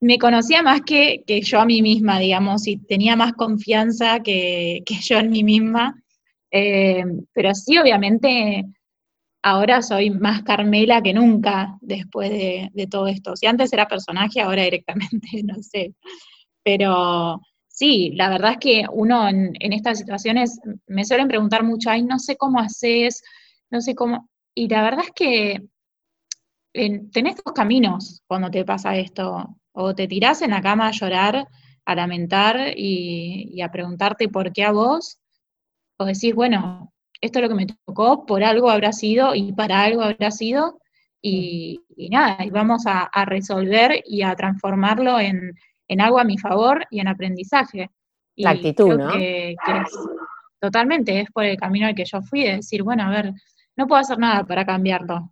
me 0.00 0.18
conocía 0.18 0.62
más 0.62 0.80
que, 0.82 1.22
yo 1.42 1.60
a 1.60 1.66
mí 1.66 1.80
misma, 1.82 2.18
digamos, 2.18 2.66
y 2.66 2.76
tenía 2.76 3.16
más 3.16 3.34
confianza 3.34 4.20
que, 4.20 4.82
yo 5.02 5.18
en 5.18 5.30
mí 5.30 5.44
misma. 5.44 6.02
Eh, 6.56 7.04
pero 7.32 7.52
sí, 7.52 7.76
obviamente, 7.78 8.64
ahora 9.42 9.82
soy 9.82 10.10
más 10.10 10.42
Carmela 10.44 11.02
que 11.02 11.12
nunca 11.12 11.76
después 11.80 12.30
de, 12.30 12.88
todo 12.90 13.08
esto. 13.08 13.36
Si 13.36 13.46
antes 13.46 13.72
era 13.72 13.88
personaje, 13.88 14.40
ahora 14.40 14.62
directamente, 14.62 15.28
no 15.44 15.56
sé. 15.62 15.94
Pero 16.64 17.40
sí, 17.68 18.12
la 18.14 18.30
verdad 18.30 18.52
es 18.52 18.58
que 18.58 18.84
uno 18.92 19.28
en, 19.28 19.54
estas 19.60 19.98
situaciones 19.98 20.60
me 20.86 21.04
suelen 21.04 21.28
preguntar 21.28 21.64
mucho, 21.64 21.90
ay, 21.90 22.04
no 22.04 22.20
sé 22.20 22.36
cómo 22.36 22.60
haces, 22.60 23.22
no 23.70 23.80
sé 23.80 23.96
cómo. 23.96 24.30
Y 24.54 24.68
la 24.68 24.82
verdad 24.82 25.04
es 25.06 25.12
que 25.12 25.60
tenés 27.12 27.36
dos 27.44 27.54
caminos 27.54 28.22
cuando 28.28 28.50
te 28.50 28.64
pasa 28.64 28.96
esto. 28.96 29.56
O 29.72 29.94
te 29.94 30.06
tirás 30.06 30.42
en 30.42 30.50
la 30.52 30.62
cama 30.62 30.88
a 30.88 30.92
llorar, 30.92 31.48
a 31.84 31.94
lamentar 31.96 32.74
y, 32.76 33.60
a 33.60 33.72
preguntarte 33.72 34.28
por 34.28 34.52
qué 34.52 34.64
a 34.64 34.72
vos, 34.72 35.18
o 36.04 36.06
decís, 36.06 36.34
bueno, 36.34 36.92
esto 37.20 37.38
es 37.38 37.42
lo 37.42 37.48
que 37.48 37.54
me 37.54 37.66
tocó, 37.66 38.26
por 38.26 38.44
algo 38.44 38.70
habrá 38.70 38.92
sido 38.92 39.34
y 39.34 39.52
para 39.52 39.82
algo 39.82 40.02
habrá 40.02 40.30
sido, 40.30 40.78
y, 41.20 41.80
nada, 42.10 42.44
y 42.44 42.50
vamos 42.50 42.84
a 42.86 43.24
resolver 43.24 44.02
y 44.04 44.22
a 44.22 44.34
transformarlo 44.34 45.18
en, 45.18 45.54
en 45.88 46.00
algo 46.00 46.18
a 46.18 46.24
mi 46.24 46.38
favor 46.38 46.86
y 46.90 47.00
en 47.00 47.08
aprendizaje. 47.08 47.90
la 48.36 48.50
actitud, 48.50 48.96
¿no? 48.98 49.12
totalmente, 50.60 51.20
es 51.20 51.30
por 51.30 51.44
el 51.44 51.58
camino 51.58 51.86
al 51.86 51.94
que 51.94 52.06
yo 52.06 52.22
fui, 52.22 52.44
de 52.44 52.56
decir, 52.56 52.82
bueno, 52.82 53.04
a 53.04 53.10
ver, 53.10 53.32
no 53.76 53.86
puedo 53.86 54.00
hacer 54.00 54.18
nada 54.18 54.44
para 54.44 54.64
cambiarlo. 54.64 55.30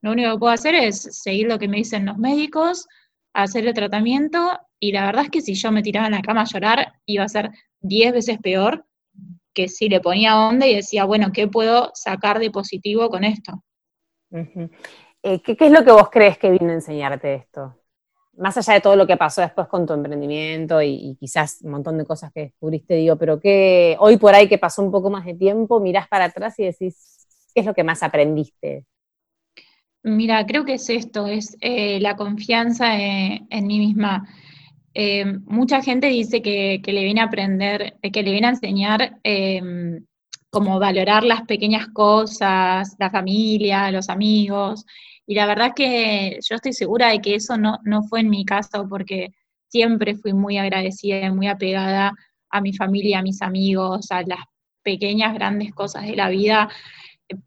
Lo 0.00 0.12
único 0.12 0.32
que 0.32 0.38
puedo 0.38 0.52
hacer 0.52 0.74
es 0.74 1.00
seguir 1.22 1.46
lo 1.46 1.58
que 1.58 1.68
me 1.68 1.76
dicen 1.76 2.06
los 2.06 2.18
médicos, 2.18 2.88
hacer 3.32 3.66
el 3.66 3.74
tratamiento, 3.74 4.58
y 4.80 4.90
la 4.90 5.06
verdad 5.06 5.24
es 5.24 5.30
que 5.30 5.40
si 5.42 5.54
yo 5.54 5.70
me 5.70 5.82
tiraba 5.82 6.06
en 6.06 6.14
la 6.14 6.22
cama 6.22 6.42
a 6.42 6.46
llorar, 6.46 6.92
iba 7.06 7.24
a 7.24 7.28
ser 7.28 7.50
diez 7.80 8.12
veces 8.12 8.38
peor 8.38 8.84
que 9.54 9.68
si 9.68 9.88
le 9.88 10.00
ponía 10.00 10.38
onda 10.38 10.66
y 10.66 10.74
decía, 10.74 11.04
bueno, 11.04 11.30
¿qué 11.32 11.48
puedo 11.48 11.90
sacar 11.94 12.38
de 12.38 12.50
positivo 12.50 13.08
con 13.08 13.24
esto? 13.24 13.62
Eh, 15.22 15.40
¿qué, 15.42 15.56
¿Qué 15.56 15.66
es 15.66 15.72
lo 15.72 15.84
que 15.84 15.92
vos 15.92 16.10
crees 16.10 16.36
que 16.36 16.50
vino 16.50 16.70
a 16.70 16.74
enseñarte 16.74 17.34
esto? 17.34 17.78
más 18.36 18.56
allá 18.56 18.74
de 18.74 18.80
todo 18.80 18.96
lo 18.96 19.06
que 19.06 19.16
pasó 19.16 19.40
después 19.40 19.68
con 19.68 19.86
tu 19.86 19.92
emprendimiento 19.92 20.82
y, 20.82 21.16
quizás 21.20 21.60
un 21.62 21.70
montón 21.70 21.96
de 21.98 22.04
cosas 22.04 22.32
que 22.32 22.40
descubriste, 22.40 22.94
digo, 22.94 23.16
pero 23.16 23.38
que 23.38 23.96
hoy 24.00 24.16
por 24.16 24.34
ahí 24.34 24.48
que 24.48 24.58
pasó 24.58 24.82
un 24.82 24.90
poco 24.90 25.08
más 25.08 25.24
de 25.24 25.34
tiempo, 25.34 25.78
mirás 25.78 26.08
para 26.08 26.24
atrás 26.24 26.58
y 26.58 26.64
decís, 26.64 27.14
¿Qué 27.54 27.60
es 27.60 27.66
lo 27.66 27.74
que 27.74 27.84
más 27.84 28.02
aprendiste? 28.02 28.84
Mira, 30.02 30.44
creo 30.44 30.64
que 30.64 30.74
es 30.74 30.90
esto, 30.90 31.28
es 31.28 31.56
eh, 31.60 32.00
la 32.00 32.16
confianza 32.16 32.98
en, 32.98 33.66
mí 33.66 33.78
misma. 33.78 34.28
Eh, 34.94 35.24
mucha 35.46 35.82
gente 35.82 36.06
dice 36.06 36.40
que, 36.40 36.80
le 36.84 37.04
viene 37.04 37.20
a 37.20 37.24
aprender, 37.24 37.96
que 38.00 38.22
le 38.22 38.30
viene 38.30 38.46
a 38.46 38.50
enseñar 38.50 39.18
em, 39.24 40.04
cómo 40.50 40.78
valorar 40.78 41.24
las 41.24 41.42
pequeñas 41.42 41.88
cosas, 41.88 42.94
la 42.98 43.10
familia, 43.10 43.90
los 43.90 44.08
amigos. 44.08 44.84
Y 45.26 45.34
la 45.34 45.46
verdad 45.46 45.72
que 45.74 46.38
yo 46.48 46.56
estoy 46.56 46.72
segura 46.72 47.08
de 47.08 47.20
que 47.20 47.34
eso 47.34 47.56
no, 47.56 47.78
no 47.84 48.02
fue 48.04 48.20
en 48.20 48.30
mi 48.30 48.44
caso, 48.44 48.86
porque 48.88 49.32
siempre 49.68 50.14
fui 50.14 50.32
muy 50.32 50.58
agradecida 50.58 51.26
y 51.26 51.30
muy 51.32 51.48
apegada 51.48 52.12
a 52.50 52.60
mi 52.60 52.72
familia, 52.72 53.18
a 53.18 53.22
mis 53.22 53.42
amigos, 53.42 54.10
a 54.10 54.22
las 54.22 54.40
pequeñas, 54.82 55.34
grandes 55.34 55.74
cosas 55.74 56.06
de 56.06 56.14
la 56.14 56.28
vida 56.28 56.68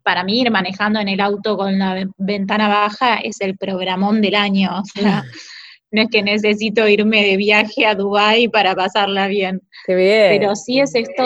para 0.02 0.24
mí 0.24 0.40
ir 0.40 0.50
manejando 0.50 1.00
en 1.00 1.08
el 1.08 1.20
auto 1.20 1.56
con 1.56 1.78
la 1.78 2.06
ventana 2.16 2.68
baja 2.68 3.16
es 3.16 3.40
el 3.40 3.56
programón 3.56 4.20
del 4.20 4.34
año. 4.34 4.80
O 4.80 4.84
sea, 4.84 5.24
no 5.90 6.02
es 6.02 6.08
que 6.10 6.22
necesito 6.22 6.86
irme 6.88 7.24
de 7.24 7.36
viaje 7.36 7.86
a 7.86 7.94
Dubái 7.94 8.48
para 8.48 8.74
pasarla 8.74 9.26
bien. 9.26 9.62
Qué 9.86 9.94
bien. 9.94 10.40
Pero 10.40 10.54
sí 10.54 10.80
es 10.80 10.94
esto, 10.94 11.24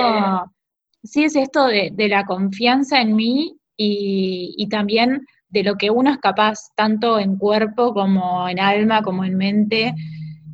sí 1.03 1.25
es 1.25 1.37
esto 1.37 1.67
de, 1.67 1.93
la 2.09 2.25
confianza 2.25 3.01
en 3.01 3.17
mí 3.17 3.57
y, 3.77 4.67
también 4.71 5.27
de 5.49 5.65
lo 5.65 5.77
que 5.77 5.91
uno 5.91 6.11
es 6.11 6.19
capaz, 6.19 6.71
tanto 6.77 7.19
en 7.19 7.37
cuerpo 7.37 7.93
como 7.93 8.49
en 8.49 8.61
alma, 8.61 9.03
como 9.03 9.25
en 9.25 9.37
mente, 9.37 9.95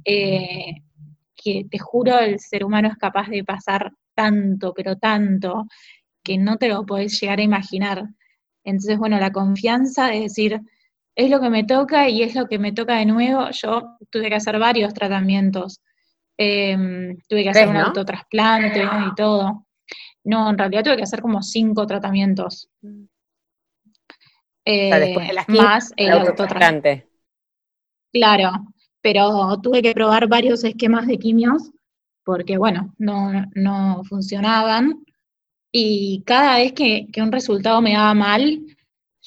eh, 0.05 0.75
que 1.37 1.67
te 1.71 1.79
juro 1.79 2.19
el 2.19 2.41
ser 2.41 2.65
humano 2.65 2.89
es 2.89 2.97
capaz 2.97 3.29
de 3.29 3.45
pasar 3.45 3.93
tanto, 4.15 4.73
pero 4.75 4.97
tanto, 4.97 5.67
que 6.25 6.39
no 6.39 6.57
te 6.57 6.69
lo 6.69 6.85
podés 6.85 7.21
llegar 7.21 7.39
a 7.39 7.43
imaginar. 7.43 8.05
Entonces, 8.65 8.99
bueno, 8.99 9.19
la 9.21 9.31
confianza 9.31 10.09
de 10.09 10.23
decir, 10.23 10.61
es 11.19 11.31
lo 11.31 11.41
que 11.41 11.51
me 11.51 11.65
toca 11.65 12.09
y 12.09 12.23
es 12.23 12.37
lo 12.37 12.47
que 12.47 12.61
me 12.61 12.71
toca 12.71 12.95
de 12.95 13.05
nuevo. 13.05 13.51
Yo 13.51 13.97
tuve 14.09 14.29
que 14.29 14.37
hacer 14.37 14.57
varios 14.61 14.95
tratamientos. 14.95 15.81
Em, 16.37 17.19
tuve 17.29 17.43
que 17.43 17.51
hacer 17.51 17.69
un 17.69 17.77
autotrasplante 17.77 18.85
y 18.85 19.15
todo. 19.17 19.67
No, 20.23 20.51
en 20.51 20.57
realidad 20.57 20.85
tuve 20.85 20.97
que 20.97 21.03
hacer 21.03 21.21
como 21.21 21.43
cinco 21.43 21.89
tratamientos. 21.89 22.71
Eh, 24.65 25.35
más 25.49 25.93
el 25.97 26.13
autotrasplante. 26.13 27.09
Claro, 28.13 28.53
pero 29.01 29.59
tuve 29.61 29.83
que 29.83 29.95
probar 29.95 30.29
varios 30.29 30.63
esquemas 30.63 31.09
de 31.09 31.19
quimios 31.19 31.73
porque, 32.25 32.59
bueno, 32.59 32.95
no, 32.97 33.33
no 33.57 34.05
funcionaban. 34.05 35.05
Y 35.73 36.23
cada 36.25 36.59
vez 36.59 36.75
que, 36.75 37.09
un 37.17 37.33
resultado 37.33 37.83
me 37.83 37.95
daba 37.95 38.15
mal, 38.15 38.61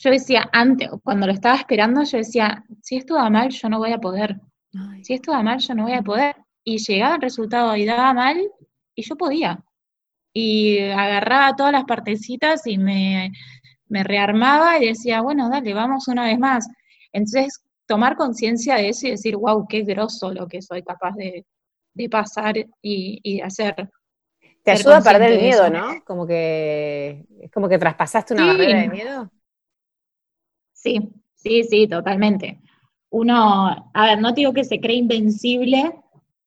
yo 0.02 0.10
decía, 0.10 0.50
antes, 0.52 0.90
cuando 1.04 1.28
lo 1.28 1.34
estaba 1.34 1.56
esperando, 1.56 2.04
yo 2.04 2.18
decía, 2.18 2.66
si 2.82 2.98
esto 2.98 3.14
da 3.14 3.30
mal, 3.30 3.50
yo 3.50 3.70
no 3.70 3.78
voy 3.78 3.92
a 3.92 4.00
poder. 4.00 4.42
Si 5.04 5.14
esto 5.14 5.32
da 5.32 5.44
mal, 5.44 5.60
yo 5.60 5.76
no 5.76 5.84
voy 5.84 5.94
a 5.94 6.02
poder. 6.02 6.38
Y 6.64 6.80
llegaba 6.80 7.16
el 7.16 7.22
resultado 7.22 7.76
y 7.76 7.86
daba 7.86 8.12
mal, 8.12 8.42
y 8.96 9.04
yo 9.04 9.16
podía. 9.16 9.64
Y 10.34 10.80
agarraba 10.80 11.56
todas 11.56 11.72
las 11.72 11.84
partecitas 11.84 12.66
y 12.66 12.80
me, 12.80 13.32
rearmaba 13.90 14.80
y 14.80 14.88
decía, 14.88 15.22
bueno, 15.22 15.50
dale, 15.52 15.72
vamos 15.76 16.08
una 16.08 16.26
vez 16.26 16.40
más. 16.40 16.68
Entonces, 17.14 17.62
tomar 17.86 18.16
conciencia 18.16 18.78
de 18.78 18.90
eso 18.90 19.06
y 19.06 19.12
decir, 19.12 19.36
wow, 19.38 19.68
qué 19.68 19.82
grosso 19.82 20.34
lo 20.34 20.48
que 20.48 20.64
soy 20.64 20.82
capaz 20.82 21.14
de, 21.16 21.46
pasar 22.10 22.58
y, 22.58 22.66
y 22.82 23.38
de 23.38 23.44
hacer. 23.44 23.92
Te 24.64 24.72
ayuda 24.72 24.98
a 24.98 25.02
perder 25.02 25.34
el 25.34 25.42
miedo, 25.42 25.70
¿no? 25.70 26.04
Como 26.04 26.26
que 26.26 27.24
es 27.40 27.52
como 27.52 27.70
que 27.70 27.78
traspasaste 27.78 28.34
una 28.34 28.48
barrera 28.48 28.82
de 28.82 28.90
miedo. 28.90 29.32
Sí, 30.82 31.00
sí, 31.36 31.64
sí, 31.64 31.88
totalmente. 31.88 32.60
Uno, 33.10 33.92
a 33.94 34.06
ver, 34.06 34.22
no 34.22 34.32
digo 34.32 34.54
que 34.54 34.64
se 34.64 34.80
cree 34.80 34.98
invencible. 34.98 35.92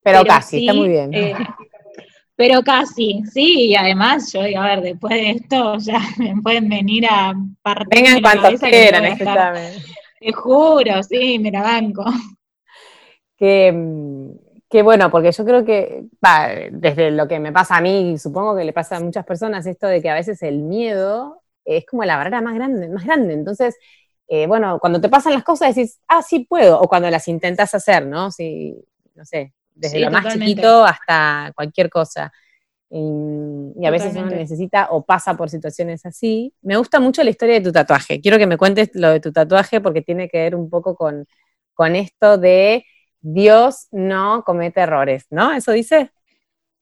Pero, 0.03 0.25
casi, 0.25 0.59
está 0.59 0.75
muy 0.75 0.88
bien. 0.88 1.14
Eh, 1.14 1.35
pero 2.37 2.62
casi, 2.62 3.23
sí, 3.33 3.68
y 3.70 3.75
además 3.75 4.33
yo 4.33 4.42
digo, 4.42 4.61
a 4.61 4.66
ver, 4.66 4.81
después 4.83 5.14
de 5.14 5.31
esto 5.31 5.77
ya 5.79 6.01
me 6.18 6.35
pueden 6.42 6.68
venir 6.68 7.07
a 7.07 7.35
partir. 7.62 7.88
Vengan 7.90 8.20
cuantos 8.20 8.61
quieran, 8.61 9.05
exactamente. 9.05 9.83
Te 10.20 10.33
juro, 10.33 11.03
sí, 11.03 11.38
me 11.38 11.51
la 11.51 11.62
banco. 11.62 12.05
Que 13.37 13.73
Qué 14.75 14.83
bueno, 14.83 15.09
porque 15.09 15.31
yo 15.31 15.44
creo 15.44 15.64
que, 15.64 16.07
desde 16.73 17.12
lo 17.12 17.29
que 17.29 17.38
me 17.38 17.53
pasa 17.53 17.77
a 17.77 17.81
mí, 17.81 18.18
supongo 18.18 18.57
que 18.57 18.64
le 18.64 18.73
pasa 18.73 18.97
a 18.97 19.01
muchas 19.01 19.25
personas, 19.25 19.64
esto 19.66 19.87
de 19.87 20.03
que 20.03 20.11
a 20.11 20.14
veces 20.14 20.42
el 20.42 20.62
miedo 20.62 21.42
es 21.64 21.87
como 21.87 22.03
la 22.05 22.16
barrera 22.16 22.40
más 22.40 22.55
grande, 22.55 22.88
más 22.88 23.05
grande. 23.05 23.35
Entonces, 23.35 23.77
eh, 24.29 24.47
bueno, 24.47 24.79
cuando 24.79 25.01
te 25.01 25.09
pasan 25.09 25.35
las 25.35 25.45
cosas 25.45 25.75
decís, 25.75 26.01
ah, 26.09 26.23
sí 26.23 26.47
puedo, 26.49 26.81
o 26.81 26.89
cuando 26.89 27.11
las 27.11 27.29
intentas 27.29 27.75
hacer, 27.75 28.07
¿no? 28.07 28.31
Si, 28.31 28.75
no 29.15 29.25
sé, 29.25 29.53
desde 29.75 30.01
lo 30.01 30.11
más 30.11 30.33
chiquito 30.33 30.85
hasta 30.85 31.53
cualquier 31.55 31.91
cosa. 31.91 32.33
Y, 32.91 33.85
a 33.85 33.91
veces 33.91 34.15
uno 34.15 34.27
necesita 34.27 34.89
o 34.91 35.05
pasa 35.05 35.37
por 35.37 35.51
situaciones 35.51 36.07
así. 36.07 36.55
Me 36.63 36.77
gusta 36.77 37.01
mucho 37.01 37.25
la 37.25 37.31
historia 37.31 37.57
de 37.57 37.61
tu 37.61 37.73
tatuaje. 37.73 38.21
Quiero 38.21 38.39
que 38.39 38.47
me 38.47 38.57
cuentes 38.57 38.91
lo 38.95 39.11
de 39.11 39.21
tu 39.21 39.33
tatuaje 39.33 39.81
porque 39.81 40.01
tiene 40.01 40.29
que 40.29 40.39
ver 40.39 40.55
un 40.55 40.71
poco 40.71 40.95
con, 40.95 41.27
con 41.75 41.97
esto 41.97 42.39
de 42.39 42.85
Dios 43.21 43.89
no 43.91 44.43
comete 44.45 44.81
errores, 44.81 45.27
¿no? 45.31 45.53
¿Eso 45.53 45.73
dice? 45.73 46.13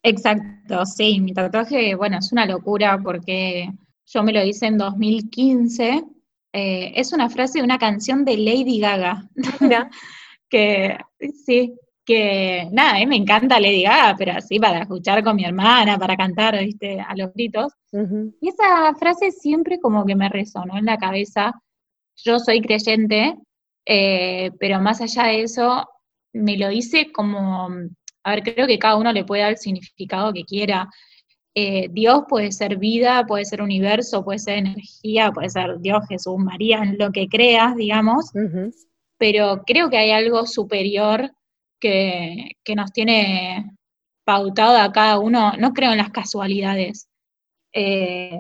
Exacto, 0.03 0.85
sí, 0.85 1.21
mi 1.21 1.33
tatuaje, 1.33 1.95
bueno, 1.95 2.19
es 2.19 2.33
una 2.33 2.45
locura 2.45 2.99
porque 3.03 3.71
yo 4.07 4.23
me 4.23 4.33
lo 4.33 4.45
hice 4.45 4.67
en 4.67 4.77
2015. 4.77 6.05
Eh, 6.53 6.93
es 6.97 7.13
una 7.13 7.31
frase 7.31 7.59
de 7.59 7.65
una 7.65 7.79
canción 7.79 8.25
de 8.25 8.37
Lady 8.37 8.79
Gaga. 8.79 9.29
que 10.49 10.99
sí, 11.45 11.75
que 12.05 12.69
nada, 12.73 12.99
mí 12.99 13.07
me 13.07 13.17
encanta 13.17 13.61
Lady 13.61 13.85
Gaga, 13.85 14.17
pero 14.17 14.33
así 14.33 14.59
para 14.59 14.83
escuchar 14.83 15.23
con 15.25 15.37
mi 15.37 15.45
hermana, 15.45 15.99
para 15.99 16.17
cantar, 16.17 16.59
viste, 16.59 17.01
a 17.01 17.15
los 17.17 17.33
gritos. 17.33 17.73
Y 18.41 18.49
esa 18.49 18.95
frase 18.99 19.31
siempre 19.31 19.79
como 19.79 20.05
que 20.05 20.17
me 20.17 20.29
resonó 20.29 20.77
en 20.79 20.87
la 20.87 20.99
cabeza. 20.99 21.53
Yo 22.17 22.39
soy 22.39 22.61
creyente, 22.61 23.37
eh, 23.87 24.51
pero 24.59 24.81
más 24.81 25.01
allá 25.01 25.25
de 25.25 25.43
eso, 25.43 25.87
me 26.33 26.57
lo 26.57 26.71
hice 26.71 27.13
como, 27.13 27.69
a 28.25 28.31
ver, 28.31 28.43
creo 28.43 28.67
que 28.67 28.79
cada 28.79 28.97
uno 28.97 29.13
le 29.13 29.25
puede 29.25 29.43
dar 29.43 29.53
el 29.53 29.59
significado 29.59 30.33
que 30.33 30.45
quiera. 30.45 30.89
Eh, 31.55 31.89
Dios 31.91 32.23
puede 32.29 32.51
ser 32.51 32.79
vida, 32.79 33.27
puede 33.27 33.45
ser 33.45 33.61
universo, 33.61 34.25
puede 34.25 34.39
ser 34.39 34.59
energía, 34.59 35.33
puede 35.33 35.51
ser 35.51 35.79
Dios, 35.81 36.03
Jesús, 36.09 36.39
María, 36.39 36.83
lo 36.99 37.13
que 37.13 37.29
creas, 37.29 37.77
digamos, 37.77 38.31
pero 39.19 39.63
creo 39.67 39.91
que 39.91 39.99
hay 39.99 40.11
algo 40.11 40.47
superior 40.47 41.31
que, 41.79 42.57
nos 42.75 42.93
tiene 42.93 43.71
pautado 44.25 44.79
a 44.79 44.93
cada 44.93 45.19
uno, 45.19 45.53
no 45.59 45.73
creo 45.75 45.93
en 45.93 45.99
las 45.99 46.11
casualidades. 46.11 47.09
Eh, 47.75 48.39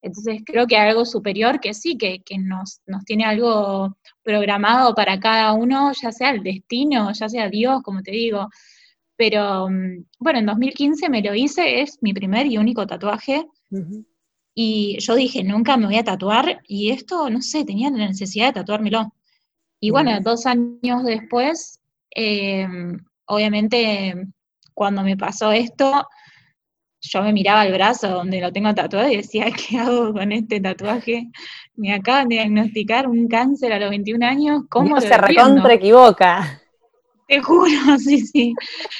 entonces 0.00 0.42
creo 0.44 0.66
que 0.66 0.76
hay 0.76 0.90
algo 0.90 1.04
superior 1.04 1.60
que 1.60 1.74
sí, 1.74 1.96
que, 1.98 2.22
nos, 2.38 2.80
nos, 2.86 3.04
tiene 3.04 3.24
algo 3.24 3.96
programado 4.22 4.94
para 4.94 5.18
cada 5.20 5.52
uno, 5.52 5.92
ya 6.00 6.12
sea 6.12 6.30
el 6.30 6.42
destino, 6.42 7.12
ya 7.12 7.28
sea 7.28 7.48
Dios, 7.48 7.82
como 7.82 8.02
te 8.02 8.10
digo. 8.12 8.48
Pero 9.16 9.68
mm, 9.68 10.04
bueno, 10.18 10.38
en 10.40 10.46
2015 10.46 11.08
me 11.08 11.22
lo 11.22 11.34
hice, 11.34 11.80
es 11.80 11.98
mi 12.00 12.12
primer 12.12 12.46
y 12.46 12.58
único 12.58 12.86
tatuaje. 12.86 13.46
Y 14.54 14.98
yo 15.00 15.14
dije, 15.16 15.42
nunca 15.42 15.76
me 15.76 15.86
voy 15.86 15.96
a 15.96 16.04
tatuar, 16.04 16.62
y 16.68 16.90
esto, 16.90 17.28
no 17.28 17.42
sé, 17.42 17.64
tenía 17.64 17.90
la 17.90 18.06
necesidad 18.06 18.46
de 18.46 18.60
tatuármelo. 18.60 19.12
Y 19.80 19.90
bueno, 19.90 20.18
dos 20.20 20.46
años 20.46 21.04
después, 21.04 21.80
em, 22.10 22.98
obviamente, 23.26 24.14
cuando 24.72 25.02
me 25.02 25.16
pasó 25.16 25.50
esto, 25.50 26.06
yo 27.00 27.22
me 27.22 27.32
miraba 27.32 27.66
el 27.66 27.72
brazo 27.72 28.08
donde 28.08 28.40
lo 28.40 28.52
tengo 28.52 28.74
tatuado 28.74 29.08
y 29.10 29.16
decía, 29.16 29.46
¿qué 29.68 29.78
hago 29.78 30.12
con 30.12 30.32
este 30.32 30.60
tatuaje? 30.60 31.30
Me 31.74 31.92
acaban 31.92 32.28
de 32.28 32.36
diagnosticar 32.36 33.08
un 33.08 33.28
cáncer 33.28 33.72
a 33.72 33.78
los 33.78 33.90
21 33.90 34.24
años, 34.24 34.62
¿cómo 34.70 35.00
se 35.00 35.16
recontra 35.16 35.74
equivoca? 35.74 36.60
Te 37.26 37.40
juro, 37.40 37.68
sí, 37.98 38.20
sí. 38.20 38.54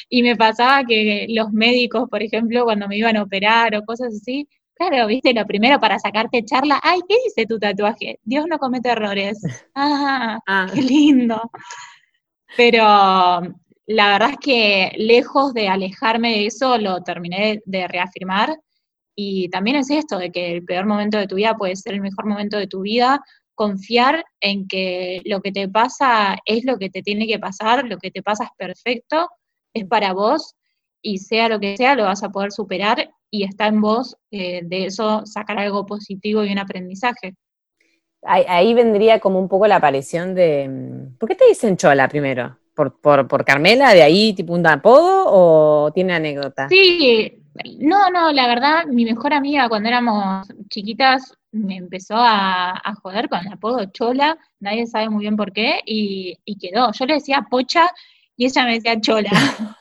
Y 0.09 0.23
me 0.23 0.37
pasaba 0.37 0.85
que 0.85 1.27
los 1.29 1.53
médicos, 1.53 2.09
por 2.09 2.23
ejemplo, 2.23 2.65
cuando 2.65 2.89
me 2.89 2.97
iban 2.97 3.17
a 3.17 3.23
operar 3.23 3.75
o 3.77 3.85
cosas 3.85 4.15
así, 4.15 4.49
claro, 4.75 5.07
viste, 5.07 5.35
lo 5.35 5.47
primero 5.47 5.79
para 5.81 5.99
sacarte 5.99 6.45
charla, 6.45 6.81
ay, 6.83 7.01
¿qué 7.09 7.17
dice 7.25 7.47
tu 7.47 7.59
tatuaje? 7.59 8.19
Dios 8.23 8.47
no 8.49 8.59
comete 8.59 8.91
errores. 8.91 9.41
Ah, 9.75 10.39
ah. 10.47 10.67
qué 10.73 10.83
lindo. 10.83 11.51
Pero 12.57 12.85
la 13.87 14.09
verdad 14.13 14.31
es 14.31 14.39
que 14.39 14.93
lejos 14.97 15.53
de 15.55 15.69
alejarme 15.69 16.31
de 16.31 16.47
eso, 16.47 16.79
lo 16.79 17.03
terminé 17.03 17.61
de 17.65 17.89
reafirmar. 17.89 18.57
Y 19.17 19.49
también 19.51 19.77
es 19.77 19.91
esto, 19.91 20.19
de 20.19 20.33
que 20.33 20.53
el 20.53 20.65
peor 20.65 20.87
momento 20.87 21.19
de 21.19 21.29
tu 21.29 21.37
vida 21.37 21.57
puede 21.57 21.77
ser 21.77 21.95
el 21.95 22.01
mejor 22.01 22.27
momento 22.27 22.57
de 22.59 22.67
tu 22.67 22.81
vida. 22.83 23.21
Confiar 23.55 24.25
en 24.41 24.67
que 24.67 25.23
lo 25.25 25.41
que 25.41 25.53
te 25.53 25.69
pasa 25.69 26.37
es 26.45 26.65
lo 26.65 26.79
que 26.79 26.91
te 26.91 27.03
tiene 27.03 27.27
que 27.27 27.39
pasar, 27.39 27.85
lo 27.85 27.99
que 27.99 28.11
te 28.11 28.23
pasa 28.23 28.45
es 28.45 28.51
perfecto, 28.57 29.29
es 29.73 29.85
para 29.87 30.13
vos 30.13 30.55
y 31.03 31.19
sea 31.19 31.49
lo 31.49 31.61
que 31.61 31.77
sea, 31.77 31.95
lo 31.95 32.05
vas 32.05 32.23
a 32.23 32.31
poder 32.31 32.51
superar 32.51 33.11
y 33.31 33.45
está 33.45 33.67
en 33.67 33.81
vos 33.81 34.17
eh, 34.31 34.63
de 34.65 34.87
eso 34.87 35.27
sacar 35.27 35.59
algo 35.59 35.87
positivo 35.87 36.45
y 36.45 36.53
un 36.53 36.59
aprendizaje. 36.59 37.35
ahí, 38.23 38.75
vendría 38.75 39.21
como 39.21 39.39
un 39.39 39.49
poco 39.49 39.67
la 39.67 39.77
aparición 39.77 40.35
de... 40.35 40.69
Mm, 40.69 41.19
¿Por 41.19 41.29
qué 41.29 41.35
te 41.35 41.47
dicen 41.49 41.77
chola 41.77 42.09
primero? 42.09 42.59
¿Por, 42.75 43.01
por, 43.01 43.29
por 43.29 43.45
Carmela, 43.45 43.93
de 43.93 44.03
ahí 44.03 44.33
tipo 44.33 44.53
un 44.53 44.67
apodo 44.67 45.27
o 45.27 45.93
tiene 45.93 46.15
anécdota? 46.15 46.69
Sí, 46.69 47.44
no, 47.79 48.11
no, 48.11 48.33
la 48.33 48.47
verdad, 48.49 48.87
mi 48.87 49.05
mejor 49.05 49.33
amiga 49.33 49.69
cuando 49.69 49.89
éramos 49.89 50.49
chiquitas 50.69 51.37
me 51.53 51.77
empezó 51.77 52.15
a, 52.17 52.83
joder 53.01 53.29
con 53.29 53.47
el 53.47 53.53
apodo 53.53 53.85
Chola, 53.87 54.37
nadie 54.59 54.87
sabe 54.87 55.09
muy 55.09 55.21
bien 55.23 55.37
por 55.37 55.53
qué, 55.53 55.81
y, 55.87 56.37
quedó. 56.61 56.91
Yo 56.93 57.07
le 57.07 57.15
decía 57.15 57.47
Pocha 57.49 57.91
y 58.37 58.47
ella 58.47 58.65
me 58.65 58.75
decía 58.75 59.01
Chola. 59.01 59.31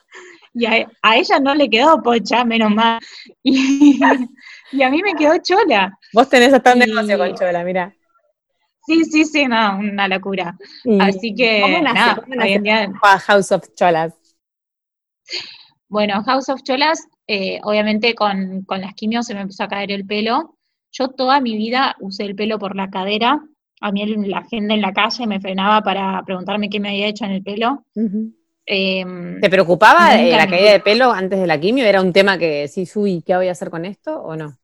y 0.53 0.65
a, 0.65 0.87
ella 1.15 1.39
no 1.39 1.55
le 1.55 1.69
quedó 1.69 2.01
Pocha, 2.01 2.45
menos 2.45 2.71
mal. 2.71 2.99
Y, 4.75 4.81
a 4.81 4.89
mí 4.89 5.03
me 5.03 5.13
quedó 5.13 5.37
Chola. 5.37 5.99
Vos 6.13 6.27
tenés 6.29 6.51
hasta 6.51 6.73
un 6.73 6.79
negocio 6.79 7.17
con 7.17 7.35
Chola, 7.35 7.63
mira. 7.63 7.95
Sí, 8.85 9.03
sí, 9.05 9.23
sí, 9.23 9.45
no, 9.45 9.77
una 9.77 10.07
locura. 10.07 10.57
Así 10.99 11.33
que, 11.35 11.79
nada, 11.81 12.23
hoy 12.27 12.53
en 12.53 12.63
día... 12.63 12.91
House 13.01 13.51
of 13.51 13.63
Cholas. 13.75 14.13
Bueno, 15.87 16.23
House 16.23 16.49
of 16.49 16.63
Cholas, 16.63 17.07
eh, 17.27 17.59
obviamente 17.63 18.15
con, 18.15 18.63
con 18.63 18.81
las 18.81 18.93
quimios 18.93 19.25
se 19.25 19.33
me 19.33 19.41
empezó 19.41 19.63
a 19.63 19.67
caer 19.67 19.91
el 19.91 20.05
pelo, 20.05 20.57
yo 20.93 21.09
toda 21.09 21.41
mi 21.41 21.57
vida 21.57 21.95
usé 21.99 22.23
el 22.23 22.35
pelo 22.35 22.59
por 22.59 22.75
la 22.75 22.89
cadera. 22.89 23.43
A 23.81 23.91
mí 23.91 24.05
la 24.05 24.43
gente 24.43 24.75
en 24.75 24.81
la 24.81 24.93
calle 24.93 25.27
me 25.27 25.41
frenaba 25.41 25.81
para 25.81 26.21
preguntarme 26.23 26.69
qué 26.69 26.79
me 26.79 26.89
había 26.89 27.07
hecho 27.07 27.25
en 27.25 27.31
el 27.31 27.43
pelo. 27.43 27.83
Em, 28.65 29.41
¿Te 29.41 29.49
preocupaba 29.49 30.15
la 30.15 30.47
caída 30.47 30.71
de 30.71 30.79
pelo 30.79 31.11
antes 31.11 31.39
de 31.39 31.47
la 31.47 31.59
quimio? 31.59 31.83
¿Era 31.85 32.01
un 32.01 32.13
tema 32.13 32.37
que 32.37 32.67
sí, 32.67 32.87
uy, 32.95 33.23
¿qué 33.25 33.35
voy 33.35 33.47
a 33.47 33.51
hacer 33.51 33.69
con 33.69 33.85
esto 33.85 34.21
o 34.21 34.35
no? 34.35 34.55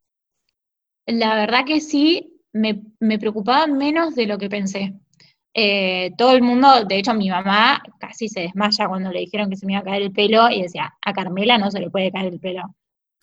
La 1.07 1.35
verdad 1.35 1.65
que 1.65 1.81
sí, 1.81 2.39
me, 2.53 3.19
preocupaba 3.19 3.65
menos 3.67 4.15
de 4.15 4.27
lo 4.27 4.37
que 4.37 4.49
pensé. 4.49 4.93
Eh, 5.61 6.13
todo 6.17 6.31
el 6.31 6.41
mundo, 6.41 6.85
de 6.85 6.99
hecho 6.99 7.13
mi 7.13 7.29
mamá 7.29 7.83
casi 7.99 8.29
se 8.29 8.39
desmaya 8.39 8.87
cuando 8.87 9.11
le 9.11 9.19
dijeron 9.19 9.49
que 9.49 9.57
se 9.57 9.65
me 9.65 9.73
iba 9.73 9.81
a 9.81 9.83
caer 9.83 10.03
el 10.03 10.13
pelo 10.13 10.49
y 10.49 10.61
decía, 10.61 10.93
a 11.01 11.11
Carmela 11.11 11.57
no 11.57 11.69
se 11.69 11.81
le 11.81 11.89
puede 11.89 12.13
caer 12.13 12.31
el 12.31 12.39
pelo. 12.39 12.63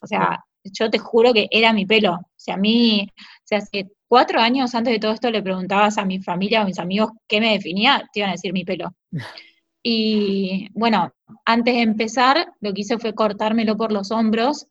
O 0.03 0.07
sea, 0.07 0.45
yo 0.63 0.91
te 0.91 0.99
juro 0.99 1.33
que 1.33 1.49
era 1.51 1.73
mi 1.73 1.87
pelo. 1.87 2.13
O 2.13 2.29
sea, 2.37 2.57
a 2.57 2.59
mí, 2.59 3.09
o 3.11 3.43
sea, 3.43 3.59
hace 3.59 3.91
cuatro 4.07 4.39
años 4.39 4.75
antes 4.75 4.93
de 4.93 4.99
todo 4.99 5.13
esto 5.13 5.31
le 5.31 5.43
preguntabas 5.43 5.97
a 5.97 6.05
mi 6.05 6.21
familia 6.21 6.61
o 6.61 6.65
a 6.65 6.67
mis 6.67 6.79
amigos 6.79 7.13
qué 7.27 7.41
me 7.41 7.53
definía, 7.53 8.07
te 8.13 8.21
iban 8.21 8.29
a 8.29 8.35
decir 8.35 8.53
mi 8.53 8.65
pelo. 8.65 8.95
Y 9.89 10.69
bueno, 10.75 11.15
antes 11.45 11.75
de 11.75 11.83
empezar, 11.83 12.53
lo 12.61 12.75
que 12.75 12.81
hice 12.81 12.99
fue 12.99 13.15
cortármelo 13.15 13.77
por 13.77 13.93
los 13.93 14.11
hombros 14.11 14.67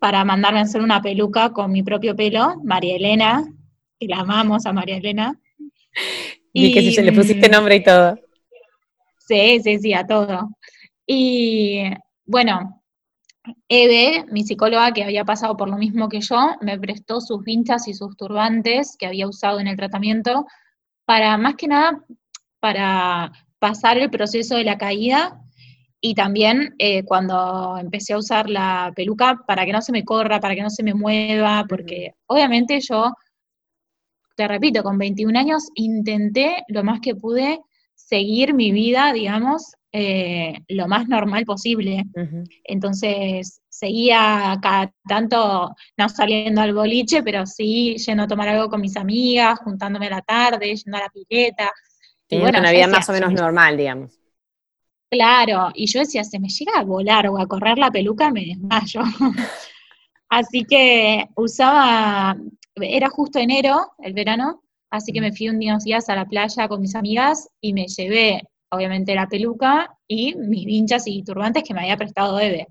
para 0.00 0.24
mandarme 0.24 0.58
a 0.58 0.62
hacer 0.62 0.82
una 0.82 1.00
peluca 1.00 1.50
con 1.50 1.70
mi 1.70 1.84
propio 1.84 2.16
pelo, 2.16 2.56
María 2.64 2.96
Elena, 2.96 3.44
que 4.00 4.08
la 4.08 4.16
amamos 4.16 4.66
a 4.66 4.72
María 4.72 4.96
Elena. 4.96 5.38
Y, 6.52 6.72
que 6.72 6.90
se 6.90 7.02
le 7.02 7.12
pusiste 7.12 7.48
nombre 7.48 7.76
y 7.76 7.82
todo. 7.82 8.18
Sí, 9.18 9.60
sí, 9.62 9.78
sí, 9.78 9.94
a 9.94 10.06
todo. 10.06 10.50
Y 11.06 11.82
bueno, 12.24 12.82
Eve, 13.68 14.24
mi 14.30 14.42
psicóloga 14.42 14.92
que 14.92 15.04
había 15.04 15.24
pasado 15.24 15.56
por 15.56 15.68
lo 15.68 15.76
mismo 15.76 16.08
que 16.08 16.20
yo, 16.20 16.56
me 16.60 16.78
prestó 16.78 17.20
sus 17.20 17.42
vinchas 17.42 17.88
y 17.88 17.94
sus 17.94 18.16
turbantes 18.16 18.96
que 18.98 19.06
había 19.06 19.28
usado 19.28 19.60
en 19.60 19.68
el 19.68 19.76
tratamiento 19.76 20.46
para, 21.04 21.36
más 21.38 21.54
que 21.54 21.68
nada, 21.68 22.04
para 22.60 23.32
pasar 23.58 23.98
el 23.98 24.10
proceso 24.10 24.56
de 24.56 24.64
la 24.64 24.78
caída 24.78 25.40
y 26.00 26.14
también 26.14 26.74
eh, 26.78 27.04
cuando 27.04 27.76
empecé 27.78 28.14
a 28.14 28.18
usar 28.18 28.48
la 28.48 28.92
peluca 28.96 29.40
para 29.46 29.66
que 29.66 29.72
no 29.72 29.82
se 29.82 29.92
me 29.92 30.04
corra, 30.04 30.40
para 30.40 30.54
que 30.54 30.62
no 30.62 30.70
se 30.70 30.82
me 30.82 30.94
mueva, 30.94 31.66
porque 31.68 32.14
obviamente 32.26 32.80
yo, 32.80 33.12
te 34.40 34.48
repito, 34.48 34.82
con 34.82 34.96
21 34.96 35.38
años 35.38 35.68
intenté 35.74 36.64
lo 36.68 36.82
más 36.82 37.00
que 37.00 37.14
pude 37.14 37.60
seguir 37.94 38.54
mi 38.54 38.72
vida, 38.72 39.12
digamos, 39.12 39.74
eh, 39.92 40.54
lo 40.68 40.88
más 40.88 41.08
normal 41.08 41.44
posible. 41.44 42.06
Entonces, 42.64 43.60
seguía 43.68 44.58
cada 44.62 44.94
tanto, 45.06 45.76
no 45.98 46.08
saliendo 46.08 46.62
al 46.62 46.72
boliche, 46.72 47.22
pero 47.22 47.44
sí 47.44 47.98
yendo 47.98 48.22
a 48.22 48.28
tomar 48.28 48.48
algo 48.48 48.70
con 48.70 48.80
mis 48.80 48.96
amigas, 48.96 49.58
juntándome 49.58 50.06
a 50.06 50.10
la 50.10 50.22
tarde, 50.22 50.74
yendo 50.74 50.96
a 50.96 51.00
la 51.00 51.10
pileta. 51.10 51.70
Y 52.30 52.38
bueno, 52.38 52.60
una 52.60 52.72
vida 52.72 52.86
más 52.86 53.10
o 53.10 53.12
menos 53.12 53.34
normal, 53.34 53.76
digamos. 53.76 54.18
Claro, 55.10 55.70
y 55.74 55.84
yo 55.86 56.00
decía, 56.00 56.24
se 56.24 56.38
me 56.38 56.48
llega 56.48 56.78
a 56.78 56.84
volar 56.84 57.28
o 57.28 57.38
a 57.38 57.46
correr 57.46 57.76
la 57.76 57.90
peluca, 57.90 58.30
me 58.30 58.46
desmayo. 58.46 59.02
así 60.30 60.64
que 60.64 61.28
usaba, 61.36 62.38
era 62.76 63.08
justo 63.08 63.38
enero, 63.38 63.92
el 63.98 64.12
verano, 64.12 64.62
así 64.90 65.12
que 65.12 65.20
me 65.20 65.32
fui 65.32 65.48
un 65.48 65.58
día 65.58 65.76
días 65.84 66.08
a 66.08 66.16
la 66.16 66.26
playa 66.26 66.68
con 66.68 66.80
mis 66.80 66.94
amigas 66.94 67.48
y 67.60 67.72
me 67.72 67.86
llevé 67.86 68.42
obviamente 68.70 69.14
la 69.14 69.28
peluca 69.28 69.96
y 70.06 70.34
mis 70.36 70.64
vinchas 70.64 71.06
y 71.06 71.22
turbantes 71.22 71.64
que 71.64 71.74
me 71.74 71.80
había 71.80 71.96
prestado 71.96 72.38
Eve. 72.40 72.68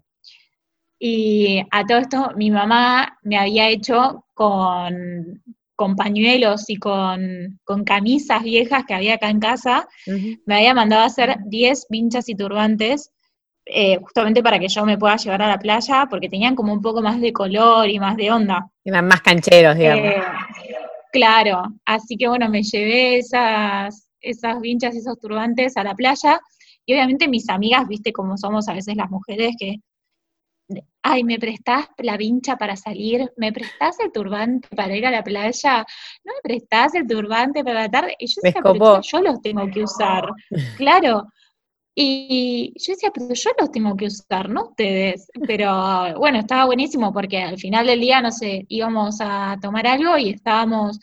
Y 0.98 1.62
a 1.72 1.86
todo 1.86 1.98
esto 1.98 2.32
mi 2.36 2.52
mamá 2.52 3.18
me 3.24 3.38
había 3.38 3.70
hecho 3.70 4.26
con, 4.34 5.42
con 5.76 5.96
pañuelos 5.96 6.70
y 6.70 6.76
con, 6.76 7.60
camisas 7.86 8.44
viejas 8.44 8.84
que 8.86 8.94
había 8.94 9.14
acá 9.16 9.30
en 9.30 9.40
casa, 9.40 9.88
me 10.46 10.56
había 10.56 10.74
mandado 10.74 11.04
a 11.04 11.06
hacer 11.06 11.38
10 11.46 11.88
vinchas 11.90 12.28
y 12.28 12.36
turbantes, 12.36 13.12
eh, 13.72 13.98
justamente 14.02 14.42
para 14.42 14.58
que 14.58 14.68
yo 14.68 14.84
me 14.84 14.98
pueda 14.98 15.16
llevar 15.16 15.44
a 15.44 15.48
la 15.48 15.60
playa, 15.60 16.08
porque 16.10 16.28
tenían 16.28 16.56
como 16.56 16.74
un 16.74 16.82
poco 16.82 17.02
más 17.02 17.22
de 17.22 17.32
color 17.32 17.88
y 17.88 18.00
más 18.00 18.18
de 18.18 18.32
onda. 18.32 18.68
Eran 18.84 19.08
más 19.08 19.22
cancheros, 19.22 19.78
digamos. 19.78 20.06
Eh, 20.06 20.22
claro, 21.12 21.62
así 21.86 22.18
que 22.18 22.28
bueno, 22.28 22.50
me 22.50 22.64
llevé 22.64 23.18
esas, 23.18 24.10
esas 24.22 24.60
vinchas 24.60 24.96
y 24.96 24.98
esos 24.98 25.20
turbantes 25.20 25.78
a 25.78 25.84
la 25.84 25.94
playa. 25.94 26.40
Y 26.84 26.94
obviamente 26.94 27.28
mis 27.28 27.48
amigas, 27.48 27.88
viste 27.88 28.12
cómo 28.12 28.38
somos 28.38 28.68
a 28.68 28.74
veces 28.74 28.96
las 28.96 29.12
mujeres, 29.12 29.56
que, 29.60 29.76
ay, 31.04 31.24
¿me 31.24 31.38
prestás 31.38 31.90
la 32.00 32.18
vincha 32.18 32.56
para 32.56 32.76
salir? 32.76 33.32
¿Me 33.38 33.54
prestás 33.54 34.00
el 34.00 34.12
turbante 34.12 34.68
para 34.76 34.96
ir 34.96 35.06
a 35.06 35.12
la 35.12 35.24
playa? 35.24 35.86
¿No 36.24 36.34
me 36.34 36.42
prestás 36.42 36.96
el 36.96 37.06
turbante 37.06 37.64
para 37.64 37.82
la 37.82 37.90
tarde? 37.90 38.16
Y 38.18 38.26
yo 38.26 38.42
decía, 38.42 39.02
yo 39.04 39.22
los 39.22 39.42
tengo 39.44 39.70
que 39.70 39.84
usar. 39.84 40.28
claro. 40.78 41.28
Y 41.96 42.74
yo 42.78 42.94
decía, 42.94 43.12
pero 43.14 43.34
yo 43.34 43.50
los 43.60 43.72
tengo 43.72 43.96
que 43.98 44.06
usar, 44.06 44.50
no 44.50 44.70
ustedes. 44.70 45.30
Pero 45.46 46.18
bueno, 46.18 46.40
estaba 46.40 46.66
buenísimo 46.66 47.12
porque 47.12 47.42
al 47.42 47.58
final 47.58 47.88
del 47.88 48.00
día, 48.00 48.22
no 48.22 48.32
sé, 48.32 48.66
íbamos 48.70 49.18
a 49.20 49.58
tomar 49.62 49.86
algo 49.88 50.18
y 50.18 50.30
estábamos 50.30 51.00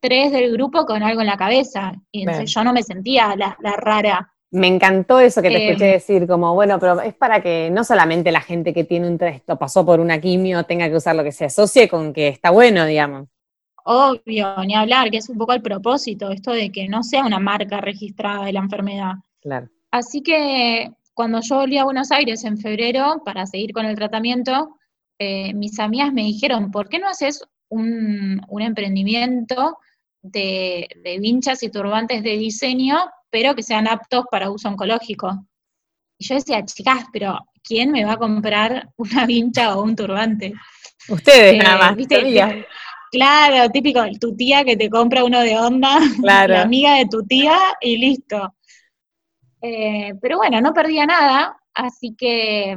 tres 0.00 0.30
del 0.32 0.52
grupo 0.52 0.86
con 0.86 1.02
algo 1.02 1.20
en 1.20 1.26
la 1.26 1.36
cabeza. 1.36 1.94
Y 2.12 2.22
entonces 2.22 2.52
yo 2.52 2.62
no 2.62 2.72
me 2.72 2.82
sentía 2.82 3.34
la, 3.36 3.56
rara. 3.76 4.32
Me 4.52 4.68
encantó 4.68 5.18
eso 5.18 5.42
que 5.42 5.48
te 5.48 5.56
eh, 5.56 5.68
escuché 5.68 5.86
decir, 5.86 6.26
como, 6.26 6.54
bueno, 6.54 6.78
pero 6.78 7.00
es 7.00 7.14
para 7.14 7.42
que 7.42 7.68
no 7.72 7.82
solamente 7.82 8.30
la 8.30 8.40
gente 8.40 8.72
que 8.72 8.84
tiene 8.84 9.08
un 9.08 9.18
o 9.48 9.56
pasó 9.58 9.84
por 9.84 9.98
una 9.98 10.20
quimio 10.20 10.64
tenga 10.64 10.88
que 10.88 10.96
usar 10.96 11.16
lo 11.16 11.24
que 11.24 11.32
se 11.32 11.46
asocie 11.46 11.88
con 11.88 12.12
que 12.12 12.28
está 12.28 12.50
bueno, 12.50 12.86
digamos. 12.86 13.28
Obvio, 13.84 14.56
ni 14.64 14.74
hablar, 14.74 15.10
que 15.10 15.18
es 15.18 15.28
un 15.28 15.38
poco 15.38 15.52
el 15.52 15.62
propósito, 15.62 16.30
esto 16.30 16.52
de 16.52 16.70
que 16.70 16.88
no 16.88 17.02
sea 17.02 17.24
una 17.24 17.38
marca 17.38 17.80
registrada 17.80 18.44
de 18.44 18.52
la 18.52 18.60
enfermedad. 18.60 19.14
Claro. 19.40 19.68
Así 19.96 20.22
que 20.22 20.90
cuando 21.14 21.40
yo 21.40 21.56
volví 21.56 21.78
a 21.78 21.84
Buenos 21.84 22.12
Aires 22.12 22.44
en 22.44 22.58
febrero 22.58 23.22
para 23.24 23.46
seguir 23.46 23.72
con 23.72 23.86
el 23.86 23.96
tratamiento, 23.96 24.76
eh, 25.18 25.54
mis 25.54 25.78
amigas 25.78 26.12
me 26.12 26.22
dijeron, 26.22 26.70
¿por 26.70 26.88
qué 26.88 26.98
no 26.98 27.08
haces 27.08 27.42
un, 27.70 28.42
un 28.48 28.62
emprendimiento 28.62 29.78
de, 30.22 30.88
vinchas 31.20 31.62
y 31.62 31.70
turbantes 31.70 32.22
de 32.22 32.36
diseño, 32.36 32.98
pero 33.30 33.54
que 33.54 33.62
sean 33.62 33.88
aptos 33.88 34.24
para 34.30 34.50
uso 34.50 34.68
oncológico. 34.68 35.46
Y 36.18 36.26
yo 36.26 36.34
decía, 36.34 36.64
chicas, 36.64 37.04
pero 37.12 37.38
¿quién 37.62 37.90
me 37.90 38.04
va 38.04 38.12
a 38.12 38.18
comprar 38.18 38.90
una 38.96 39.24
vincha 39.24 39.76
o 39.76 39.82
un 39.82 39.96
turbante? 39.96 40.52
Ustedes 41.08 41.54
eh, 41.54 41.58
nada 41.58 41.78
más. 41.78 41.96
¿viste? 41.96 42.66
Claro, 43.08 43.70
típico, 43.70 44.02
tu 44.20 44.36
tía 44.36 44.64
que 44.64 44.76
te 44.76 44.90
compra 44.90 45.24
uno 45.24 45.40
de 45.40 45.56
onda, 45.56 46.00
la 46.22 46.62
amiga 46.62 46.96
de 46.96 47.06
tu 47.06 47.22
tía 47.22 47.56
y 47.80 47.96
listo. 47.96 48.52
Eh, 49.60 50.14
pero 50.20 50.38
bueno, 50.38 50.60
no 50.60 50.72
perdía 50.72 51.06
nada, 51.06 51.56
así 51.74 52.14
que 52.16 52.76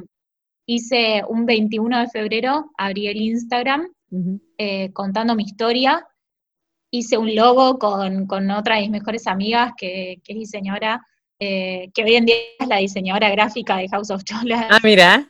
hice 0.65 1.23
un 1.27 1.45
21 1.45 1.99
de 1.99 2.07
febrero, 2.07 2.71
abrí 2.77 3.07
el 3.07 3.17
Instagram 3.17 3.91
eh, 4.57 4.91
contando 4.93 5.35
mi 5.35 5.43
historia 5.43 6.05
hice 6.91 7.17
un 7.17 7.35
logo 7.35 7.77
con, 7.77 8.51
otra 8.51 8.75
de 8.75 8.81
mis 8.81 8.91
mejores 8.91 9.27
amigas 9.27 9.73
que, 9.77 10.21
es 10.25 10.35
diseñadora, 10.35 11.05
eh, 11.39 11.89
que 11.93 12.03
hoy 12.03 12.15
en 12.15 12.25
día 12.25 12.35
es 12.59 12.67
la 12.67 12.77
diseñadora 12.77 13.29
gráfica 13.29 13.77
de 13.77 13.87
House 13.89 14.11
of 14.11 14.23
Cholas. 14.23 14.65
Ah, 14.69 14.79
mira. 14.83 15.27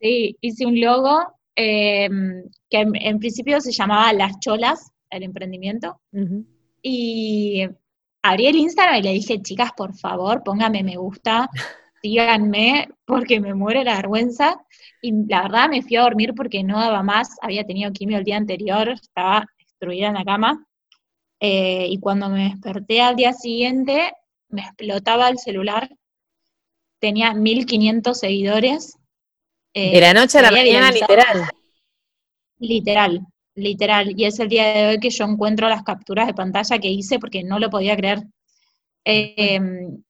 Sí, 0.00 0.36
hice 0.40 0.64
un 0.64 0.80
logo 0.80 1.20
em, 1.56 2.44
que 2.70 2.80
en, 2.80 3.18
principio 3.18 3.60
se 3.60 3.72
llamaba 3.72 4.12
Las 4.12 4.38
Cholas, 4.38 4.92
el 5.10 5.24
emprendimiento. 5.24 6.00
Y 6.82 7.66
abrí 8.28 8.46
el 8.46 8.56
Instagram 8.56 8.96
y 8.96 9.02
le 9.02 9.12
dije, 9.12 9.40
chicas, 9.42 9.72
por 9.76 9.94
favor, 9.94 10.42
pónganme 10.44 10.82
me 10.82 10.96
gusta, 10.96 11.48
síganme, 12.02 12.88
porque 13.04 13.40
me 13.40 13.54
muere 13.54 13.84
la 13.84 13.96
vergüenza. 13.96 14.60
Y 15.00 15.12
la 15.28 15.42
verdad 15.42 15.68
me 15.68 15.82
fui 15.82 15.96
a 15.96 16.02
dormir 16.02 16.34
porque 16.34 16.62
no 16.62 16.78
daba 16.78 17.02
más, 17.02 17.36
había 17.40 17.64
tenido 17.64 17.92
quimio 17.92 18.18
el 18.18 18.24
día 18.24 18.36
anterior, 18.36 18.90
estaba 18.90 19.46
destruida 19.58 20.08
en 20.08 20.14
la 20.14 20.24
cama. 20.24 20.66
Eh, 21.40 21.86
y 21.88 21.98
cuando 22.00 22.28
me 22.28 22.50
desperté 22.50 23.00
al 23.00 23.16
día 23.16 23.32
siguiente, 23.32 24.12
me 24.48 24.62
explotaba 24.62 25.28
el 25.28 25.38
celular. 25.38 25.88
Tenía 27.00 27.32
1500 27.32 28.18
seguidores. 28.18 28.98
Eh, 29.72 29.92
de 29.92 30.00
la 30.00 30.14
noche 30.14 30.38
a 30.38 30.42
la 30.42 30.50
mañana, 30.50 30.90
literal. 30.90 31.48
Literal, 32.58 33.26
literal. 33.58 34.12
Y 34.16 34.24
es 34.24 34.38
el 34.38 34.48
día 34.48 34.72
de 34.72 34.86
hoy 34.86 35.00
que 35.00 35.10
yo 35.10 35.24
encuentro 35.24 35.68
las 35.68 35.82
capturas 35.82 36.26
de 36.26 36.34
pantalla 36.34 36.78
que 36.78 36.88
hice 36.88 37.18
porque 37.18 37.42
no 37.42 37.58
lo 37.58 37.70
podía 37.70 37.96
creer. 37.96 38.24
Em, 39.04 40.02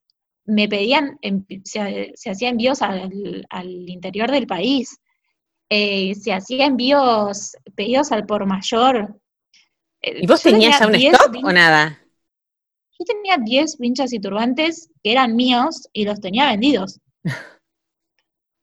me 0.44 0.68
pedían, 0.68 1.18
se, 1.64 2.12
hacía 2.30 2.48
envíos 2.48 2.80
al, 2.82 3.88
interior 3.88 4.30
del 4.30 4.46
país, 4.46 4.98
eh, 5.68 6.14
se 6.14 6.32
hacía 6.32 6.66
envíos, 6.66 7.52
pedidos 7.74 8.12
al 8.12 8.24
por 8.24 8.46
mayor. 8.46 9.20
Eh, 10.00 10.20
¿Y 10.22 10.26
vos 10.26 10.42
tenías 10.42 10.80
ya 10.80 10.86
un 10.86 10.94
stock 10.94 11.36
o 11.44 11.52
nada? 11.52 11.98
Yo 12.98 13.04
tenía 13.04 13.36
10 13.36 13.78
vinchas 13.78 14.12
y 14.12 14.20
turbantes 14.20 14.90
que 15.02 15.12
eran 15.12 15.36
míos 15.36 15.88
y 15.92 16.04
los 16.04 16.20
tenía 16.20 16.46
vendidos. 16.48 17.00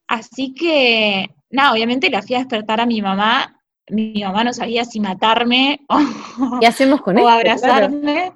Así 0.07 0.53
que, 0.53 1.29
nada, 1.49 1.73
obviamente 1.73 2.09
la 2.09 2.21
fui 2.21 2.35
a 2.35 2.39
despertar 2.39 2.81
a 2.81 2.85
mi 2.85 3.01
mamá. 3.01 3.54
Mi 3.89 4.23
mamá 4.23 4.43
no 4.43 4.53
sabía 4.53 4.85
si 4.85 4.99
matarme 4.99 5.81
o, 5.89 6.59
¿Qué 6.59 6.67
hacemos 6.67 7.01
con 7.01 7.17
o 7.17 7.27
abrazarme. 7.27 8.33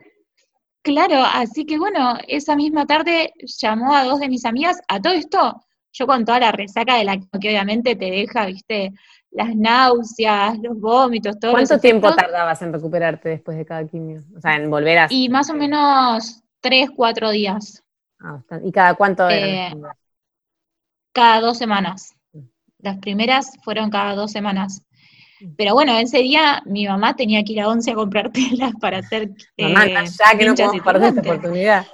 Claro, 0.82 1.24
así 1.24 1.66
que 1.66 1.78
bueno, 1.78 2.18
esa 2.28 2.56
misma 2.56 2.86
tarde 2.86 3.34
llamó 3.60 3.94
a 3.94 4.04
dos 4.04 4.20
de 4.20 4.30
mis 4.30 4.46
amigas. 4.46 4.80
A 4.88 5.02
todo 5.02 5.14
esto, 5.14 5.62
yo 5.92 6.08
con 6.08 6.24
toda 6.24 6.40
la 6.40 6.52
resaca 6.52 6.96
de 6.96 7.04
la 7.04 7.18
que 7.18 7.50
obviamente 7.50 7.96
te 7.96 8.10
deja, 8.12 8.46
viste, 8.46 8.94
las 9.32 9.56
náuseas, 9.56 10.58
los 10.60 10.80
vómitos, 10.80 11.40
todo. 11.40 11.52
¿Cuánto 11.52 11.80
tiempo 11.80 12.14
tardabas 12.16 12.62
en 12.62 12.74
recuperarte 12.74 13.30
después 13.30 13.58
de 13.58 13.66
cada 13.66 13.86
quimio? 13.86 14.24
O 14.36 14.42
sea, 14.42 14.56
en 14.56 14.70
volver 14.70 14.98
a... 15.00 15.08
Y 15.10 15.30
más 15.30 15.50
o 15.50 15.54
menos 15.54 16.42
tres, 16.62 16.90
cuatro 16.96 17.30
días. 17.30 17.84
Ah, 18.22 18.42
¿Y 18.64 18.72
cada 18.72 18.96
cuánto 18.96 19.30
eh, 19.30 19.72
cada 21.12 21.42
dos 21.42 21.58
semanas. 21.58 22.16
Mm. 22.34 22.40
Las 22.80 22.98
primeras 22.98 23.58
fueron 23.64 23.90
cada 23.90 24.16
dos 24.16 24.32
semanas. 24.32 24.84
Pero 25.58 25.74
bueno, 25.74 25.98
ese 25.98 26.20
día 26.20 26.62
mi 26.66 26.86
mamá 26.86 27.16
tenía 27.16 27.44
que 27.44 27.54
ir 27.54 27.62
a 27.62 27.68
Once 27.68 27.90
a 27.90 27.96
comprar 27.96 28.32
telas 28.32 28.74
para 28.80 29.00
hacer. 29.00 29.32
Mamá, 29.58 29.86
eh, 29.86 29.94
ya 29.94 30.38
que 30.38 30.46
no 30.46 30.56
podemos 30.56 30.82
perder 30.82 31.10
esta 31.10 31.22
oportunidad. 31.22 31.88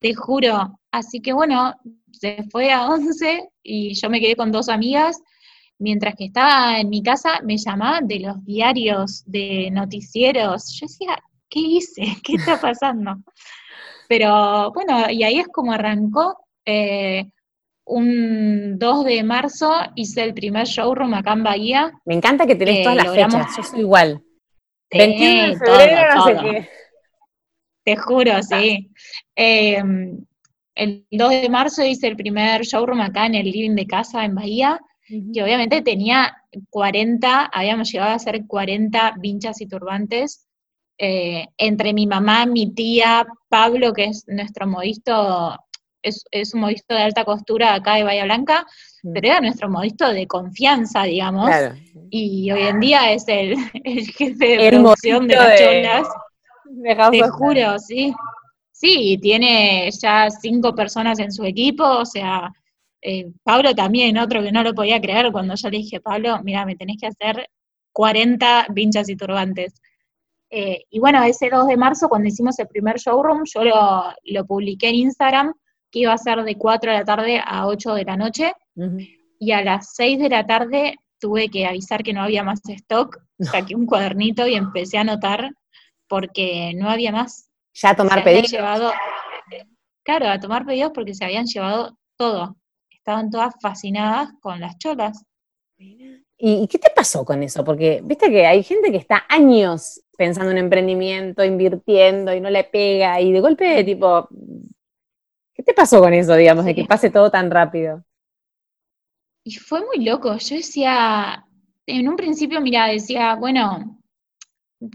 Te 0.00 0.14
juro. 0.14 0.78
Así 0.90 1.20
que 1.20 1.32
bueno, 1.32 1.74
se 2.12 2.44
fue 2.50 2.72
a 2.72 2.86
Once 2.86 3.48
y 3.62 3.94
yo 3.94 4.10
me 4.10 4.20
quedé 4.20 4.36
con 4.36 4.52
dos 4.52 4.68
amigas. 4.68 5.20
Mientras 5.78 6.14
que 6.14 6.26
estaba 6.26 6.80
en 6.80 6.88
mi 6.88 7.02
casa, 7.02 7.40
me 7.42 7.58
llamaban 7.58 8.08
de 8.08 8.20
los 8.20 8.42
diarios, 8.44 9.22
de 9.26 9.70
noticieros. 9.70 10.72
Yo 10.72 10.86
decía, 10.86 11.22
¿qué 11.50 11.60
hice? 11.60 12.02
¿Qué 12.24 12.36
está 12.36 12.60
pasando? 12.60 13.16
Pero 14.08 14.72
bueno, 14.72 15.10
y 15.10 15.22
ahí 15.22 15.38
es 15.38 15.48
como 15.48 15.72
arrancó. 15.72 16.38
Eh, 16.64 17.30
un 17.86 18.78
2 18.78 19.04
de 19.04 19.22
marzo 19.22 19.72
hice 19.94 20.24
el 20.24 20.34
primer 20.34 20.66
showroom 20.66 21.14
acá 21.14 21.32
en 21.32 21.44
Bahía. 21.44 21.92
Me 22.04 22.14
encanta 22.14 22.46
que 22.46 22.56
tenés 22.56 22.82
todas 22.82 22.96
las 22.96 23.14
fechas, 23.14 23.56
yo 23.56 23.62
soy 23.62 23.80
igual. 23.80 24.22
21 24.90 25.46
de 25.46 25.56
febrero, 25.56 26.24
sé 26.24 26.36
qué. 26.42 26.68
Te 27.84 27.96
juro, 27.96 28.42
sí. 28.42 28.90
Em, 29.36 30.18
el 30.74 31.06
2 31.10 31.30
de 31.30 31.48
marzo 31.48 31.84
hice 31.84 32.08
el 32.08 32.16
primer 32.16 32.62
showroom 32.62 33.00
acá 33.00 33.26
en 33.26 33.36
el 33.36 33.50
living 33.50 33.76
de 33.76 33.86
casa 33.86 34.24
en 34.24 34.34
Bahía, 34.34 34.80
que 35.06 35.42
obviamente 35.42 35.80
tenía 35.82 36.36
40, 36.70 37.44
habíamos 37.46 37.92
llegado 37.92 38.10
a 38.10 38.16
hacer 38.16 38.46
40 38.46 39.14
vinchas 39.20 39.60
y 39.60 39.68
turbantes. 39.68 40.48
Eh, 40.98 41.46
entre 41.58 41.92
mi 41.92 42.06
mamá, 42.06 42.46
mi 42.46 42.72
tía, 42.74 43.26
Pablo, 43.48 43.92
que 43.92 44.06
es 44.06 44.24
nuestro 44.26 44.66
modisto 44.66 45.56
es, 46.30 46.54
un 46.54 46.60
modisto 46.60 46.94
de 46.94 47.02
alta 47.02 47.24
costura 47.24 47.74
acá 47.74 47.96
de 47.96 48.04
Bahía 48.04 48.24
Blanca, 48.24 48.66
mm. 49.02 49.12
pero 49.12 49.28
era 49.28 49.40
nuestro 49.40 49.68
modisto 49.68 50.12
de 50.12 50.26
confianza, 50.26 51.04
digamos. 51.04 51.50
Y 52.10 52.50
hoy 52.50 52.62
en 52.62 52.80
día 52.80 53.12
es 53.12 53.24
el, 53.28 53.56
jefe 53.84 54.56
de 54.56 54.68
producción 54.70 55.26
de 55.26 55.36
las 55.36 55.60
cholas. 55.60 56.08
Te 57.10 57.28
juro, 57.28 57.78
sí. 57.78 58.14
Sí, 58.72 59.18
tiene 59.22 59.90
ya 59.90 60.28
cinco 60.30 60.74
personas 60.74 61.18
en 61.18 61.32
su 61.32 61.44
equipo, 61.44 61.82
o 61.82 62.04
sea, 62.04 62.52
eh, 63.00 63.32
Pablo 63.42 63.74
también, 63.74 64.18
otro 64.18 64.42
que 64.42 64.52
no 64.52 64.62
lo 64.62 64.74
podía 64.74 65.00
creer 65.00 65.32
cuando 65.32 65.54
yo 65.54 65.70
le 65.70 65.78
dije, 65.78 66.00
Pablo, 66.00 66.40
mira, 66.42 66.66
me 66.66 66.76
tenés 66.76 66.98
que 67.00 67.06
hacer 67.06 67.48
40 67.92 68.66
vinchas 68.70 69.08
y 69.08 69.16
turbantes. 69.16 69.80
Eh, 70.50 70.84
y 70.90 70.98
bueno, 70.98 71.22
ese 71.22 71.48
2 71.48 71.66
de 71.68 71.76
marzo, 71.78 72.08
cuando 72.08 72.28
hicimos 72.28 72.58
el 72.58 72.68
primer 72.68 72.98
showroom, 72.98 73.44
yo 73.44 73.64
lo, 73.64 74.12
lo 74.24 74.44
publiqué 74.44 74.90
en 74.90 74.96
Instagram 74.96 75.54
que 75.90 76.00
iba 76.00 76.12
a 76.12 76.18
ser 76.18 76.42
de 76.42 76.56
4 76.56 76.90
de 76.90 76.98
la 76.98 77.04
tarde 77.04 77.40
a 77.44 77.66
8 77.66 77.94
de 77.94 78.04
la 78.04 78.16
noche, 78.16 78.52
y 79.38 79.52
a 79.52 79.62
las 79.62 79.94
6 79.94 80.18
de 80.18 80.28
la 80.28 80.46
tarde 80.46 80.96
tuve 81.18 81.48
que 81.48 81.66
avisar 81.66 82.02
que 82.02 82.12
no 82.12 82.22
había 82.22 82.42
más 82.42 82.60
stock, 82.68 83.18
saqué 83.40 83.74
un 83.74 83.86
cuadernito 83.86 84.46
y 84.46 84.54
empecé 84.54 84.98
a 84.98 85.02
anotar 85.02 85.50
porque 86.08 86.72
no 86.76 86.88
había 86.88 87.12
más. 87.12 87.50
Ya 87.74 87.90
a 87.90 87.96
tomar 87.96 88.22
pedidos. 88.24 88.50
Llevado, 88.50 88.92
claro, 90.02 90.28
a 90.28 90.40
tomar 90.40 90.64
pedidos 90.64 90.92
porque 90.94 91.14
se 91.14 91.24
habían 91.24 91.46
llevado 91.46 91.98
todo. 92.16 92.56
Estaban 92.90 93.30
todas 93.30 93.54
fascinadas 93.60 94.30
con 94.40 94.60
las 94.60 94.78
cholas. 94.78 95.22
¿Y 96.38 96.66
qué 96.68 96.78
te 96.78 96.90
pasó 96.94 97.24
con 97.24 97.42
eso? 97.42 97.64
Porque 97.64 98.00
viste 98.04 98.30
que 98.30 98.46
hay 98.46 98.62
gente 98.62 98.90
que 98.90 98.98
está 98.98 99.24
años 99.28 100.02
pensando 100.16 100.50
en 100.50 100.58
emprendimiento, 100.58 101.44
invirtiendo 101.44 102.34
y 102.34 102.40
no 102.40 102.50
le 102.50 102.64
pega 102.64 103.20
y 103.20 103.32
de 103.32 103.40
golpe 103.40 103.84
tipo 103.84 104.28
¿Qué 105.56 105.62
te 105.62 105.72
pasó 105.72 106.00
con 106.00 106.12
eso, 106.12 106.34
digamos, 106.36 106.66
de 106.66 106.74
que 106.74 106.84
pase 106.84 107.08
todo 107.08 107.30
tan 107.30 107.50
rápido? 107.50 108.04
Y 109.42 109.54
fue 109.54 109.80
muy 109.80 110.04
loco. 110.04 110.36
Yo 110.36 110.56
decía, 110.56 111.46
en 111.86 112.08
un 112.08 112.16
principio, 112.16 112.60
mira, 112.60 112.88
decía, 112.88 113.34
bueno, 113.36 114.02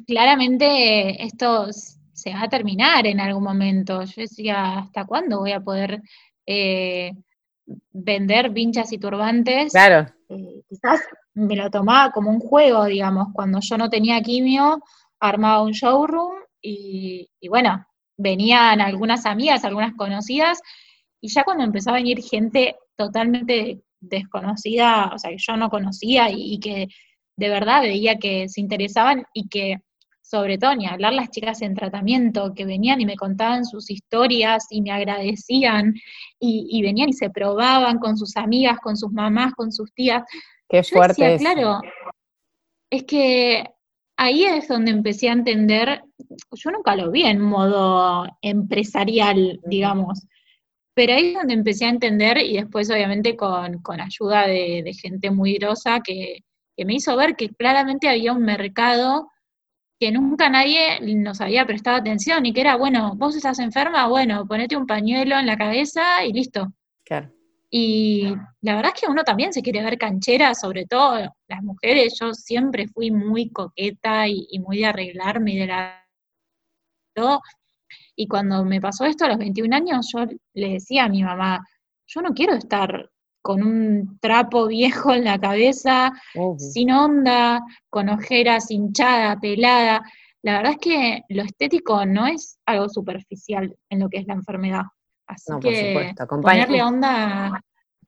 claramente 0.06 1.24
esto 1.24 1.70
se 1.72 2.32
va 2.32 2.44
a 2.44 2.50
terminar 2.50 3.08
en 3.08 3.20
algún 3.20 3.44
momento. 3.44 4.04
Yo 4.04 4.22
decía, 4.22 4.78
¿hasta 4.78 5.06
cuándo 5.06 5.40
voy 5.40 5.52
a 5.52 5.62
poder 5.62 6.00
eh, 6.46 7.12
vender 7.92 8.52
vinchas 8.52 8.94
y 8.94 9.00
turbantes? 9.00 9.72
Claro. 9.72 10.14
Eh, 10.30 10.62
quizás 10.70 11.02
me 11.34 11.56
lo 11.56 11.72
tomaba 11.72 12.12
como 12.12 12.30
un 12.30 12.40
juego, 12.40 12.86
digamos, 12.86 13.30
cuando 13.34 13.60
yo 13.62 13.78
no 13.80 13.90
tenía 13.90 14.22
quimio, 14.22 14.84
armaba 15.20 15.64
un 15.64 15.72
showroom 15.72 16.36
y 16.64 17.28
bueno, 17.50 17.84
venían 18.22 18.82
algunas 18.82 19.26
amigas, 19.26 19.66
algunas 19.66 19.94
conocidas, 19.96 20.62
y 21.20 21.30
ya 21.30 21.44
cuando 21.44 21.64
empezó 21.64 21.92
a 21.92 21.94
venir 21.94 22.22
gente 22.22 22.76
totalmente 22.96 23.82
desconocida, 24.00 25.12
o 25.14 25.18
sea, 25.18 25.32
que 25.32 25.38
yo 25.38 25.58
no 25.58 25.70
conocía 25.70 26.30
y, 26.32 26.60
que 26.60 26.88
de 27.38 27.50
verdad 27.50 27.82
veía 27.82 28.18
que 28.18 28.50
se 28.50 28.62
interesaban 28.62 29.26
y 29.34 29.48
que, 29.48 29.78
sobre 30.22 30.58
todo, 30.58 30.76
ni 30.76 30.88
hablar 30.88 31.14
las 31.14 31.30
chicas 31.30 31.62
en 31.62 31.76
tratamiento, 31.76 32.54
que 32.56 32.66
venían 32.66 33.02
y 33.02 33.06
me 33.06 33.16
contaban 33.16 33.66
sus 33.66 33.90
historias 33.90 34.66
y 34.70 34.82
me 34.82 34.92
agradecían, 34.92 35.94
y, 36.40 36.82
venían 36.82 37.10
y 37.10 37.14
se 37.14 37.30
probaban 37.30 38.00
con 38.00 38.18
sus 38.18 38.38
amigas, 38.38 38.80
con 38.80 38.98
sus 38.98 39.12
mamás, 39.12 39.54
con 39.54 39.72
sus 39.72 39.94
tías. 39.94 40.24
Qué 40.68 40.84
fuerte. 40.84 41.38
claro, 41.38 41.82
es 42.90 43.04
que 43.04 43.66
ahí 44.22 44.44
es 44.44 44.68
donde 44.68 44.92
empecé 44.92 45.30
a 45.30 45.34
entender, 45.34 46.04
yo 46.52 46.72
nunca 46.72 46.96
lo 46.96 47.10
vi 47.10 47.24
en 47.24 47.42
modo 47.42 48.28
empresarial, 48.42 49.60
digamos, 49.66 50.28
pero 50.94 51.14
ahí 51.14 51.30
es 51.30 51.34
donde 51.34 51.56
empecé 51.56 51.86
a 51.86 51.90
entender 51.90 52.38
y 52.38 52.58
después 52.58 52.92
obviamente 52.92 53.36
con, 53.36 53.82
ayuda 54.00 54.46
de, 54.46 54.94
gente 54.94 55.32
muy 55.32 55.56
grosa 55.56 56.02
que, 56.02 56.44
me 56.78 56.96
hizo 56.96 57.16
ver 57.16 57.36
que 57.36 57.50
claramente 57.50 58.10
había 58.10 58.34
un 58.34 58.44
mercado 58.44 59.30
que 60.00 60.12
nunca 60.12 60.50
nadie 60.50 61.00
nos 61.16 61.42
había 61.42 61.66
prestado 61.66 61.98
atención 61.98 62.46
y 62.46 62.54
que 62.54 62.62
era, 62.62 62.76
bueno, 62.76 63.14
vos 63.16 63.36
estás 63.36 63.60
enferma, 63.60 64.08
bueno, 64.08 64.48
ponete 64.48 64.76
un 64.76 64.88
pañuelo 64.88 65.38
en 65.38 65.46
la 65.46 65.58
cabeza 65.58 66.26
y 66.26 66.34
listo. 66.34 66.74
Claro. 67.06 67.32
Y 67.74 68.26
la 68.60 68.76
verdad 68.76 68.92
es 68.94 69.02
que 69.02 69.10
uno 69.10 69.24
también 69.24 69.54
se 69.54 69.62
quiere 69.62 69.82
ver 69.82 69.98
canchera, 69.98 70.54
sobre 70.54 70.86
todo 70.86 71.34
las 71.48 71.64
mujeres. 71.64 72.18
Yo 72.20 72.34
siempre 72.34 72.90
fui 72.90 73.12
muy 73.12 73.50
coqueta 73.50 74.28
y, 74.28 74.60
muy 74.60 74.80
de 74.80 74.88
arreglarme 74.88 75.54
y 75.54 75.58
de 75.60 75.68
la... 75.68 76.06
Y 78.16 78.28
cuando 78.28 78.66
me 78.66 78.82
pasó 78.82 79.06
esto 79.06 79.24
a 79.24 79.30
los 79.30 79.38
21 79.38 79.74
años, 79.74 80.12
yo 80.14 80.26
le 80.54 80.74
decía 80.74 81.06
a 81.06 81.10
mi 81.10 81.24
mamá, 81.24 81.66
yo 82.08 82.22
no 82.22 82.34
quiero 82.34 82.56
estar 82.56 83.10
con 83.42 83.64
un 83.64 84.20
trapo 84.20 84.68
viejo 84.68 85.14
en 85.14 85.24
la 85.24 85.40
cabeza, 85.40 86.12
sin 86.58 86.92
onda, 86.92 87.62
con 87.90 88.10
ojeras 88.10 88.70
hinchada, 88.70 89.40
pelada. 89.40 90.02
La 90.42 90.58
verdad 90.58 90.74
es 90.74 90.78
que 90.78 91.22
lo 91.30 91.44
estético 91.44 92.06
no 92.06 92.28
es 92.28 92.60
algo 92.66 92.90
superficial 92.90 93.78
en 93.90 94.00
lo 94.00 94.10
que 94.10 94.18
es 94.18 94.28
la 94.28 94.34
enfermedad. 94.34 94.84
Así 95.32 95.52
que 95.62 96.14
ponerle 96.28 96.84
onda. 96.84 97.64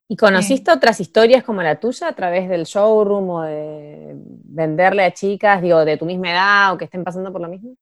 ¿Y 0.09 0.17
conociste 0.17 0.71
otras 0.71 0.99
historias 0.99 1.43
como 1.43 1.63
la 1.63 1.79
tuya 1.79 2.09
a 2.09 2.13
través 2.13 2.49
del 2.49 2.65
showroom 2.65 3.29
o 3.29 3.41
de 3.43 4.13
venderle 4.15 5.05
a 5.05 5.13
chicas, 5.13 5.61
digo, 5.61 5.85
de 5.85 5.97
tu 5.97 6.05
misma 6.05 6.31
edad 6.31 6.73
o 6.73 6.77
que 6.77 6.85
estén 6.85 7.03
pasando 7.03 7.31
por 7.31 7.41
lo 7.41 7.47
mismo? 7.47 7.75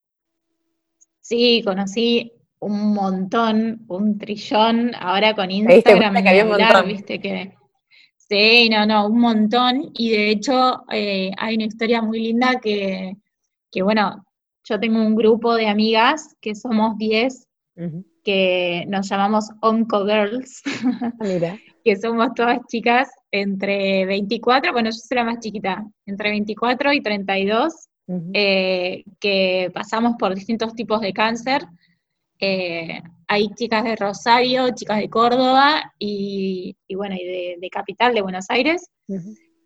Sí, 1.20 1.64
conocí 1.66 2.32
un 2.60 2.94
montón, 2.94 3.84
un 3.88 4.20
trillón, 4.20 4.92
ahora 5.00 5.36
con 5.36 5.50
Instagram, 5.50 6.22
que 6.22 6.30
había 6.30 6.44
un 6.44 6.52
montón? 6.52 6.88
viste 6.88 7.20
que... 7.20 7.56
Sí, 8.16 8.70
no, 8.70 8.86
no, 8.86 9.08
un 9.08 9.20
montón, 9.20 9.92
y 9.94 10.12
de 10.12 10.30
hecho 10.30 10.86
eh, 10.89 11.32
hay 11.38 11.56
una 11.56 11.66
historia 11.66 12.02
muy 12.02 12.22
linda 12.22 12.62
que, 12.62 13.18
que, 13.70 13.82
bueno, 13.82 14.26
yo 14.64 14.80
tengo 14.80 15.00
un 15.00 15.16
grupo 15.16 15.56
de 15.56 15.68
amigas 15.68 16.38
que 16.39 16.56
somos 16.56 16.98
10, 16.98 17.48
que 18.24 18.86
nos 18.88 19.09
llamamos 19.09 19.49
Onco 19.61 20.05
Girls, 20.05 20.61
ah, 20.86 21.11
que 21.84 21.95
somos 21.95 22.34
todas 22.36 22.59
chicas 22.67 23.09
entre 23.32 24.05
24, 24.05 24.72
bueno, 24.72 24.89
yo 24.89 24.93
soy 24.93 25.15
la 25.15 25.24
más 25.24 25.39
chiquita, 25.39 25.86
entre 26.05 26.30
24 26.30 26.93
y 26.93 27.01
32, 27.01 27.74
eh, 28.34 29.03
que 29.19 29.72
pasamos 29.74 30.15
por 30.19 30.36
distintos 30.36 30.76
tipos 30.76 31.01
de 31.01 31.13
cáncer. 31.13 31.65
Eh, 32.39 33.01
hay 33.28 33.47
chicas 33.55 33.84
de 33.84 33.95
Rosario, 33.95 34.69
chicas 34.76 34.99
de 34.99 35.09
Córdoba 35.09 35.93
y, 35.97 36.76
bueno, 36.93 37.15
y 37.15 37.57
de, 37.59 37.69
Capital, 37.72 38.13
de 38.13 38.22
Buenos 38.22 38.49
Aires. 38.49 38.91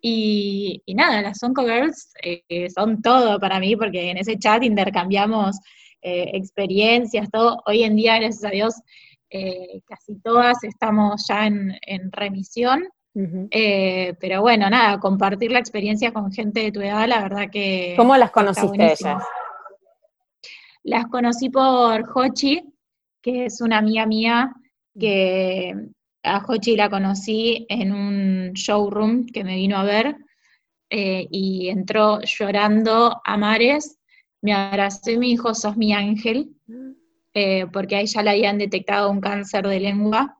y, 0.00 0.80
nada, 0.94 1.22
las 1.22 1.42
Onco 1.42 1.64
Girls 1.64 2.12
eh, 2.22 2.68
son 2.70 3.02
todo 3.02 3.40
para 3.40 3.58
mí 3.58 3.74
porque 3.74 4.10
en 4.10 4.18
ese 4.18 4.38
chat 4.38 4.62
intercambiamos 4.62 5.58
experiencias, 6.02 7.30
todo. 7.30 7.62
Hoy 7.66 7.82
en 7.82 7.96
día, 7.96 8.16
gracias 8.18 8.44
a 8.44 8.50
Dios, 8.50 8.74
casi 9.86 10.20
todas 10.22 10.62
estamos 10.64 11.26
ya 11.28 11.46
en, 11.46 11.76
en 11.82 12.12
remisión. 12.12 12.88
Eh, 13.50 14.14
pero 14.20 14.42
bueno, 14.42 14.68
nada, 14.68 15.00
compartir 15.00 15.50
la 15.50 15.58
experiencia 15.58 16.12
con 16.12 16.30
gente 16.30 16.60
de 16.60 16.72
tu 16.72 16.80
edad, 16.82 17.08
la 17.08 17.22
verdad 17.22 17.48
que... 17.50 17.94
¿Cómo 17.96 18.14
las 18.16 18.30
conociste 18.30 18.92
ellas? 18.92 19.22
Las 20.82 21.06
conocí 21.06 21.48
por 21.48 22.04
Hochi, 22.14 22.62
que 23.22 23.46
es 23.46 23.60
una 23.62 23.78
amiga 23.78 24.04
mía, 24.04 24.54
que 24.98 25.74
a 26.22 26.44
Hochi 26.46 26.76
la 26.76 26.90
conocí 26.90 27.64
en 27.70 27.92
un 27.92 28.52
showroom 28.52 29.24
que 29.26 29.44
me 29.44 29.56
vino 29.56 29.78
a 29.78 29.84
ver 29.84 30.16
eh, 30.90 31.26
y 31.30 31.70
entró 31.70 32.20
llorando 32.20 33.20
a 33.24 33.36
mares, 33.38 33.98
me 34.46 34.52
abrazó 34.52 35.10
y 35.10 35.18
me 35.18 35.26
dijo, 35.26 35.54
sos 35.54 35.76
mi 35.76 35.92
ángel, 35.92 36.54
eh, 37.34 37.66
porque 37.72 37.96
a 37.96 38.00
ella 38.00 38.22
le 38.22 38.30
habían 38.30 38.58
detectado 38.58 39.10
un 39.10 39.20
cáncer 39.20 39.66
de 39.66 39.80
lengua 39.80 40.38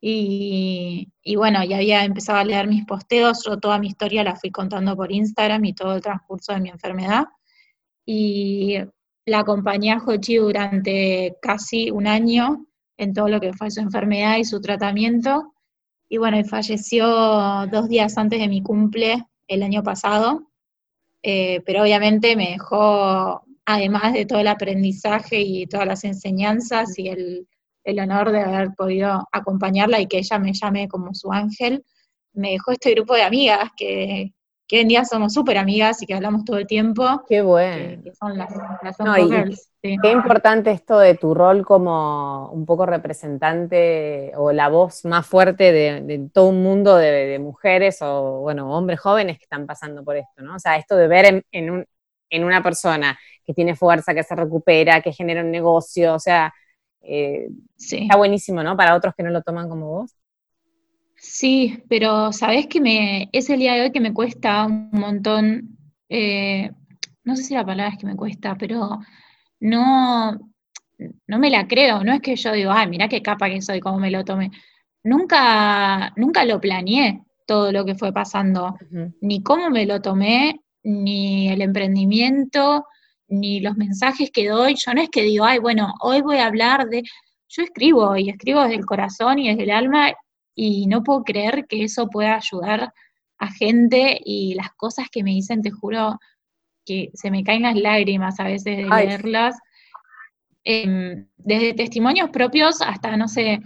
y, 0.00 1.08
bueno, 1.36 1.64
ya 1.64 1.78
había 1.78 2.04
empezado 2.04 2.38
a 2.38 2.44
leer 2.44 2.68
mis 2.68 2.84
posteos, 2.84 3.42
yo 3.44 3.58
toda 3.58 3.80
mi 3.80 3.88
historia 3.88 4.22
la 4.22 4.36
fui 4.36 4.50
contando 4.50 4.94
por 4.94 5.10
Instagram 5.10 5.64
y 5.64 5.72
todo 5.72 5.96
el 5.96 6.02
transcurso 6.02 6.52
de 6.52 6.60
mi 6.60 6.68
enfermedad. 6.68 7.24
Y 8.06 8.76
la 9.26 9.40
acompañé 9.40 9.92
a 9.92 9.98
Jochi 9.98 10.36
durante 10.36 11.36
casi 11.42 11.90
un 11.90 12.06
año 12.06 12.66
en 12.96 13.12
todo 13.14 13.28
lo 13.28 13.40
que 13.40 13.54
fue 13.54 13.70
su 13.70 13.80
enfermedad 13.80 14.36
y 14.36 14.44
su 14.44 14.60
tratamiento. 14.60 15.54
Y 16.08 16.18
bueno, 16.18 16.36
falleció 16.44 17.66
dos 17.72 17.88
días 17.88 18.16
antes 18.16 18.38
de 18.38 18.48
mi 18.48 18.62
cumple 18.62 19.26
el 19.48 19.62
año 19.64 19.82
pasado, 19.82 20.50
eh, 21.26 21.62
pero 21.64 21.82
obviamente 21.82 22.36
me 22.36 22.50
dejó, 22.50 23.42
además 23.64 24.12
de 24.12 24.26
todo 24.26 24.40
el 24.40 24.48
aprendizaje 24.48 25.40
y 25.40 25.66
todas 25.66 25.86
las 25.86 26.04
enseñanzas 26.04 26.98
y 26.98 27.08
el, 27.08 27.48
el 27.82 27.98
honor 27.98 28.30
de 28.30 28.40
haber 28.40 28.74
podido 28.76 29.26
acompañarla 29.32 30.00
y 30.00 30.06
que 30.06 30.18
ella 30.18 30.38
me 30.38 30.52
llame 30.52 30.86
como 30.86 31.14
su 31.14 31.32
ángel, 31.32 31.82
me 32.34 32.50
dejó 32.50 32.72
este 32.72 32.90
grupo 32.90 33.14
de 33.14 33.22
amigas 33.22 33.70
que, 33.74 34.34
hoy 34.72 34.78
en 34.80 34.88
día 34.88 35.04
somos 35.04 35.32
súper 35.32 35.58
amigas 35.58 36.02
y 36.02 36.06
que 36.06 36.14
hablamos 36.14 36.44
todo 36.44 36.58
el 36.58 36.66
tiempo. 36.66 37.22
Qué 37.28 37.42
bueno. 37.42 38.02
Que, 38.02 38.12
son 38.14 38.36
las, 38.36 38.52
Qué 39.82 40.10
importante 40.10 40.70
esto 40.70 40.98
de 40.98 41.14
tu 41.14 41.34
rol 41.34 41.64
como 41.64 42.50
un 42.50 42.64
poco 42.64 42.86
representante 42.86 44.32
o 44.36 44.52
la 44.52 44.68
voz 44.68 45.04
más 45.04 45.26
fuerte 45.26 45.72
de, 45.72 46.28
todo 46.32 46.48
un 46.48 46.62
mundo 46.62 46.96
de, 46.96 47.38
mujeres 47.38 47.98
o, 48.00 48.40
bueno, 48.40 48.70
hombres 48.76 49.00
jóvenes 49.00 49.38
que 49.38 49.44
están 49.44 49.66
pasando 49.66 50.02
por 50.02 50.16
esto, 50.16 50.42
¿no? 50.42 50.56
O 50.56 50.58
sea, 50.58 50.76
esto 50.76 50.96
de 50.96 51.08
ver 51.08 51.44
en, 51.50 51.86
en 52.30 52.44
una 52.44 52.62
persona 52.62 53.18
que 53.44 53.54
tiene 53.54 53.76
fuerza, 53.76 54.14
que 54.14 54.22
se 54.22 54.34
recupera, 54.34 55.02
que 55.02 55.12
genera 55.12 55.42
un 55.42 55.50
negocio, 55.50 56.14
o 56.14 56.18
sea, 56.18 56.52
eh, 57.02 57.48
está 57.76 58.16
buenísimo, 58.16 58.62
¿no? 58.62 58.76
Para 58.76 58.96
otros 58.96 59.14
que 59.16 59.22
no 59.22 59.30
lo 59.30 59.42
toman 59.42 59.68
como 59.68 59.86
vos. 59.88 60.16
Sí, 61.26 61.82
pero 61.88 62.32
sabes 62.32 62.66
que 62.66 62.82
me, 62.82 63.30
es 63.32 63.48
el 63.48 63.58
día 63.58 63.72
de 63.72 63.80
hoy 63.80 63.92
que 63.92 64.00
me 64.00 64.12
cuesta 64.12 64.66
un 64.66 64.90
montón, 64.92 65.78
eh, 66.10 66.70
no 67.24 67.34
sé 67.34 67.42
si 67.44 67.54
la 67.54 67.64
palabra 67.64 67.94
es 67.94 67.98
que 67.98 68.06
me 68.06 68.14
cuesta, 68.14 68.56
pero 68.56 69.00
no, 69.58 70.38
no 71.26 71.38
me 71.38 71.48
la 71.48 71.66
creo, 71.66 72.04
no 72.04 72.12
es 72.12 72.20
que 72.20 72.36
yo 72.36 72.52
digo, 72.52 72.70
ay, 72.72 72.88
mira 72.90 73.08
qué 73.08 73.22
capa 73.22 73.48
que 73.48 73.62
soy, 73.62 73.80
cómo 73.80 73.98
me 73.98 74.10
lo 74.10 74.22
tomé. 74.22 74.50
Nunca, 75.02 76.12
nunca 76.16 76.44
lo 76.44 76.60
planeé 76.60 77.22
todo 77.46 77.72
lo 77.72 77.86
que 77.86 77.94
fue 77.94 78.12
pasando, 78.12 78.76
ni 79.22 79.42
cómo 79.42 79.70
me 79.70 79.86
lo 79.86 80.02
tomé, 80.02 80.60
ni 80.82 81.48
el 81.48 81.62
emprendimiento, 81.62 82.84
ni 83.28 83.60
los 83.60 83.76
mensajes 83.78 84.30
que 84.30 84.48
doy, 84.48 84.74
yo 84.74 84.92
no 84.92 85.00
es 85.00 85.08
que 85.08 85.22
digo, 85.22 85.46
ay, 85.46 85.58
bueno, 85.58 85.94
hoy 86.00 86.20
voy 86.20 86.36
a 86.36 86.46
hablar 86.46 86.86
de, 86.90 87.02
yo 87.48 87.62
escribo 87.62 88.14
y 88.14 88.28
escribo 88.28 88.60
desde 88.60 88.76
el 88.76 88.84
corazón 88.84 89.38
y 89.38 89.48
desde 89.48 89.62
el 89.62 89.70
alma 89.70 90.12
y 90.54 90.86
no 90.86 91.02
puedo 91.02 91.24
creer 91.24 91.66
que 91.68 91.84
eso 91.84 92.08
pueda 92.08 92.36
ayudar 92.36 92.92
a 93.38 93.52
gente 93.52 94.20
y 94.24 94.54
las 94.54 94.72
cosas 94.74 95.08
que 95.10 95.22
me 95.22 95.30
dicen, 95.30 95.62
te 95.62 95.70
juro 95.70 96.18
que 96.84 97.10
se 97.14 97.30
me 97.30 97.44
caen 97.44 97.62
las 97.62 97.76
lágrimas 97.76 98.38
a 98.40 98.44
veces 98.44 98.64
de 98.64 98.84
leerlas. 98.84 99.56
Em, 100.64 101.26
desde 101.36 101.74
testimonios 101.74 102.30
propios 102.30 102.80
hasta, 102.80 103.16
no 103.16 103.28
sé, 103.28 103.60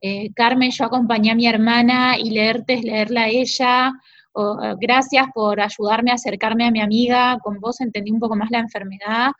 eh, 0.00 0.32
Carmen, 0.34 0.70
yo 0.70 0.84
acompañé 0.84 1.30
a 1.30 1.34
mi 1.34 1.46
hermana 1.46 2.18
y 2.18 2.30
leerte 2.30 2.74
es 2.74 2.82
leerla 2.82 3.22
a 3.22 3.28
ella, 3.28 3.92
o, 4.32 4.62
eh, 4.62 4.74
gracias 4.80 5.26
por 5.34 5.60
ayudarme 5.60 6.10
a 6.10 6.14
acercarme 6.14 6.66
a 6.66 6.70
mi 6.70 6.80
amiga, 6.80 7.38
con 7.42 7.60
vos 7.60 7.80
entendí 7.80 8.10
un 8.10 8.20
poco 8.20 8.36
más 8.36 8.50
la 8.50 8.58
enfermedad. 8.58 9.32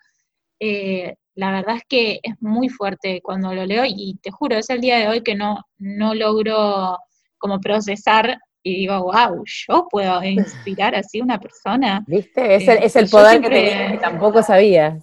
Eh, 0.61 1.17
la 1.35 1.51
verdad 1.53 1.76
es 1.76 1.85
que 1.89 2.20
es 2.22 2.35
muy 2.41 2.68
fuerte 2.68 3.20
cuando 3.22 3.55
lo 3.55 3.64
leo 3.64 3.85
y 3.87 4.18
te 4.22 4.30
juro, 4.30 4.57
es 4.57 4.70
el 4.70 4.80
día 4.80 4.99
de 4.99 5.09
hoy 5.09 5.22
que 5.22 5.35
no, 5.35 5.64
no 5.78 6.14
logro 6.14 6.99
como 7.39 7.61
procesar 7.61 8.39
y 8.62 8.76
digo, 8.76 9.03
wow, 9.03 9.43
yo 9.45 9.89
puedo 9.91 10.22
inspirar 10.22 10.95
así 10.95 11.20
a 11.20 11.24
una 11.24 11.41
persona. 11.41 12.05
¿Viste? 12.07 12.55
Es 12.55 12.68
el, 12.68 12.78
es 12.78 12.95
el 12.97 13.09
poder 13.09 13.41
que, 13.41 13.99
tampoco 14.01 14.43
sabías. 14.43 15.03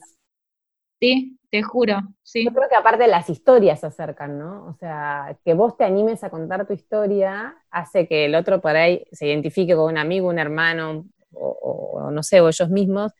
Sí, 1.01 1.37
te 1.49 1.61
juro, 1.61 1.97
sí. 2.23 2.45
Yo 2.45 2.51
creo 2.51 2.69
que 2.69 2.75
aparte 2.75 3.07
las 3.07 3.29
historias 3.29 3.81
se 3.81 3.87
acercan, 3.87 4.37
¿no? 4.37 4.67
O 4.67 4.73
sea, 4.75 5.37
que 5.43 5.53
vos 5.53 5.75
te 5.75 5.83
animes 5.83 6.23
a 6.23 6.29
contar 6.29 6.65
tu 6.67 6.73
historia 6.73 7.55
hace 7.69 8.07
que 8.07 8.25
el 8.25 8.35
otro 8.35 8.61
por 8.61 8.75
ahí 8.75 9.05
se 9.11 9.27
identifique 9.27 9.75
con 9.75 9.91
un 9.91 9.97
amigo, 9.97 10.29
un 10.29 10.39
hermano, 10.39 11.05
o, 11.33 12.09
no 12.11 12.23
sé, 12.23 12.39
o 12.41 12.47
ellos 12.47 12.69
mismos. 12.69 13.11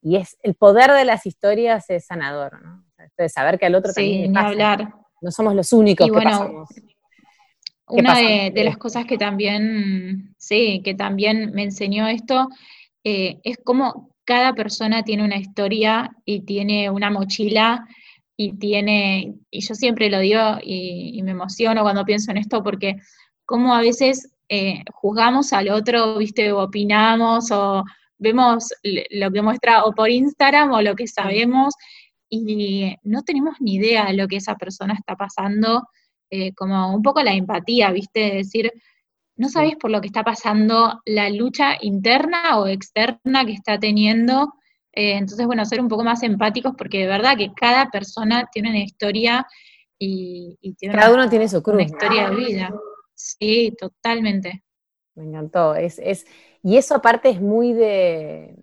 Y 0.00 0.16
es 0.16 0.36
el 0.42 0.54
poder 0.54 0.92
de 0.92 1.04
las 1.04 1.26
historias 1.26 1.90
es 1.90 2.06
sanador, 2.06 2.62
¿no? 2.62 2.84
De 3.16 3.28
saber 3.28 3.58
que 3.58 3.66
al 3.66 3.74
otro 3.74 3.92
también 3.92 4.32
le 4.32 4.40
hablar. 4.40 4.94
No 5.20 5.30
somos 5.30 5.54
los 5.54 5.72
únicos 5.72 6.06
y 6.06 6.10
que 6.10 6.14
bueno, 6.14 6.66
Una 7.88 8.18
de, 8.18 8.64
las 8.64 8.76
cosas 8.76 9.06
que 9.06 9.18
también, 9.18 10.34
sí, 10.38 10.82
que 10.84 10.94
también 10.94 11.52
me 11.52 11.64
enseñó 11.64 12.06
esto, 12.06 12.48
eh, 13.02 13.40
es 13.42 13.58
cómo 13.64 14.14
cada 14.24 14.54
persona 14.54 15.02
tiene 15.02 15.24
una 15.24 15.38
historia 15.38 16.10
y 16.24 16.40
tiene 16.40 16.90
una 16.90 17.10
mochila 17.10 17.86
y 18.36 18.52
tiene, 18.58 19.34
y 19.50 19.60
yo 19.60 19.74
siempre 19.74 20.10
lo 20.10 20.20
digo 20.20 20.58
y, 20.62 21.20
me 21.22 21.32
emociono 21.32 21.82
cuando 21.82 22.04
pienso 22.04 22.30
en 22.30 22.36
esto 22.36 22.62
porque 22.62 22.96
como 23.44 23.74
a 23.74 23.80
veces 23.80 24.30
eh, 24.48 24.84
juzgamos 24.92 25.52
al 25.52 25.70
otro, 25.70 26.18
viste, 26.18 26.52
o 26.52 26.62
opinamos 26.62 27.50
o 27.50 27.82
vemos 28.18 28.72
lo 28.82 29.30
que 29.30 29.42
muestra 29.42 29.84
o 29.84 29.92
por 29.92 30.10
Instagram 30.10 30.72
o 30.72 30.82
lo 30.82 30.94
que 30.94 31.06
sabemos 31.06 31.74
y 32.28 32.94
no 33.02 33.22
tenemos 33.22 33.56
ni 33.60 33.76
idea 33.76 34.06
de 34.06 34.14
lo 34.14 34.28
que 34.28 34.36
esa 34.36 34.54
persona 34.56 34.94
está 34.94 35.16
pasando, 35.16 35.88
eh, 36.30 36.52
como 36.54 36.94
un 36.94 37.02
poco 37.02 37.22
la 37.22 37.32
empatía, 37.32 37.90
viste, 37.90 38.20
de 38.20 38.32
decir, 38.32 38.72
no 39.36 39.48
sabes 39.48 39.76
por 39.76 39.90
lo 39.90 40.00
que 40.00 40.08
está 40.08 40.24
pasando 40.24 41.00
la 41.06 41.30
lucha 41.30 41.76
interna 41.80 42.58
o 42.58 42.66
externa 42.66 43.46
que 43.46 43.52
está 43.52 43.78
teniendo. 43.78 44.52
Eh, 44.92 45.12
entonces, 45.12 45.46
bueno, 45.46 45.64
ser 45.64 45.80
un 45.80 45.88
poco 45.88 46.04
más 46.04 46.22
empáticos 46.22 46.74
porque 46.76 46.98
de 46.98 47.06
verdad 47.06 47.36
que 47.36 47.52
cada 47.54 47.88
persona 47.88 48.48
tiene 48.52 48.70
una 48.70 48.80
historia 48.80 49.46
y, 49.98 50.58
tiene 50.76 50.94
cada 50.94 51.14
uno 51.14 51.28
tiene 51.28 51.48
su 51.48 51.62
cruz. 51.62 51.76
Una 51.76 51.84
historia 51.84 52.30
de 52.30 52.36
vida. 52.36 52.74
Sí, 53.14 53.72
totalmente. 53.78 54.64
Me 55.18 55.24
encantó. 55.24 55.74
Es, 55.74 55.98
es, 55.98 56.26
y 56.62 56.76
eso 56.76 56.94
aparte 56.94 57.28
es 57.28 57.40
muy 57.40 57.72
de, 57.72 58.54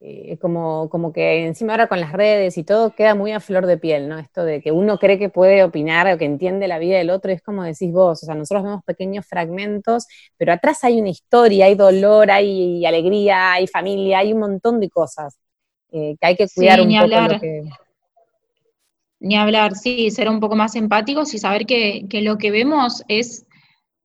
eh, 0.00 0.38
como, 0.38 0.88
como 0.90 1.12
que 1.12 1.46
encima 1.46 1.72
ahora 1.72 1.88
con 1.88 2.00
las 2.00 2.12
redes 2.12 2.58
y 2.58 2.64
todo 2.64 2.94
queda 2.94 3.14
muy 3.14 3.32
a 3.32 3.40
flor 3.40 3.66
de 3.66 3.78
piel, 3.78 4.08
¿no? 4.08 4.18
Esto 4.18 4.44
de 4.44 4.60
que 4.60 4.72
uno 4.72 4.98
cree 4.98 5.18
que 5.18 5.28
puede 5.28 5.64
opinar 5.64 6.12
o 6.12 6.18
que 6.18 6.24
entiende 6.24 6.68
la 6.68 6.78
vida 6.78 6.98
del 6.98 7.10
otro, 7.10 7.32
es 7.32 7.42
como 7.42 7.62
decís 7.64 7.92
vos, 7.92 8.22
o 8.22 8.26
sea, 8.26 8.34
nosotros 8.34 8.64
vemos 8.64 8.84
pequeños 8.84 9.26
fragmentos, 9.26 10.06
pero 10.36 10.52
atrás 10.52 10.84
hay 10.84 11.00
una 11.00 11.08
historia, 11.08 11.66
hay 11.66 11.74
dolor, 11.74 12.30
hay 12.30 12.86
alegría, 12.86 13.54
hay 13.54 13.66
familia, 13.66 14.18
hay 14.18 14.32
un 14.32 14.40
montón 14.40 14.78
de 14.78 14.88
cosas 14.90 15.38
eh, 15.90 16.16
que 16.20 16.26
hay 16.26 16.36
que 16.36 16.46
cuidar 16.54 16.80
un 16.80 16.88
poco 16.88 17.32
lo 17.32 17.40
que... 17.40 17.62
Ni 19.20 19.36
hablar, 19.36 19.74
sí, 19.74 20.12
ser 20.12 20.28
un 20.28 20.38
poco 20.38 20.54
más 20.54 20.76
empáticos 20.76 21.34
y 21.34 21.38
saber 21.38 21.66
que, 21.66 22.06
lo 22.22 22.38
que 22.38 22.52
vemos 22.52 23.02
es 23.08 23.46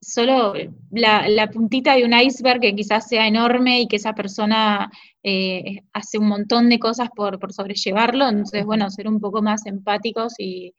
solo 0.04 0.54
la, 0.92 1.50
puntita 1.52 1.96
de 1.96 2.06
un 2.06 2.14
iceberg 2.14 2.60
que 2.60 2.76
quizás 2.76 3.08
sea 3.08 3.28
enorme 3.28 3.82
y 3.82 3.88
que 3.88 3.96
esa 3.96 4.14
persona 4.14 4.92
eh, 5.24 5.82
hace 5.94 6.18
un 6.18 6.28
montón 6.28 6.70
de 6.70 6.80
cosas 6.80 7.10
por, 7.16 7.40
sobrellevarlo. 7.54 8.28
Entonces, 8.28 8.66
bueno, 8.66 8.90
ser 8.90 9.08
un 9.08 9.20
poco 9.20 9.42
más 9.42 9.66
empáticos 9.66 10.34
y, 10.38 10.74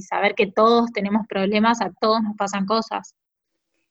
saber 0.00 0.34
que 0.34 0.46
todos 0.46 0.92
tenemos 0.92 1.26
problemas, 1.26 1.80
a 1.80 1.90
todos 1.98 2.22
nos 2.22 2.36
pasan 2.36 2.66
cosas. 2.66 3.14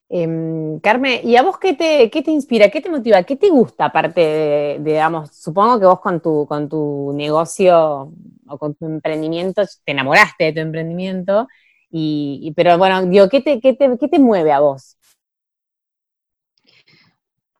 Eh, 0.10 0.80
Carmen, 0.82 1.20
¿y 1.24 1.36
a 1.36 1.42
vos 1.42 1.58
qué 1.58 1.74
te, 1.74 2.10
qué 2.12 2.22
te 2.22 2.32
inspira, 2.32 2.70
qué 2.70 2.82
te 2.82 2.90
motiva, 2.90 3.24
qué 3.24 3.36
te 3.36 3.50
gusta 3.50 3.86
aparte 3.86 4.22
de, 4.22 4.80
digamos, 4.82 5.36
supongo 5.36 5.80
que 5.80 5.86
vos 5.88 6.00
con 6.00 6.22
tu, 6.22 6.46
con 6.48 6.70
tu 6.70 7.12
negocio 7.16 8.14
o 8.48 8.58
con 8.58 8.76
tu 8.76 8.86
emprendimiento, 8.86 9.64
te 9.84 9.92
enamoraste 9.92 10.46
de 10.46 10.54
tu 10.54 10.60
emprendimiento, 10.60 11.48
y, 11.90 12.52
pero 12.56 12.78
bueno, 12.78 13.06
digo, 13.06 13.30
¿qué 13.30 13.42
te, 13.42 13.60
qué, 13.60 13.74
te, 13.74 13.98
¿qué 13.98 14.08
te 14.08 14.20
mueve 14.20 14.52
a 14.52 14.60
vos? 14.60 14.98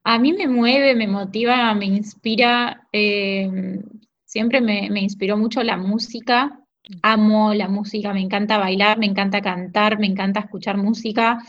A 0.04 0.20
mí 0.20 0.34
me 0.34 0.48
mueve, 0.48 0.96
me 0.96 1.08
motiva, 1.08 1.74
me 1.74 1.86
inspira, 1.86 2.88
eh, 2.94 3.82
siempre 4.26 4.62
me, 4.62 4.88
inspiró 5.02 5.38
mucho 5.38 5.64
la 5.64 5.78
música, 5.78 6.60
amo 7.02 7.54
la 7.54 7.68
música, 7.68 8.14
me 8.14 8.22
encanta 8.22 8.58
bailar, 8.58 8.98
me 8.98 9.06
encanta 9.06 9.42
cantar, 9.42 10.00
me 10.00 10.08
encanta 10.08 10.40
escuchar 10.40 10.78
música 10.78 11.40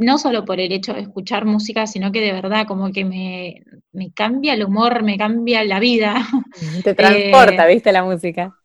no 0.00 0.16
solo 0.16 0.46
por 0.46 0.58
el 0.60 0.72
hecho 0.72 0.94
de 0.94 1.02
escuchar 1.02 1.44
música, 1.44 1.86
sino 1.86 2.10
que 2.10 2.22
de 2.22 2.32
verdad 2.32 2.66
como 2.66 2.90
que 2.90 3.04
me, 3.04 4.10
cambia 4.14 4.54
el 4.54 4.64
humor, 4.64 5.02
me 5.02 5.18
cambia 5.18 5.62
la 5.62 5.78
vida. 5.78 6.26
Te 6.82 6.94
transporta, 6.94 7.66
eh, 7.68 7.74
¿viste 7.74 7.92
la 7.92 8.02
música? 8.02 8.56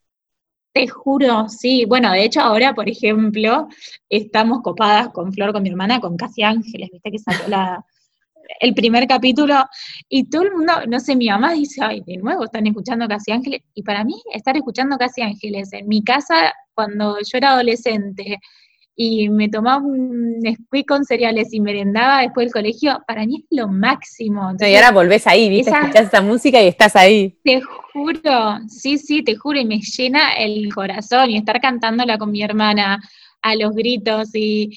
Te 0.76 0.86
juro, 0.88 1.48
sí. 1.48 1.86
Bueno, 1.86 2.12
de 2.12 2.24
hecho 2.24 2.42
ahora, 2.42 2.74
por 2.74 2.86
ejemplo, 2.86 3.66
estamos 4.10 4.60
copadas 4.60 5.08
con 5.08 5.32
Flor, 5.32 5.54
con 5.54 5.62
mi 5.62 5.70
hermana, 5.70 6.00
con 6.00 6.18
Casi 6.18 6.42
Ángeles, 6.42 6.90
viste 6.92 7.10
que 7.10 7.18
salió 7.18 7.82
el 8.60 8.74
primer 8.74 9.06
capítulo, 9.06 9.54
y 10.06 10.28
todo 10.28 10.42
el 10.42 10.52
mundo, 10.52 10.74
no 10.86 11.00
sé, 11.00 11.16
mi 11.16 11.30
mamá 11.30 11.54
dice, 11.54 11.82
ay, 11.82 12.02
de 12.06 12.18
nuevo 12.18 12.44
están 12.44 12.66
escuchando 12.66 13.08
Casi 13.08 13.32
Ángeles, 13.32 13.62
y 13.72 13.84
para 13.84 14.04
mí 14.04 14.16
estar 14.34 14.54
escuchando 14.54 14.98
Casi 14.98 15.22
Ángeles 15.22 15.72
en 15.72 15.88
mi 15.88 16.04
casa 16.04 16.52
cuando 16.74 17.16
yo 17.20 17.38
era 17.38 17.52
adolescente, 17.52 18.38
y 18.98 19.28
me 19.28 19.50
tomaba 19.50 19.84
un 19.84 20.40
squeak 20.40 20.86
con 20.86 21.04
cereales 21.04 21.52
y 21.52 21.60
merendaba 21.60 22.22
después 22.22 22.46
del 22.46 22.52
colegio, 22.54 22.98
para 23.06 23.26
mí 23.26 23.44
es 23.44 23.58
lo 23.58 23.68
máximo. 23.68 24.52
y 24.58 24.74
ahora 24.74 24.90
volvés 24.90 25.26
ahí, 25.26 25.50
¿viste? 25.50 25.70
Escuchás 25.70 26.06
esa 26.06 26.22
música 26.22 26.62
y 26.62 26.68
estás 26.68 26.96
ahí. 26.96 27.38
Te 27.44 27.60
juro, 27.60 28.58
sí, 28.68 28.96
sí, 28.96 29.22
te 29.22 29.36
juro, 29.36 29.60
y 29.60 29.66
me 29.66 29.80
llena 29.80 30.32
el 30.32 30.74
corazón 30.74 31.30
y 31.30 31.36
estar 31.36 31.60
cantándola 31.60 32.16
con 32.16 32.30
mi 32.30 32.42
hermana 32.42 32.98
a 33.42 33.54
los 33.54 33.74
gritos 33.74 34.30
y, 34.32 34.70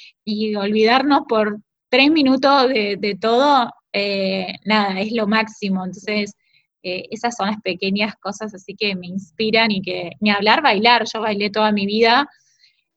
olvidarnos 0.55 1.21
por 1.27 1.61
tres 1.89 2.11
minutos 2.11 2.67
de, 2.67 3.17
todo, 3.19 3.71
eh, 3.93 4.53
nada, 4.65 4.99
es 4.99 5.13
lo 5.13 5.27
máximo. 5.27 5.85
Entonces, 5.85 6.35
eh, 6.83 7.05
esas 7.09 7.35
son 7.37 7.47
las 7.47 7.61
pequeñas 7.61 8.15
cosas 8.17 8.53
así 8.53 8.75
que 8.75 8.95
me 8.95 9.07
inspiran 9.07 9.71
y 9.71 9.81
que, 9.81 10.11
ni 10.19 10.29
hablar, 10.29 10.61
bailar, 10.61 11.05
yo 11.11 11.21
bailé 11.21 11.49
toda 11.49 11.71
mi 11.71 11.85
vida 11.85 12.27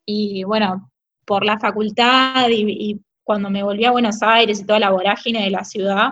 y 0.04 0.44
bueno, 0.44 0.91
por 1.24 1.44
la 1.44 1.58
facultad 1.58 2.48
y, 2.50 3.00
cuando 3.24 3.50
me 3.50 3.62
volví 3.62 3.84
a 3.84 3.92
Buenos 3.92 4.20
Aires 4.20 4.60
y 4.60 4.66
toda 4.66 4.80
la 4.80 4.90
vorágine 4.90 5.44
de 5.44 5.50
la 5.50 5.62
ciudad, 5.64 6.08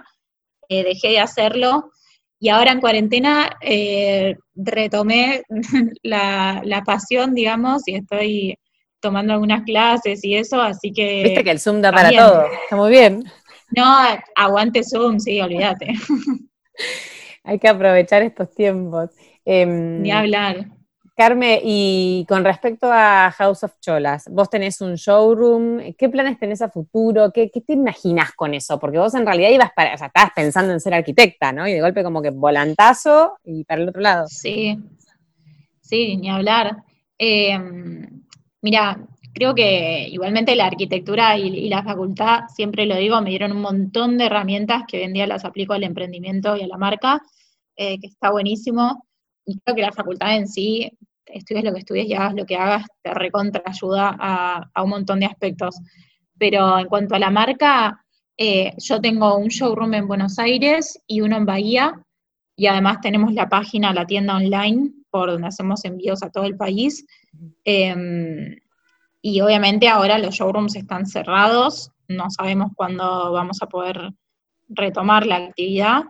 eh, 0.68 0.84
dejé 0.84 1.08
de 1.08 1.18
hacerlo. 1.18 1.90
Y 2.38 2.50
ahora 2.50 2.70
en 2.70 2.80
cuarentena 2.80 3.50
eh, 3.60 4.36
retomé 4.54 5.42
la, 6.04 6.82
pasión, 6.86 7.34
digamos, 7.34 7.82
y 7.86 7.96
estoy 7.96 8.56
tomando 9.00 9.32
algunas 9.32 9.64
clases 9.64 10.24
y 10.24 10.36
eso, 10.36 10.62
así 10.62 10.92
que... 10.92 11.24
Viste 11.24 11.42
que 11.42 11.50
el 11.50 11.58
Zoom 11.58 11.80
da 11.82 11.90
para 11.90 12.10
todo, 12.10 12.44
está 12.62 12.76
muy 12.76 12.90
bien. 12.90 13.24
No, 13.76 13.84
aguante 14.36 14.82
Zoom, 14.84 15.18
sí, 15.18 15.40
olvídate. 15.40 15.88
Hay 17.44 17.58
que 17.58 17.68
aprovechar 17.68 18.22
estos 18.22 18.54
tiempos. 18.54 19.10
Em, 19.44 20.02
Ni 20.02 20.12
hablar. 20.12 20.66
Carmen, 21.20 21.60
y 21.62 22.24
con 22.26 22.44
respecto 22.44 22.90
a 22.90 23.30
House 23.36 23.62
of 23.64 23.78
Cholas, 23.78 24.26
vos 24.32 24.48
tenés 24.48 24.80
un 24.80 24.94
showroom, 24.94 25.92
¿qué 25.98 26.08
planes 26.08 26.38
tenés 26.38 26.62
a 26.62 26.70
futuro? 26.70 27.30
¿Qué, 27.30 27.50
te 27.50 27.74
imaginás 27.74 28.32
con 28.32 28.54
eso? 28.54 28.78
Porque 28.78 28.96
vos 28.96 29.14
en 29.14 29.26
realidad 29.26 29.50
ibas 29.50 29.70
para, 29.76 29.92
o 29.94 29.98
sea, 29.98 30.06
estabas 30.06 30.30
pensando 30.34 30.72
en 30.72 30.80
ser 30.80 30.94
arquitecta, 30.94 31.52
¿no? 31.52 31.68
Y 31.68 31.74
de 31.74 31.82
golpe 31.82 32.02
como 32.02 32.22
que 32.22 32.30
volantazo 32.30 33.36
y 33.44 33.64
para 33.64 33.82
el 33.82 33.90
otro 33.90 34.00
lado. 34.00 34.28
Sí, 34.28 34.78
sí, 35.82 36.16
ni 36.16 36.30
hablar. 36.30 36.84
Em, 37.18 38.22
mira, 38.62 39.06
creo 39.34 39.54
que 39.54 40.08
igualmente 40.08 40.56
la 40.56 40.68
arquitectura 40.68 41.36
y, 41.36 41.68
la 41.68 41.82
facultad, 41.82 42.44
siempre 42.48 42.86
lo 42.86 42.96
digo, 42.96 43.20
me 43.20 43.28
dieron 43.28 43.52
un 43.52 43.60
montón 43.60 44.16
de 44.16 44.24
herramientas 44.24 44.84
que 44.88 44.96
hoy 44.96 45.02
en 45.02 45.12
día 45.12 45.26
las 45.26 45.44
aplico 45.44 45.74
al 45.74 45.84
emprendimiento 45.84 46.56
y 46.56 46.62
a 46.62 46.66
la 46.66 46.78
marca, 46.78 47.20
eh, 47.76 48.00
que 48.00 48.06
está 48.06 48.30
buenísimo. 48.30 49.04
Y 49.44 49.58
creo 49.58 49.76
que 49.76 49.82
la 49.82 49.92
facultad 49.92 50.34
en 50.34 50.48
sí 50.48 50.90
estudies 51.26 51.64
lo 51.64 51.72
que 51.72 51.80
estudies 51.80 52.06
y 52.06 52.14
hagas 52.14 52.34
lo 52.34 52.46
que 52.46 52.56
hagas, 52.56 52.86
te 53.02 53.14
recontra 53.14 53.62
ayuda 53.64 54.16
a, 54.18 54.82
un 54.82 54.90
montón 54.90 55.20
de 55.20 55.26
aspectos. 55.26 55.76
Pero 56.38 56.78
en 56.78 56.86
cuanto 56.86 57.14
a 57.14 57.18
la 57.18 57.30
marca, 57.30 58.04
eh, 58.36 58.72
yo 58.78 59.00
tengo 59.00 59.36
un 59.36 59.48
showroom 59.48 59.94
en 59.94 60.08
Buenos 60.08 60.38
Aires 60.38 61.00
y 61.06 61.20
uno 61.20 61.36
en 61.36 61.46
Bahía, 61.46 62.02
y 62.56 62.66
además 62.66 63.00
tenemos 63.00 63.32
la 63.32 63.48
página, 63.48 63.92
la 63.94 64.06
tienda 64.06 64.36
online, 64.36 64.92
por 65.10 65.30
donde 65.30 65.48
hacemos 65.48 65.84
envíos 65.84 66.22
a 66.22 66.30
todo 66.30 66.44
el 66.44 66.56
país. 66.56 67.06
Em, 67.64 68.56
y 69.22 69.40
obviamente 69.40 69.88
ahora 69.88 70.18
los 70.18 70.34
showrooms 70.34 70.76
están 70.76 71.06
cerrados, 71.06 71.90
no 72.08 72.30
sabemos 72.30 72.72
cuándo 72.74 73.32
vamos 73.32 73.62
a 73.62 73.66
poder 73.66 74.12
retomar 74.68 75.26
la 75.26 75.36
actividad, 75.36 76.04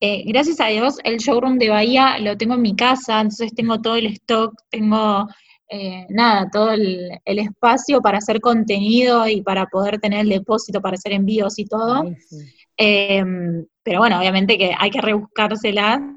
eh, 0.00 0.24
gracias 0.26 0.60
a 0.60 0.66
Dios, 0.66 0.98
el 1.04 1.16
showroom 1.18 1.58
de 1.58 1.70
Bahía 1.70 2.18
lo 2.18 2.36
tengo 2.36 2.54
en 2.54 2.62
mi 2.62 2.76
casa, 2.76 3.20
entonces 3.20 3.54
tengo 3.54 3.80
todo 3.80 3.96
el 3.96 4.06
stock, 4.06 4.54
tengo 4.68 5.26
eh, 5.68 6.06
nada, 6.10 6.48
todo 6.52 6.72
el, 6.72 7.18
espacio 7.24 8.00
para 8.00 8.18
hacer 8.18 8.40
contenido 8.40 9.26
y 9.26 9.42
para 9.42 9.66
poder 9.66 9.98
tener 9.98 10.20
el 10.20 10.28
depósito 10.28 10.80
para 10.80 10.94
hacer 10.94 11.12
envíos 11.12 11.58
y 11.58 11.64
todo. 11.64 12.04
Em, 12.76 13.64
pero 13.82 14.00
bueno, 14.00 14.18
obviamente 14.18 14.58
que 14.58 14.74
hay 14.78 14.90
que 14.90 15.00
rebuscársela, 15.00 16.14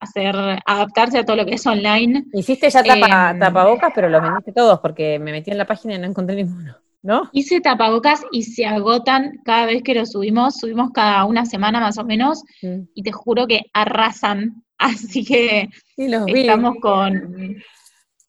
hacer, 0.00 0.36
adaptarse 0.64 1.18
a 1.18 1.24
todo 1.24 1.36
lo 1.36 1.44
que 1.44 1.54
es 1.54 1.66
online. 1.66 2.24
Hiciste 2.32 2.70
ya 2.70 2.80
em, 2.80 3.38
tapabocas, 3.38 3.92
pero 3.94 4.08
los 4.08 4.22
vendiste 4.22 4.52
todos 4.52 4.78
porque 4.80 5.18
me 5.18 5.32
metí 5.32 5.50
en 5.50 5.58
la 5.58 5.66
página 5.66 5.94
y 5.94 5.98
no 5.98 6.06
encontré 6.06 6.36
ninguno. 6.36 6.76
¿No? 7.02 7.30
Hice 7.32 7.60
tapabocas 7.60 8.22
y 8.32 8.42
se 8.42 8.66
agotan 8.66 9.40
cada 9.44 9.66
vez 9.66 9.82
que 9.82 9.94
lo 9.94 10.04
subimos, 10.04 10.56
subimos 10.56 10.90
cada 10.92 11.24
una 11.24 11.46
semana 11.46 11.80
más 11.80 11.96
o 11.96 12.04
menos, 12.04 12.42
mm. 12.62 12.80
y 12.94 13.02
te 13.02 13.12
juro 13.12 13.46
que 13.46 13.62
arrasan. 13.72 14.64
Así 14.78 15.24
que 15.24 15.68
estamos 15.96 16.76
con. 16.80 17.56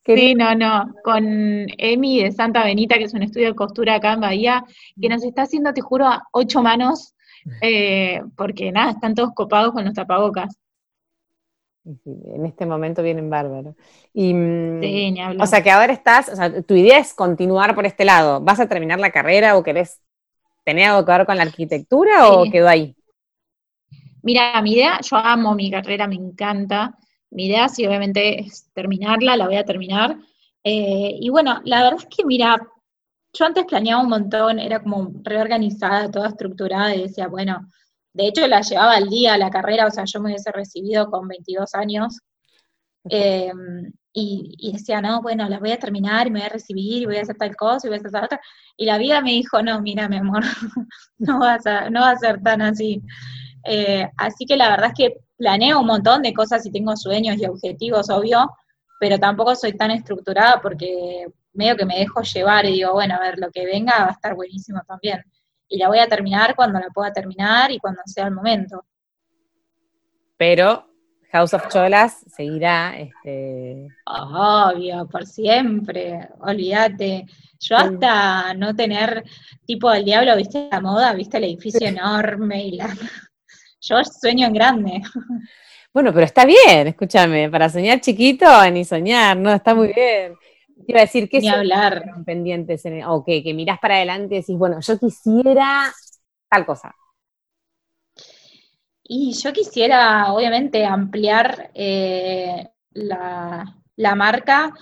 Sí, 0.06 0.34
no, 0.34 0.54
no, 0.54 0.92
con 1.04 1.66
Emi 1.78 2.22
de 2.22 2.32
Santa 2.32 2.64
Benita, 2.64 2.96
que 2.96 3.04
es 3.04 3.14
un 3.14 3.22
estudio 3.22 3.48
de 3.48 3.54
costura 3.54 3.96
acá 3.96 4.14
en 4.14 4.20
Bahía, 4.20 4.64
que 5.00 5.08
nos 5.08 5.22
está 5.22 5.42
haciendo, 5.42 5.72
te 5.72 5.82
juro, 5.82 6.06
a 6.06 6.24
ocho 6.32 6.62
manos, 6.62 7.14
eh, 7.62 8.20
porque 8.36 8.72
nada, 8.72 8.92
están 8.92 9.14
todos 9.14 9.30
copados 9.34 9.72
con 9.72 9.84
los 9.84 9.94
tapabocas 9.94 10.59
en 11.84 12.46
este 12.46 12.66
momento 12.66 13.02
vienen 13.02 13.30
bárbaros. 13.30 13.74
Y, 14.12 14.34
mm, 14.34 15.40
O 15.40 15.46
sea, 15.46 15.62
que 15.62 15.70
ahora 15.70 15.92
estás, 15.92 16.28
o 16.28 16.36
sea, 16.36 16.62
tu 16.62 16.74
idea 16.74 16.98
es 16.98 17.14
continuar 17.14 17.74
por 17.74 17.86
este 17.86 18.04
lado. 18.04 18.40
¿Vas 18.40 18.60
a 18.60 18.68
terminar 18.68 19.00
la 19.00 19.10
carrera 19.10 19.56
o 19.56 19.62
querés 19.62 20.00
tener 20.64 20.90
algo 20.90 21.04
que 21.04 21.12
ver 21.12 21.26
con 21.26 21.36
la 21.36 21.42
arquitectura 21.42 22.28
o 22.28 22.50
quedó 22.50 22.68
ahí? 22.68 22.94
Mira, 24.22 24.60
mi 24.60 24.74
idea, 24.74 25.00
yo 25.00 25.16
amo 25.16 25.54
mi 25.54 25.70
carrera, 25.70 26.06
me 26.06 26.16
encanta. 26.16 26.96
Mi 27.30 27.46
idea 27.46 27.68
sí, 27.68 27.86
obviamente, 27.86 28.40
es 28.40 28.70
terminarla, 28.74 29.36
la 29.36 29.46
voy 29.46 29.56
a 29.56 29.64
terminar. 29.64 30.16
Eh, 30.62 31.16
y 31.18 31.30
bueno, 31.30 31.60
la 31.64 31.82
verdad 31.84 32.00
es 32.00 32.06
que, 32.14 32.24
mira, 32.24 32.58
yo 33.32 33.44
antes 33.44 33.64
planeaba 33.64 34.02
un 34.02 34.10
montón, 34.10 34.58
era 34.58 34.82
como 34.82 35.12
reorganizada, 35.22 36.10
toda 36.10 36.28
estructurada, 36.28 36.94
y 36.94 37.02
decía, 37.02 37.28
bueno, 37.28 37.66
de 38.12 38.26
hecho, 38.26 38.46
la 38.46 38.60
llevaba 38.60 38.94
al 38.94 39.08
día 39.08 39.38
la 39.38 39.50
carrera, 39.50 39.86
o 39.86 39.90
sea, 39.90 40.04
yo 40.04 40.20
me 40.20 40.30
hubiese 40.30 40.50
recibido 40.52 41.10
con 41.10 41.28
22 41.28 41.74
años. 41.74 42.18
Em, 43.04 43.92
y, 44.12 44.72
decía, 44.72 45.00
no, 45.00 45.22
bueno, 45.22 45.48
la 45.48 45.58
voy 45.58 45.72
a 45.72 45.78
terminar 45.78 46.26
y 46.26 46.30
me 46.30 46.40
voy 46.40 46.46
a 46.46 46.50
recibir 46.50 47.02
y 47.02 47.06
voy 47.06 47.16
a 47.18 47.22
hacer 47.22 47.36
tal 47.36 47.54
cosa 47.56 47.86
y 47.86 47.90
voy 47.90 47.98
a 47.98 48.00
hacer 48.00 48.10
tal 48.10 48.24
otra. 48.24 48.40
Y 48.76 48.86
la 48.86 48.98
vida 48.98 49.20
me 49.20 49.30
dijo, 49.30 49.62
no, 49.62 49.80
mira, 49.80 50.08
mi 50.08 50.16
amor, 50.18 50.42
no, 51.18 51.40
va 51.40 51.58
a 51.64 51.90
no 51.90 52.00
va 52.02 52.10
a 52.10 52.16
ser 52.18 52.42
tan 52.42 52.62
así. 52.62 53.02
Eh, 53.64 54.08
así 54.16 54.46
que 54.46 54.56
la 54.56 54.70
verdad 54.70 54.88
es 54.88 54.94
que 54.94 55.16
planeo 55.36 55.80
un 55.80 55.86
montón 55.86 56.22
de 56.22 56.34
cosas 56.34 56.66
y 56.66 56.72
tengo 56.72 56.96
sueños 56.96 57.36
y 57.38 57.46
objetivos, 57.46 58.10
obvio, 58.10 58.50
pero 59.00 59.18
tampoco 59.18 59.54
soy 59.56 59.74
tan 59.76 59.90
estructurada 59.92 60.60
porque 60.60 61.26
medio 61.52 61.76
que 61.76 61.86
me 61.86 61.98
dejo 61.98 62.22
llevar 62.22 62.64
y 62.66 62.72
digo, 62.74 62.92
bueno, 62.94 63.14
a 63.16 63.20
ver, 63.20 63.38
lo 63.38 63.50
que 63.50 63.64
venga 63.66 63.92
va 64.00 64.08
a 64.08 64.12
estar 64.12 64.34
buenísimo 64.34 64.80
también 64.86 65.22
y 65.70 65.78
la 65.78 65.88
voy 65.88 66.00
a 66.00 66.08
terminar 66.08 66.54
cuando 66.54 66.78
la 66.78 66.88
pueda 66.88 67.12
terminar 67.12 67.70
y 67.70 67.78
cuando 67.78 68.02
sea 68.04 68.26
el 68.26 68.34
momento. 68.34 68.84
Pero 70.36 70.90
House 71.32 71.54
of 71.54 71.68
Cholas 71.68 72.24
seguirá. 72.26 72.98
Este... 72.98 73.86
Obvio, 74.04 75.06
por 75.06 75.24
siempre, 75.24 76.28
olvídate. 76.40 77.24
Yo 77.60 77.76
hasta 77.76 78.52
no 78.54 78.74
tener 78.74 79.22
tipo 79.64 79.90
del 79.90 80.04
diablo, 80.04 80.36
viste 80.36 80.68
la 80.70 80.80
moda, 80.80 81.12
viste 81.12 81.36
el 81.36 81.44
edificio 81.44 81.86
enorme 81.86 82.64
y 82.64 82.72
la... 82.72 82.88
Yo 83.82 84.02
sueño 84.04 84.46
en 84.48 84.52
grande. 84.52 85.02
Bueno, 85.92 86.12
pero 86.12 86.26
está 86.26 86.44
bien, 86.44 86.88
escúchame, 86.88 87.48
para 87.48 87.68
soñar 87.68 88.00
chiquito 88.00 88.46
ni 88.70 88.84
soñar, 88.84 89.36
¿no? 89.36 89.52
Está 89.52 89.74
muy 89.74 89.92
bien. 89.92 90.34
Iba 90.86 91.00
a 91.00 91.02
decir 91.02 91.28
que 91.28 91.40
ni 91.40 91.48
hablar. 91.48 92.04
pendientes 92.24 92.82
o 93.06 93.24
que, 93.24 93.42
que 93.42 93.54
mirás 93.54 93.78
para 93.78 93.96
adelante 93.96 94.34
y 94.34 94.38
decís, 94.38 94.56
bueno, 94.56 94.80
yo 94.80 94.98
quisiera 94.98 95.92
tal 96.48 96.66
cosa. 96.66 96.94
Y 99.12 99.32
yo 99.32 99.52
quisiera, 99.52 100.32
obviamente, 100.32 100.84
ampliar 100.84 101.72
eh, 101.74 102.68
la, 102.92 103.74
marca. 104.14 104.72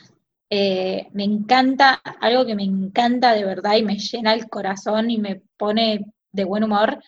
Eh, 0.50 1.08
me 1.12 1.24
encanta, 1.24 2.02
algo 2.20 2.44
que 2.44 2.54
me 2.54 2.64
encanta 2.64 3.32
de 3.32 3.44
verdad 3.44 3.76
y 3.76 3.84
me 3.84 3.98
llena 3.98 4.34
el 4.34 4.48
corazón 4.50 5.10
y 5.10 5.16
me 5.16 5.42
pone 5.56 6.04
de 6.30 6.44
buen 6.44 6.62
humor, 6.64 7.02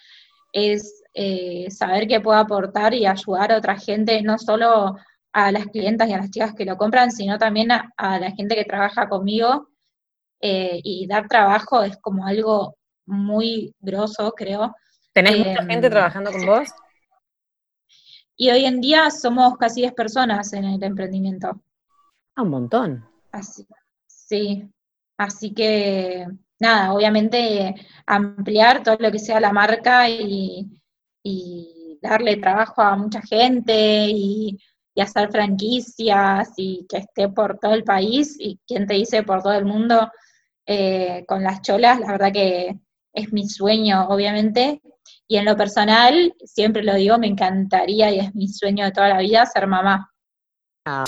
es 0.53 1.03
eh, 1.13 1.71
saber 1.71 2.09
que 2.09 2.21
puedo 2.21 2.39
aportar 2.39 2.95
y 2.95 3.05
ayudar 3.05 3.53
a 3.53 3.59
otra 3.59 3.79
gente, 3.79 4.23
no 4.23 4.39
solo 4.39 4.97
a 5.33 5.53
las 5.53 5.67
clientas 5.67 6.09
y 6.09 6.13
a 6.13 6.19
las 6.19 6.31
chicas 6.31 6.55
que 6.55 6.65
lo 6.65 6.77
compran, 6.77 7.11
sino 7.13 7.39
también 7.39 7.71
a, 7.73 7.93
la 7.97 8.31
gente 8.33 8.55
que 8.55 8.65
trabaja 8.65 9.09
conmigo. 9.09 9.69
y 10.41 11.07
dar 11.07 11.29
trabajo 11.29 11.83
es 11.83 11.97
como 11.99 12.27
algo 12.27 12.77
muy 13.07 13.75
grosso, 13.81 14.33
creo. 14.33 14.75
¿Tenés 15.13 15.39
mucha 15.39 15.65
gente 15.67 15.91
trabajando 15.91 16.33
con 16.33 16.47
vos? 16.47 16.69
Y 18.37 18.51
hoy 18.51 18.65
en 18.65 18.81
día 18.81 19.11
somos 19.11 19.59
casi 19.59 19.83
10 19.83 19.93
personas 19.93 20.53
en 20.55 20.65
el 20.65 20.83
emprendimiento. 20.83 21.61
Ah, 22.35 22.43
un 22.43 22.49
montón. 22.49 23.05
Así, 23.33 23.67
sí. 24.07 24.67
Así 25.19 25.53
que, 25.53 26.27
nada, 26.59 26.95
obviamente 26.95 27.75
ampliar 28.07 28.83
todo 28.83 28.97
lo 28.99 29.13
que 29.13 29.19
sea 29.19 29.41
la 29.41 29.53
marca 29.53 30.09
y, 30.09 30.71
darle 32.01 32.39
trabajo 32.39 32.81
a 32.81 32.97
mucha 32.97 33.21
gente 33.21 34.07
y, 34.09 34.59
hacer 34.99 35.31
franquicias 35.31 36.53
y 36.57 36.87
que 36.89 36.99
esté 36.99 37.29
por 37.29 37.59
todo 37.59 37.75
el 37.75 37.85
país 37.85 38.37
y 38.39 38.59
quien 38.67 38.87
te 38.87 38.95
dice 38.95 39.23
por 39.23 39.43
todo 39.43 39.55
el 39.55 39.65
mundo 39.65 40.11
eh, 40.67 41.25
con 41.27 41.43
las 41.43 41.63
cholas, 41.63 42.01
la 42.01 42.13
verdad 42.13 42.33
que 42.33 42.77
es 43.13 43.33
mi 43.33 43.49
sueño, 43.49 44.07
obviamente, 44.09 44.81
y 45.27 45.37
en 45.37 45.45
lo 45.45 45.57
personal, 45.57 46.35
siempre 46.45 46.83
lo 46.83 46.95
digo, 46.95 47.19
me 47.19 47.27
encantaría 47.27 48.11
y 48.11 48.21
es 48.21 48.35
mi 48.35 48.49
sueño 48.49 48.85
de 48.85 48.93
toda 48.93 49.09
la 49.09 49.19
vida 49.19 49.47
ser 49.47 49.67
mamá. 49.67 50.11
Ah, 50.85 51.05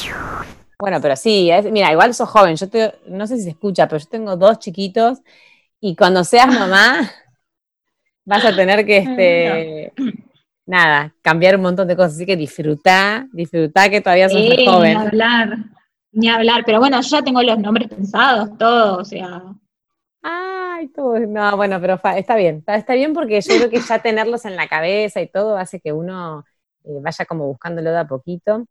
bueno, 0.78 1.00
pero 1.00 1.14
sí, 1.16 1.50
mira, 1.70 1.92
igual 1.92 2.14
sos 2.14 2.28
joven, 2.28 2.56
yo 2.56 2.68
te, 2.68 2.94
no 3.06 3.26
sé 3.26 3.36
si 3.36 3.44
se 3.44 3.50
escucha, 3.50 3.86
pero 3.88 4.00
yo 4.00 4.08
tengo 4.08 4.36
dos 4.36 4.58
chiquitos 4.58 5.20
y 5.80 5.94
cuando 5.96 6.24
seas 6.24 6.48
mamá 6.48 7.08
vas 8.24 8.44
a 8.44 8.54
tener 8.54 8.84
que, 8.84 8.98
este, 8.98 9.92
nada, 10.72 11.14
cambiar 11.22 11.56
un 11.56 11.62
montón 11.62 11.86
de 11.86 11.96
cosas, 11.96 12.14
así 12.14 12.26
que 12.26 12.36
disfrutá, 12.36 13.28
disfrutá 13.32 13.88
que 13.88 14.00
todavía 14.00 14.28
sos 14.28 14.42
joven. 14.66 14.98
Ni 14.98 15.06
hablar, 15.06 15.58
ni 16.12 16.28
hablar, 16.28 16.62
pero 16.64 16.78
bueno, 16.78 17.00
yo 17.00 17.08
ya 17.08 17.22
tengo 17.22 17.42
los 17.42 17.58
nombres 17.58 17.88
pensados, 17.88 18.56
todo, 18.58 18.98
o 18.98 19.04
sea, 19.04 19.42
Ay, 20.22 20.88
todo. 20.88 21.18
No, 21.18 21.56
bueno, 21.56 21.80
pero 21.80 22.00
está 22.16 22.36
bien. 22.36 22.62
Está, 22.66 22.94
bien 22.94 23.12
porque 23.12 23.40
yo 23.40 23.56
creo 23.56 23.70
que 23.70 23.80
ya 23.80 23.98
tenerlos 24.02 24.44
en 24.44 24.56
la 24.56 24.68
cabeza 24.68 25.20
y 25.20 25.28
todo 25.28 25.56
hace 25.56 25.80
que 25.80 25.92
uno 25.92 26.44
eh, 26.84 26.98
vaya 27.00 27.24
como 27.24 27.46
buscándolo 27.46 27.90
de 27.90 27.98
a 27.98 28.06
poquito. 28.06 28.66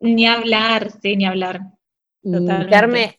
Ni 0.00 0.26
hablar, 0.26 0.92
sí, 1.02 1.16
ni 1.16 1.26
hablar. 1.26 1.60
Y 2.22 2.46
Carmen, 2.70 3.10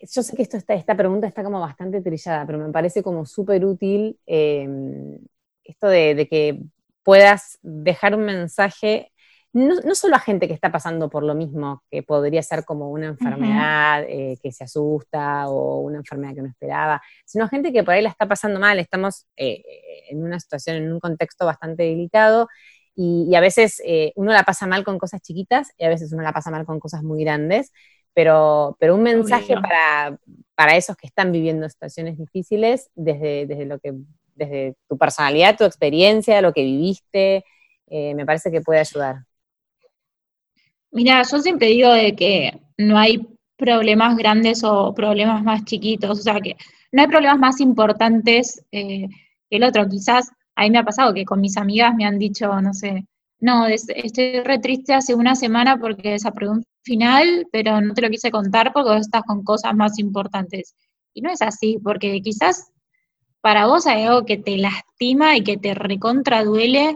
yo 0.00 0.22
sé 0.22 0.36
que 0.36 0.42
esto 0.42 0.56
está, 0.56 0.74
esta 0.74 0.96
pregunta 0.96 1.26
está 1.26 1.42
como 1.42 1.60
bastante 1.60 2.00
trillada, 2.00 2.46
pero 2.46 2.58
me 2.58 2.72
parece 2.72 3.02
como 3.02 3.24
súper 3.26 3.64
útil 3.64 4.18
em, 4.26 5.18
esto 5.64 5.88
de, 5.88 6.26
que 6.30 6.60
puedas 7.02 7.58
dejar 7.62 8.14
un 8.14 8.24
mensaje 8.24 9.12
no, 9.54 9.94
solo 9.94 10.16
a 10.16 10.18
gente 10.18 10.48
que 10.48 10.54
está 10.54 10.72
pasando 10.72 11.10
por 11.10 11.24
lo 11.24 11.34
mismo, 11.34 11.82
que 11.90 12.02
podría 12.02 12.42
ser 12.42 12.64
como 12.64 12.90
una 12.90 13.06
enfermedad 13.06 14.02
eh, 14.08 14.38
que 14.42 14.50
se 14.50 14.64
asusta 14.64 15.48
o 15.48 15.80
una 15.80 15.98
enfermedad 15.98 16.34
que 16.34 16.42
no 16.42 16.48
esperaba, 16.48 17.02
sino 17.26 17.44
a 17.44 17.48
gente 17.48 17.70
que 17.70 17.84
por 17.84 17.92
ahí 17.92 18.02
la 18.02 18.08
está 18.08 18.26
pasando 18.26 18.58
mal, 18.58 18.78
estamos 18.78 19.26
eh, 19.36 19.62
en 20.08 20.22
una 20.24 20.40
situación, 20.40 20.76
en 20.76 20.92
un 20.92 21.00
contexto 21.00 21.44
bastante 21.44 21.82
delicado 21.82 22.48
y, 22.94 23.34
a 23.34 23.40
veces 23.40 23.82
eh, 23.84 24.12
uno 24.16 24.32
la 24.32 24.44
pasa 24.44 24.66
mal 24.66 24.84
con 24.84 24.98
cosas 24.98 25.20
chiquitas 25.20 25.72
y 25.76 25.84
a 25.84 25.88
veces 25.90 26.12
uno 26.12 26.22
la 26.22 26.32
pasa 26.32 26.50
mal 26.50 26.64
con 26.64 26.80
cosas 26.80 27.02
muy 27.02 27.22
grandes, 27.22 27.72
pero, 28.14 28.76
pero 28.80 28.94
un 28.94 29.02
mensaje 29.02 29.54
para, 29.54 30.18
para, 30.54 30.76
esos 30.76 30.96
que 30.96 31.06
están 31.06 31.32
viviendo 31.32 31.68
situaciones 31.68 32.18
difíciles 32.18 32.90
desde, 32.94 33.46
desde, 33.46 33.66
lo 33.66 33.78
que, 33.78 33.94
desde 34.34 34.74
tu 34.88 34.96
personalidad, 34.96 35.56
tu 35.56 35.64
experiencia, 35.64 36.42
lo 36.42 36.52
que 36.52 36.62
viviste, 36.62 37.44
me 37.88 38.24
parece 38.24 38.50
que 38.50 38.62
puede 38.62 38.80
ayudar. 38.80 39.24
Mira, 40.90 41.22
yo 41.22 41.38
siempre 41.40 41.68
digo 41.68 41.90
de 41.90 42.14
que 42.14 42.60
no 42.78 42.98
hay 42.98 43.26
problemas 43.56 44.16
grandes 44.16 44.64
o 44.64 44.92
problemas 44.94 45.42
más 45.42 45.64
chiquitos, 45.64 46.18
o 46.18 46.22
sea 46.22 46.40
que 46.40 46.56
no 46.90 47.02
hay 47.02 47.08
problemas 47.08 47.38
más 47.38 47.60
importantes 47.60 48.64
eh, 48.72 49.08
que 49.48 49.56
el 49.56 49.64
otro. 49.64 49.88
Quizás 49.88 50.30
a 50.56 50.62
mí 50.62 50.70
me 50.70 50.78
ha 50.78 50.84
pasado 50.84 51.14
que 51.14 51.24
con 51.24 51.40
mis 51.40 51.56
amigas 51.56 51.94
me 51.94 52.04
han 52.04 52.18
dicho, 52.18 52.60
no 52.60 52.74
sé, 52.74 53.06
no, 53.40 53.66
estoy 53.66 54.40
re 54.40 54.58
triste 54.58 54.94
hace 54.94 55.14
una 55.14 55.34
semana 55.34 55.78
porque 55.78 56.10
desaprobé 56.10 56.52
un 56.52 56.64
final, 56.82 57.46
pero 57.50 57.80
no 57.80 57.94
te 57.94 58.02
lo 58.02 58.10
quise 58.10 58.30
contar 58.30 58.72
porque 58.72 58.96
estás 58.98 59.22
con 59.22 59.42
cosas 59.44 59.74
más 59.74 59.98
importantes. 59.98 60.74
Y 61.14 61.22
no 61.22 61.30
es 61.30 61.40
así, 61.40 61.78
porque 61.82 62.20
quizás 62.20 62.71
para 63.42 63.66
vos 63.66 63.86
hay 63.86 64.04
algo 64.04 64.24
que 64.24 64.38
te 64.38 64.56
lastima 64.56 65.36
y 65.36 65.42
que 65.42 65.58
te 65.58 65.74
recontra 65.74 66.44
duele 66.44 66.94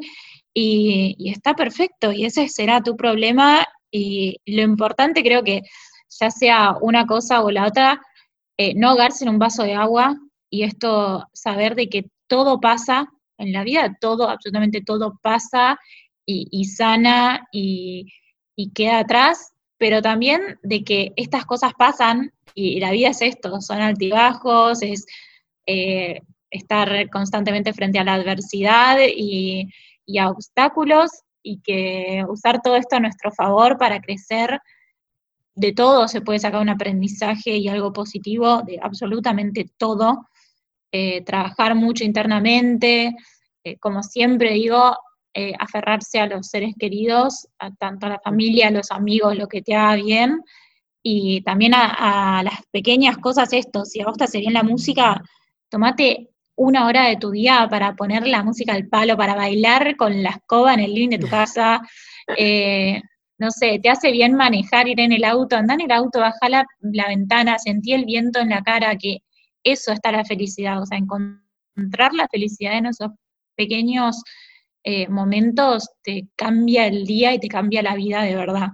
y, 0.55 1.31
está 1.31 1.55
perfecto, 1.55 2.13
y 2.13 2.25
ese 2.25 2.49
será 2.49 2.81
tu 2.83 2.97
problema 2.97 3.67
y 3.91 4.39
lo 4.47 4.63
importante 4.63 5.23
creo 5.23 5.43
que 5.43 5.63
ya 6.19 6.31
sea 6.31 6.77
una 6.81 7.05
cosa 7.07 7.43
o 7.43 7.51
la 7.51 7.67
otra, 7.67 8.01
eh, 8.57 8.75
no 8.75 8.89
ahogarse 8.91 9.25
en 9.25 9.31
un 9.31 9.39
vaso 9.39 9.65
de 9.65 9.75
agua 9.75 10.17
y 10.49 10.63
esto 10.63 11.29
saber 11.35 11.75
de 11.75 11.89
que 11.89 12.07
todo 12.27 12.59
pasa 12.59 13.13
en 13.39 13.53
la 13.53 13.65
vida, 13.65 13.99
todo, 14.01 14.31
absolutamente 14.31 14.81
todo 14.81 15.19
pasa 15.23 15.79
y, 16.25 16.65
sana 16.65 17.47
y, 17.53 18.13
queda 18.75 19.01
atrás, 19.01 19.53
pero 19.79 20.01
también 20.01 20.59
de 20.63 20.85
que 20.85 21.13
estas 21.17 21.45
cosas 21.45 21.73
pasan 21.77 22.33
y 22.55 22.81
la 22.81 22.93
vida 22.93 23.11
es 23.11 23.21
esto, 23.21 23.61
son 23.61 23.83
altibajos, 23.83 24.83
es 24.83 25.07
eh, 25.67 26.23
estar 26.51 27.09
constantemente 27.11 27.73
frente 27.73 27.99
a 27.99 28.05
la 28.05 28.15
adversidad 28.15 28.99
y, 29.07 29.69
a 30.19 30.31
obstáculos 30.31 31.11
y 31.43 31.61
que 31.61 32.25
usar 32.29 32.61
todo 32.63 32.77
esto 32.77 32.97
a 32.97 33.01
nuestro 33.01 33.33
favor 33.33 33.79
para 33.79 34.01
crecer. 34.01 34.61
De 35.55 35.73
todo 35.73 36.07
se 36.07 36.21
puede 36.21 36.39
sacar 36.39 36.61
un 36.61 36.69
aprendizaje 36.69 37.57
y 37.57 37.69
algo 37.69 37.93
positivo, 37.93 38.63
de 38.63 38.79
absolutamente 38.81 39.67
todo. 39.77 40.29
Eh, 40.93 41.23
trabajar 41.25 41.75
mucho 41.75 42.05
internamente, 42.05 43.17
eh, 43.65 43.77
como 43.79 44.03
siempre 44.03 44.53
digo, 44.53 44.97
eh, 45.35 45.53
aferrarse 45.59 46.21
a 46.21 46.27
los 46.27 46.47
seres 46.47 46.75
queridos, 46.79 47.49
tanto 47.79 48.07
a 48.07 48.11
la 48.11 48.21
familia, 48.21 48.69
a 48.69 48.71
los 48.71 48.91
amigos, 48.91 49.37
lo 49.37 49.49
que 49.49 49.61
te 49.61 49.75
haga 49.75 49.97
bien, 49.97 50.43
y 51.03 51.43
también 51.43 51.75
a, 51.75 52.39
a 52.39 52.43
las 52.43 52.61
pequeñas 52.71 53.19
cosas 53.19 53.53
esto, 53.53 53.85
si 53.85 54.01
a 54.01 54.07
vos 54.07 54.17
te 54.17 54.25
hace 54.25 54.39
bien 54.39 54.55
la 54.55 54.63
música, 54.63 55.23
tomate 55.69 56.31
una 56.57 56.87
hora 56.87 57.09
de 57.09 57.17
tu 57.17 57.31
día 57.31 57.67
para 57.71 57.95
poner 57.95 58.27
la 58.27 58.43
música 58.43 58.73
al 58.73 58.89
palo, 58.89 59.17
para 59.17 59.35
bailar 59.35 59.97
con 59.97 60.23
la 60.23 60.31
escoba 60.31 60.75
en 60.75 60.81
el 60.81 60.95
living 60.95 61.11
de 61.11 61.19
tu 61.19 61.29
casa. 61.31 61.81
Eh, 62.37 63.01
no 63.39 63.51
sé, 63.51 63.79
te 63.83 63.91
hace 63.91 64.11
bien 64.11 64.35
manejar, 64.35 64.89
ir 64.89 64.99
en 64.99 65.13
el 65.13 65.25
auto, 65.25 65.57
andar 65.57 65.79
en 65.79 65.91
el 65.91 65.93
auto, 65.93 66.21
bajar 66.21 66.51
la, 66.51 67.07
ventana, 67.09 67.59
sentir 67.59 67.97
el 67.97 68.05
viento 68.07 68.41
en 68.41 68.49
la 68.49 68.63
cara, 68.63 68.97
que 68.97 69.19
eso 69.63 69.93
está 69.93 70.11
la 70.11 70.25
felicidad, 70.25 70.81
o 70.81 70.87
sea, 70.87 70.97
encontrar 70.97 72.15
la 72.15 72.27
felicidad 72.29 72.79
en 72.79 72.87
esos 72.87 73.11
pequeños 73.55 74.23
eh, 74.85 75.09
momentos 75.09 75.91
te 76.03 76.29
cambia 76.35 76.87
el 76.87 77.05
día 77.05 77.35
y 77.35 77.39
te 77.39 77.49
cambia 77.49 77.83
la 77.83 77.95
vida 77.95 78.23
de 78.23 78.37
verdad. 78.37 78.69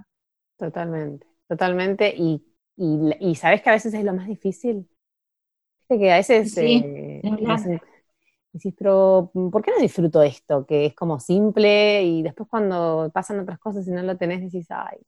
Totalmente, 0.57 1.27
totalmente. 1.49 2.15
Y, 2.17 2.45
y 2.77 3.35
sabes 3.35 3.63
que 3.63 3.71
a 3.71 3.73
veces 3.73 3.95
es 3.95 4.05
lo 4.05 4.15
más 4.15 4.29
difícil, 4.29 4.87
que 5.99 6.13
a 6.13 6.17
veces 6.17 6.57
eh, 6.59 7.02
decís, 8.53 8.75
pero 8.77 9.31
¿por 9.51 9.63
qué 9.63 9.71
no 9.71 9.81
disfruto 9.81 10.23
esto? 10.23 10.67
Que 10.67 10.87
es 10.87 10.95
como 10.95 11.19
simple 11.19 12.03
y 12.03 12.23
después 12.23 12.49
cuando 12.49 13.11
pasan 13.13 13.41
otras 13.41 13.59
cosas 13.59 13.87
y 13.87 13.91
no 13.91 14.03
lo 14.03 14.17
tenés, 14.17 14.43
decís, 14.43 14.67
ay, 14.71 14.99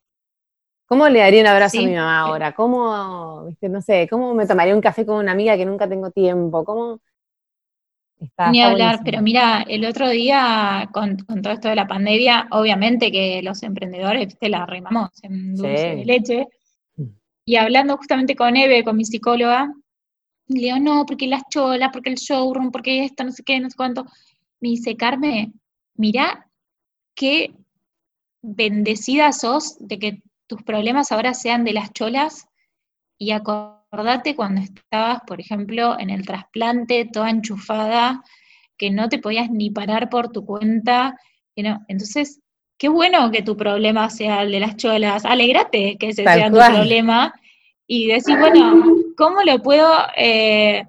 ¿cómo 0.87 1.09
le 1.09 1.21
daría 1.21 1.43
un 1.43 1.49
abrazo 1.49 1.79
a 1.79 1.83
mi 1.83 1.95
mamá 1.95 2.21
ahora? 2.21 2.55
¿Cómo, 2.55 3.49
no 3.61 3.81
sé, 3.83 4.09
cómo 4.09 4.35
me 4.35 4.47
tomaría 4.47 4.75
un 4.75 4.81
café 4.81 5.05
con 5.05 5.17
una 5.17 5.33
amiga 5.33 5.57
que 5.57 5.67
nunca 5.67 5.89
tengo 5.89 6.11
tiempo? 6.11 6.65
¿Cómo? 6.65 7.01
Ni 8.51 8.62
hablar, 8.62 9.01
pero 9.05 9.21
mira, 9.21 9.65
el 9.69 9.85
otro 9.85 10.09
día 10.09 10.89
con, 10.93 11.17
todo 11.17 11.53
esto 11.53 11.69
de 11.69 11.75
la 11.75 11.87
pandemia, 11.87 12.49
obviamente 12.53 13.12
que 13.12 13.43
los 13.43 13.62
emprendedores 13.62 14.39
te 14.39 14.49
la 14.49 14.65
remamos 14.65 15.11
en 15.23 15.55
dulce 15.55 15.97
de 15.97 16.05
leche. 16.05 16.47
Mm. 16.97 17.09
Y 17.45 17.57
hablando 17.57 17.97
justamente 17.99 18.35
con 18.35 18.57
Eve, 18.57 18.85
con 18.85 18.97
mi 18.97 19.05
psicóloga, 19.05 19.75
le 20.47 20.61
digo, 20.61 20.78
no, 20.78 21.07
porque 21.07 21.26
las 21.26 21.42
cholas, 21.51 21.90
porque 21.92 22.11
el 22.11 22.16
showroom, 22.16 22.70
porque 22.70 23.05
esto, 23.05 23.24
no 23.24 23.32
sé 23.32 23.42
qué, 23.42 23.59
no 23.61 23.70
sé 23.70 23.76
cuánto. 23.76 24.05
Me 24.61 24.70
dice, 24.70 24.97
Carmen, 24.97 25.55
mira 25.95 26.49
qué 27.14 27.55
bendecida 28.42 29.32
sos 29.32 29.76
de 29.80 29.99
que 29.99 30.22
tus 30.47 30.62
problemas 30.62 31.12
ahora 31.12 31.32
sean 31.32 31.64
de 31.64 31.72
las 31.72 31.92
cholas 31.92 32.47
y 33.16 33.30
acordate 33.30 34.36
cuando 34.36 34.61
estabas, 34.61 35.20
por 35.26 35.40
ejemplo, 35.40 35.99
en 35.99 36.11
el 36.11 36.26
trasplante, 36.26 37.09
toda 37.11 37.30
enchufada, 37.30 38.22
que 38.76 38.90
no 38.90 39.09
te 39.09 39.18
podías 39.18 39.51
ni 39.51 39.70
parar 39.70 40.11
por 40.11 40.30
tu 40.30 40.45
cuenta. 40.45 41.18
Entonces, 41.57 42.40
qué 42.76 42.88
bueno 42.88 43.30
que 43.30 43.42
tu 43.42 43.57
problema 43.57 44.11
sea 44.11 44.42
el 44.42 44.51
de 44.51 44.61
las 44.61 44.76
cholas. 44.76 45.24
Alegrate 45.24 45.97
que 45.97 46.09
ese 46.09 46.24
sea 46.24 46.51
tu 46.51 46.57
problema 46.57 47.32
y 47.86 48.09
decir, 48.09 48.36
bueno, 48.38 48.97
¿cómo 49.17 49.43
lo 49.43 49.61
puedo, 49.62 49.91
eh, 50.17 50.85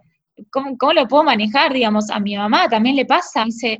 cómo, 0.52 0.94
lo 0.94 1.08
puedo 1.08 1.24
manejar? 1.24 1.74
Digamos, 1.74 2.10
a 2.10 2.20
mi 2.20 2.36
mamá 2.36 2.70
también 2.70 2.96
le 2.96 3.06
pasa. 3.06 3.46
Dice, 3.46 3.80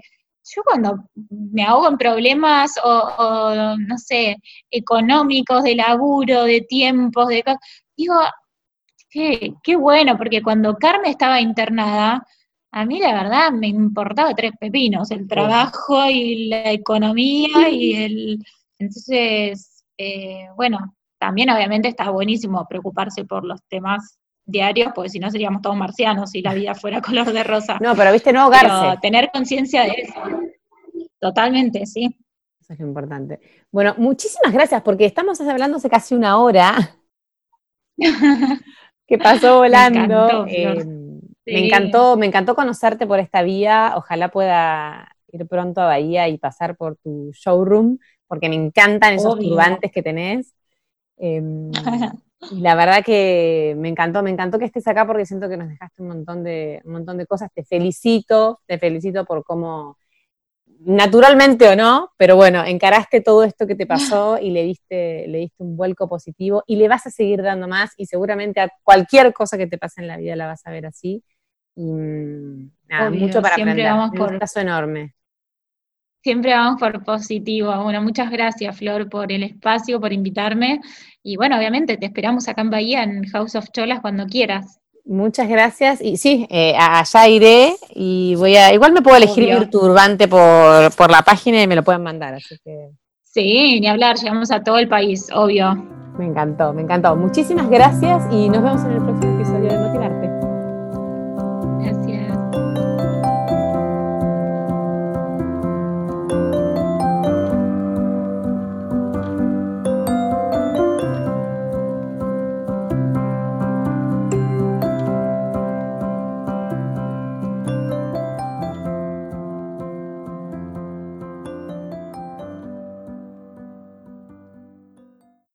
yo 0.56 0.64
cuando 0.64 1.06
me 1.30 1.64
ahogo 1.64 1.90
en 1.90 1.98
problemas 1.98 2.74
o, 2.84 3.76
no 3.78 3.98
sé, 3.98 4.38
económicos, 4.70 5.64
de 5.64 5.76
laburo, 5.76 6.44
de 6.44 6.62
tiempos, 6.62 7.28
de 7.28 7.44
digo, 7.98 8.16
qué, 9.10 9.54
qué 9.64 9.76
bueno, 9.76 10.18
porque 10.18 10.42
cuando 10.42 10.76
Carmen 10.76 11.12
estaba 11.12 11.42
internada, 11.42 12.26
a 12.72 12.86
mí 12.86 13.00
la 13.00 13.14
verdad 13.14 13.52
me 13.52 13.68
importaba 13.68 14.34
tres 14.36 14.52
pepinos, 14.60 15.10
el 15.12 15.28
trabajo 15.28 16.10
y 16.10 16.50
la 16.50 16.72
economía 16.72 17.70
y 17.70 17.94
el... 17.94 18.46
Entonces, 18.78 19.86
eh, 19.98 20.48
bueno, 20.58 20.94
también 21.18 21.50
obviamente 21.50 21.88
está 21.88 22.10
buenísimo 22.10 22.68
preocuparse 22.68 23.24
por 23.24 23.46
los 23.46 23.62
temas 23.70 24.20
diarios, 24.46 24.92
porque 24.94 25.10
si 25.10 25.20
no 25.20 25.30
seríamos 25.32 25.62
todos 25.62 25.76
marcianos 25.76 26.32
si 26.32 26.42
la 26.42 26.54
vida 26.54 26.76
fuera 26.76 27.02
color 27.02 27.32
de 27.32 27.44
rosa. 27.44 27.78
No, 27.82 27.96
pero 27.96 28.12
viste, 28.12 28.32
no 28.32 28.42
ahogarse. 28.42 29.00
tener 29.02 29.30
conciencia 29.32 29.84
de 29.84 29.94
eso. 29.98 30.22
Totalmente, 31.20 31.86
sí. 31.86 32.18
Eso 32.60 32.74
es 32.74 32.80
lo 32.80 32.88
importante. 32.88 33.40
Bueno, 33.72 33.96
muchísimas 33.98 34.54
gracias, 34.54 34.82
porque 34.82 35.06
estamos 35.06 35.40
hablando 35.42 35.78
hace 35.78 35.90
casi 35.90 36.16
una 36.16 36.38
hora. 36.38 36.98
que 39.08 39.18
pasó 39.18 39.60
volando. 39.60 40.46
Eh, 40.48 40.84
me 41.46 41.66
encantó, 41.66 42.18
me 42.18 42.26
encantó 42.26 42.56
conocerte 42.56 43.06
por 43.06 43.20
esta 43.20 43.44
vía. 43.44 43.94
Ojalá 43.96 44.30
pueda 44.30 45.16
ir 45.32 45.48
pronto 45.48 45.82
a 45.82 45.86
Bahía 45.86 46.28
y 46.28 46.38
pasar 46.38 46.76
por 46.76 46.98
tu 46.98 47.32
showroom, 47.34 48.00
porque 48.28 48.50
me 48.50 48.56
encantan 48.56 49.14
esos 49.14 49.38
turbantes 49.38 49.92
que 49.92 50.02
tenés. 50.02 50.56
Em, 51.18 51.72
y 52.52 52.60
la 52.62 52.76
verdad 52.76 53.04
que 53.04 53.76
me 53.78 53.90
encantó, 53.90 54.22
me 54.22 54.30
encantó 54.30 54.60
que 54.60 54.66
estés 54.66 54.88
acá 54.88 55.06
porque 55.08 55.26
siento 55.26 55.50
que 55.50 55.58
nos 55.58 55.70
dejaste 55.70 56.02
un 56.02 56.10
montón 56.10 56.44
de, 56.44 56.82
un 56.86 56.94
montón 56.94 57.18
de 57.18 57.26
cosas. 57.26 57.50
Te 57.54 57.64
felicito, 57.64 58.60
te 58.68 58.78
felicito 58.78 59.26
por 59.26 59.44
cómo, 59.44 59.98
naturalmente 60.80 61.68
o 61.68 61.76
no, 61.76 62.12
pero 62.18 62.36
bueno, 62.36 62.64
encaraste 62.64 63.22
todo 63.22 63.44
esto 63.44 63.66
que 63.66 63.76
te 63.76 63.88
pasó 63.88 64.38
y 64.42 64.52
le 64.52 64.64
diste, 64.64 65.28
le 65.28 65.40
diste 65.40 65.64
un 65.64 65.76
vuelco 65.76 66.08
positivo 66.08 66.64
y 66.68 66.76
le 66.76 66.88
vas 66.88 67.08
a 67.08 67.12
seguir 67.12 67.42
dando 67.42 67.68
más 67.68 67.92
y 67.98 68.06
seguramente 68.06 68.60
a 68.60 68.70
cualquier 68.84 69.34
cosa 69.34 69.58
que 69.58 69.68
te 69.68 69.78
pase 69.78 70.02
en 70.02 70.08
la 70.08 70.18
vida 70.18 70.36
la 70.36 70.48
vas 70.48 70.66
a 70.66 70.72
ver 70.72 70.86
así. 70.86 71.24
Y 71.76 71.92
mm, 71.92 72.72
nada, 72.88 73.10
mucho 73.10 73.42
para 73.42 73.56
aprender. 73.56 73.86
Vamos 73.86 74.12
por... 74.16 74.34
Un 74.34 74.40
caso 74.40 74.60
enorme. 74.60 75.14
Siempre 76.26 76.54
vamos 76.54 76.80
por 76.80 77.04
positivo. 77.04 77.72
Bueno, 77.84 78.02
muchas 78.02 78.32
gracias, 78.32 78.76
Flor, 78.76 79.08
por 79.10 79.32
el 79.32 79.44
espacio, 79.44 80.02
por 80.02 80.12
invitarme. 80.12 80.82
Y 81.22 81.38
bueno, 81.38 81.56
obviamente 81.56 81.98
te 81.98 82.08
esperamos 82.08 82.48
acá 82.48 82.64
en 82.64 82.72
Bahía, 82.72 83.04
en 83.04 83.26
House 83.28 83.54
of 83.54 83.70
Cholas, 83.72 84.00
cuando 84.02 84.26
quieras. 84.26 84.80
Muchas 85.06 85.48
gracias. 85.48 86.02
Y 86.02 86.18
sí, 86.18 86.48
eh, 86.50 86.74
allá 86.76 87.28
iré 87.28 87.76
y 87.94 88.34
voy 88.38 88.56
a. 88.56 88.74
Igual 88.74 88.94
me 88.94 89.04
puedo 89.04 89.18
elegir 89.18 89.70
turbante 89.70 90.28
por, 90.28 91.12
la 91.12 91.22
página 91.24 91.62
y 91.62 91.68
me 91.68 91.76
lo 91.76 91.84
pueden 91.84 92.02
mandar, 92.02 92.34
así 92.34 92.56
que. 92.64 92.90
Sí, 93.22 93.80
ni 93.80 93.86
hablar, 93.86 94.16
llegamos 94.16 94.50
a 94.50 94.64
todo 94.64 94.80
el 94.80 94.88
país, 94.88 95.28
obvio. 95.32 95.76
Me 96.18 96.26
encantó, 96.26 96.74
me 96.74 96.82
encantó. 96.82 97.16
Muchísimas 97.16 97.70
gracias 97.70 98.24
y 98.32 98.50
nos 98.50 98.64
vemos 98.64 98.84
en 98.84 98.94
el 98.94 99.04
próximo 99.04 99.36
episodio 99.36 99.70
de 99.70 99.78
Motivarte. 99.78 100.25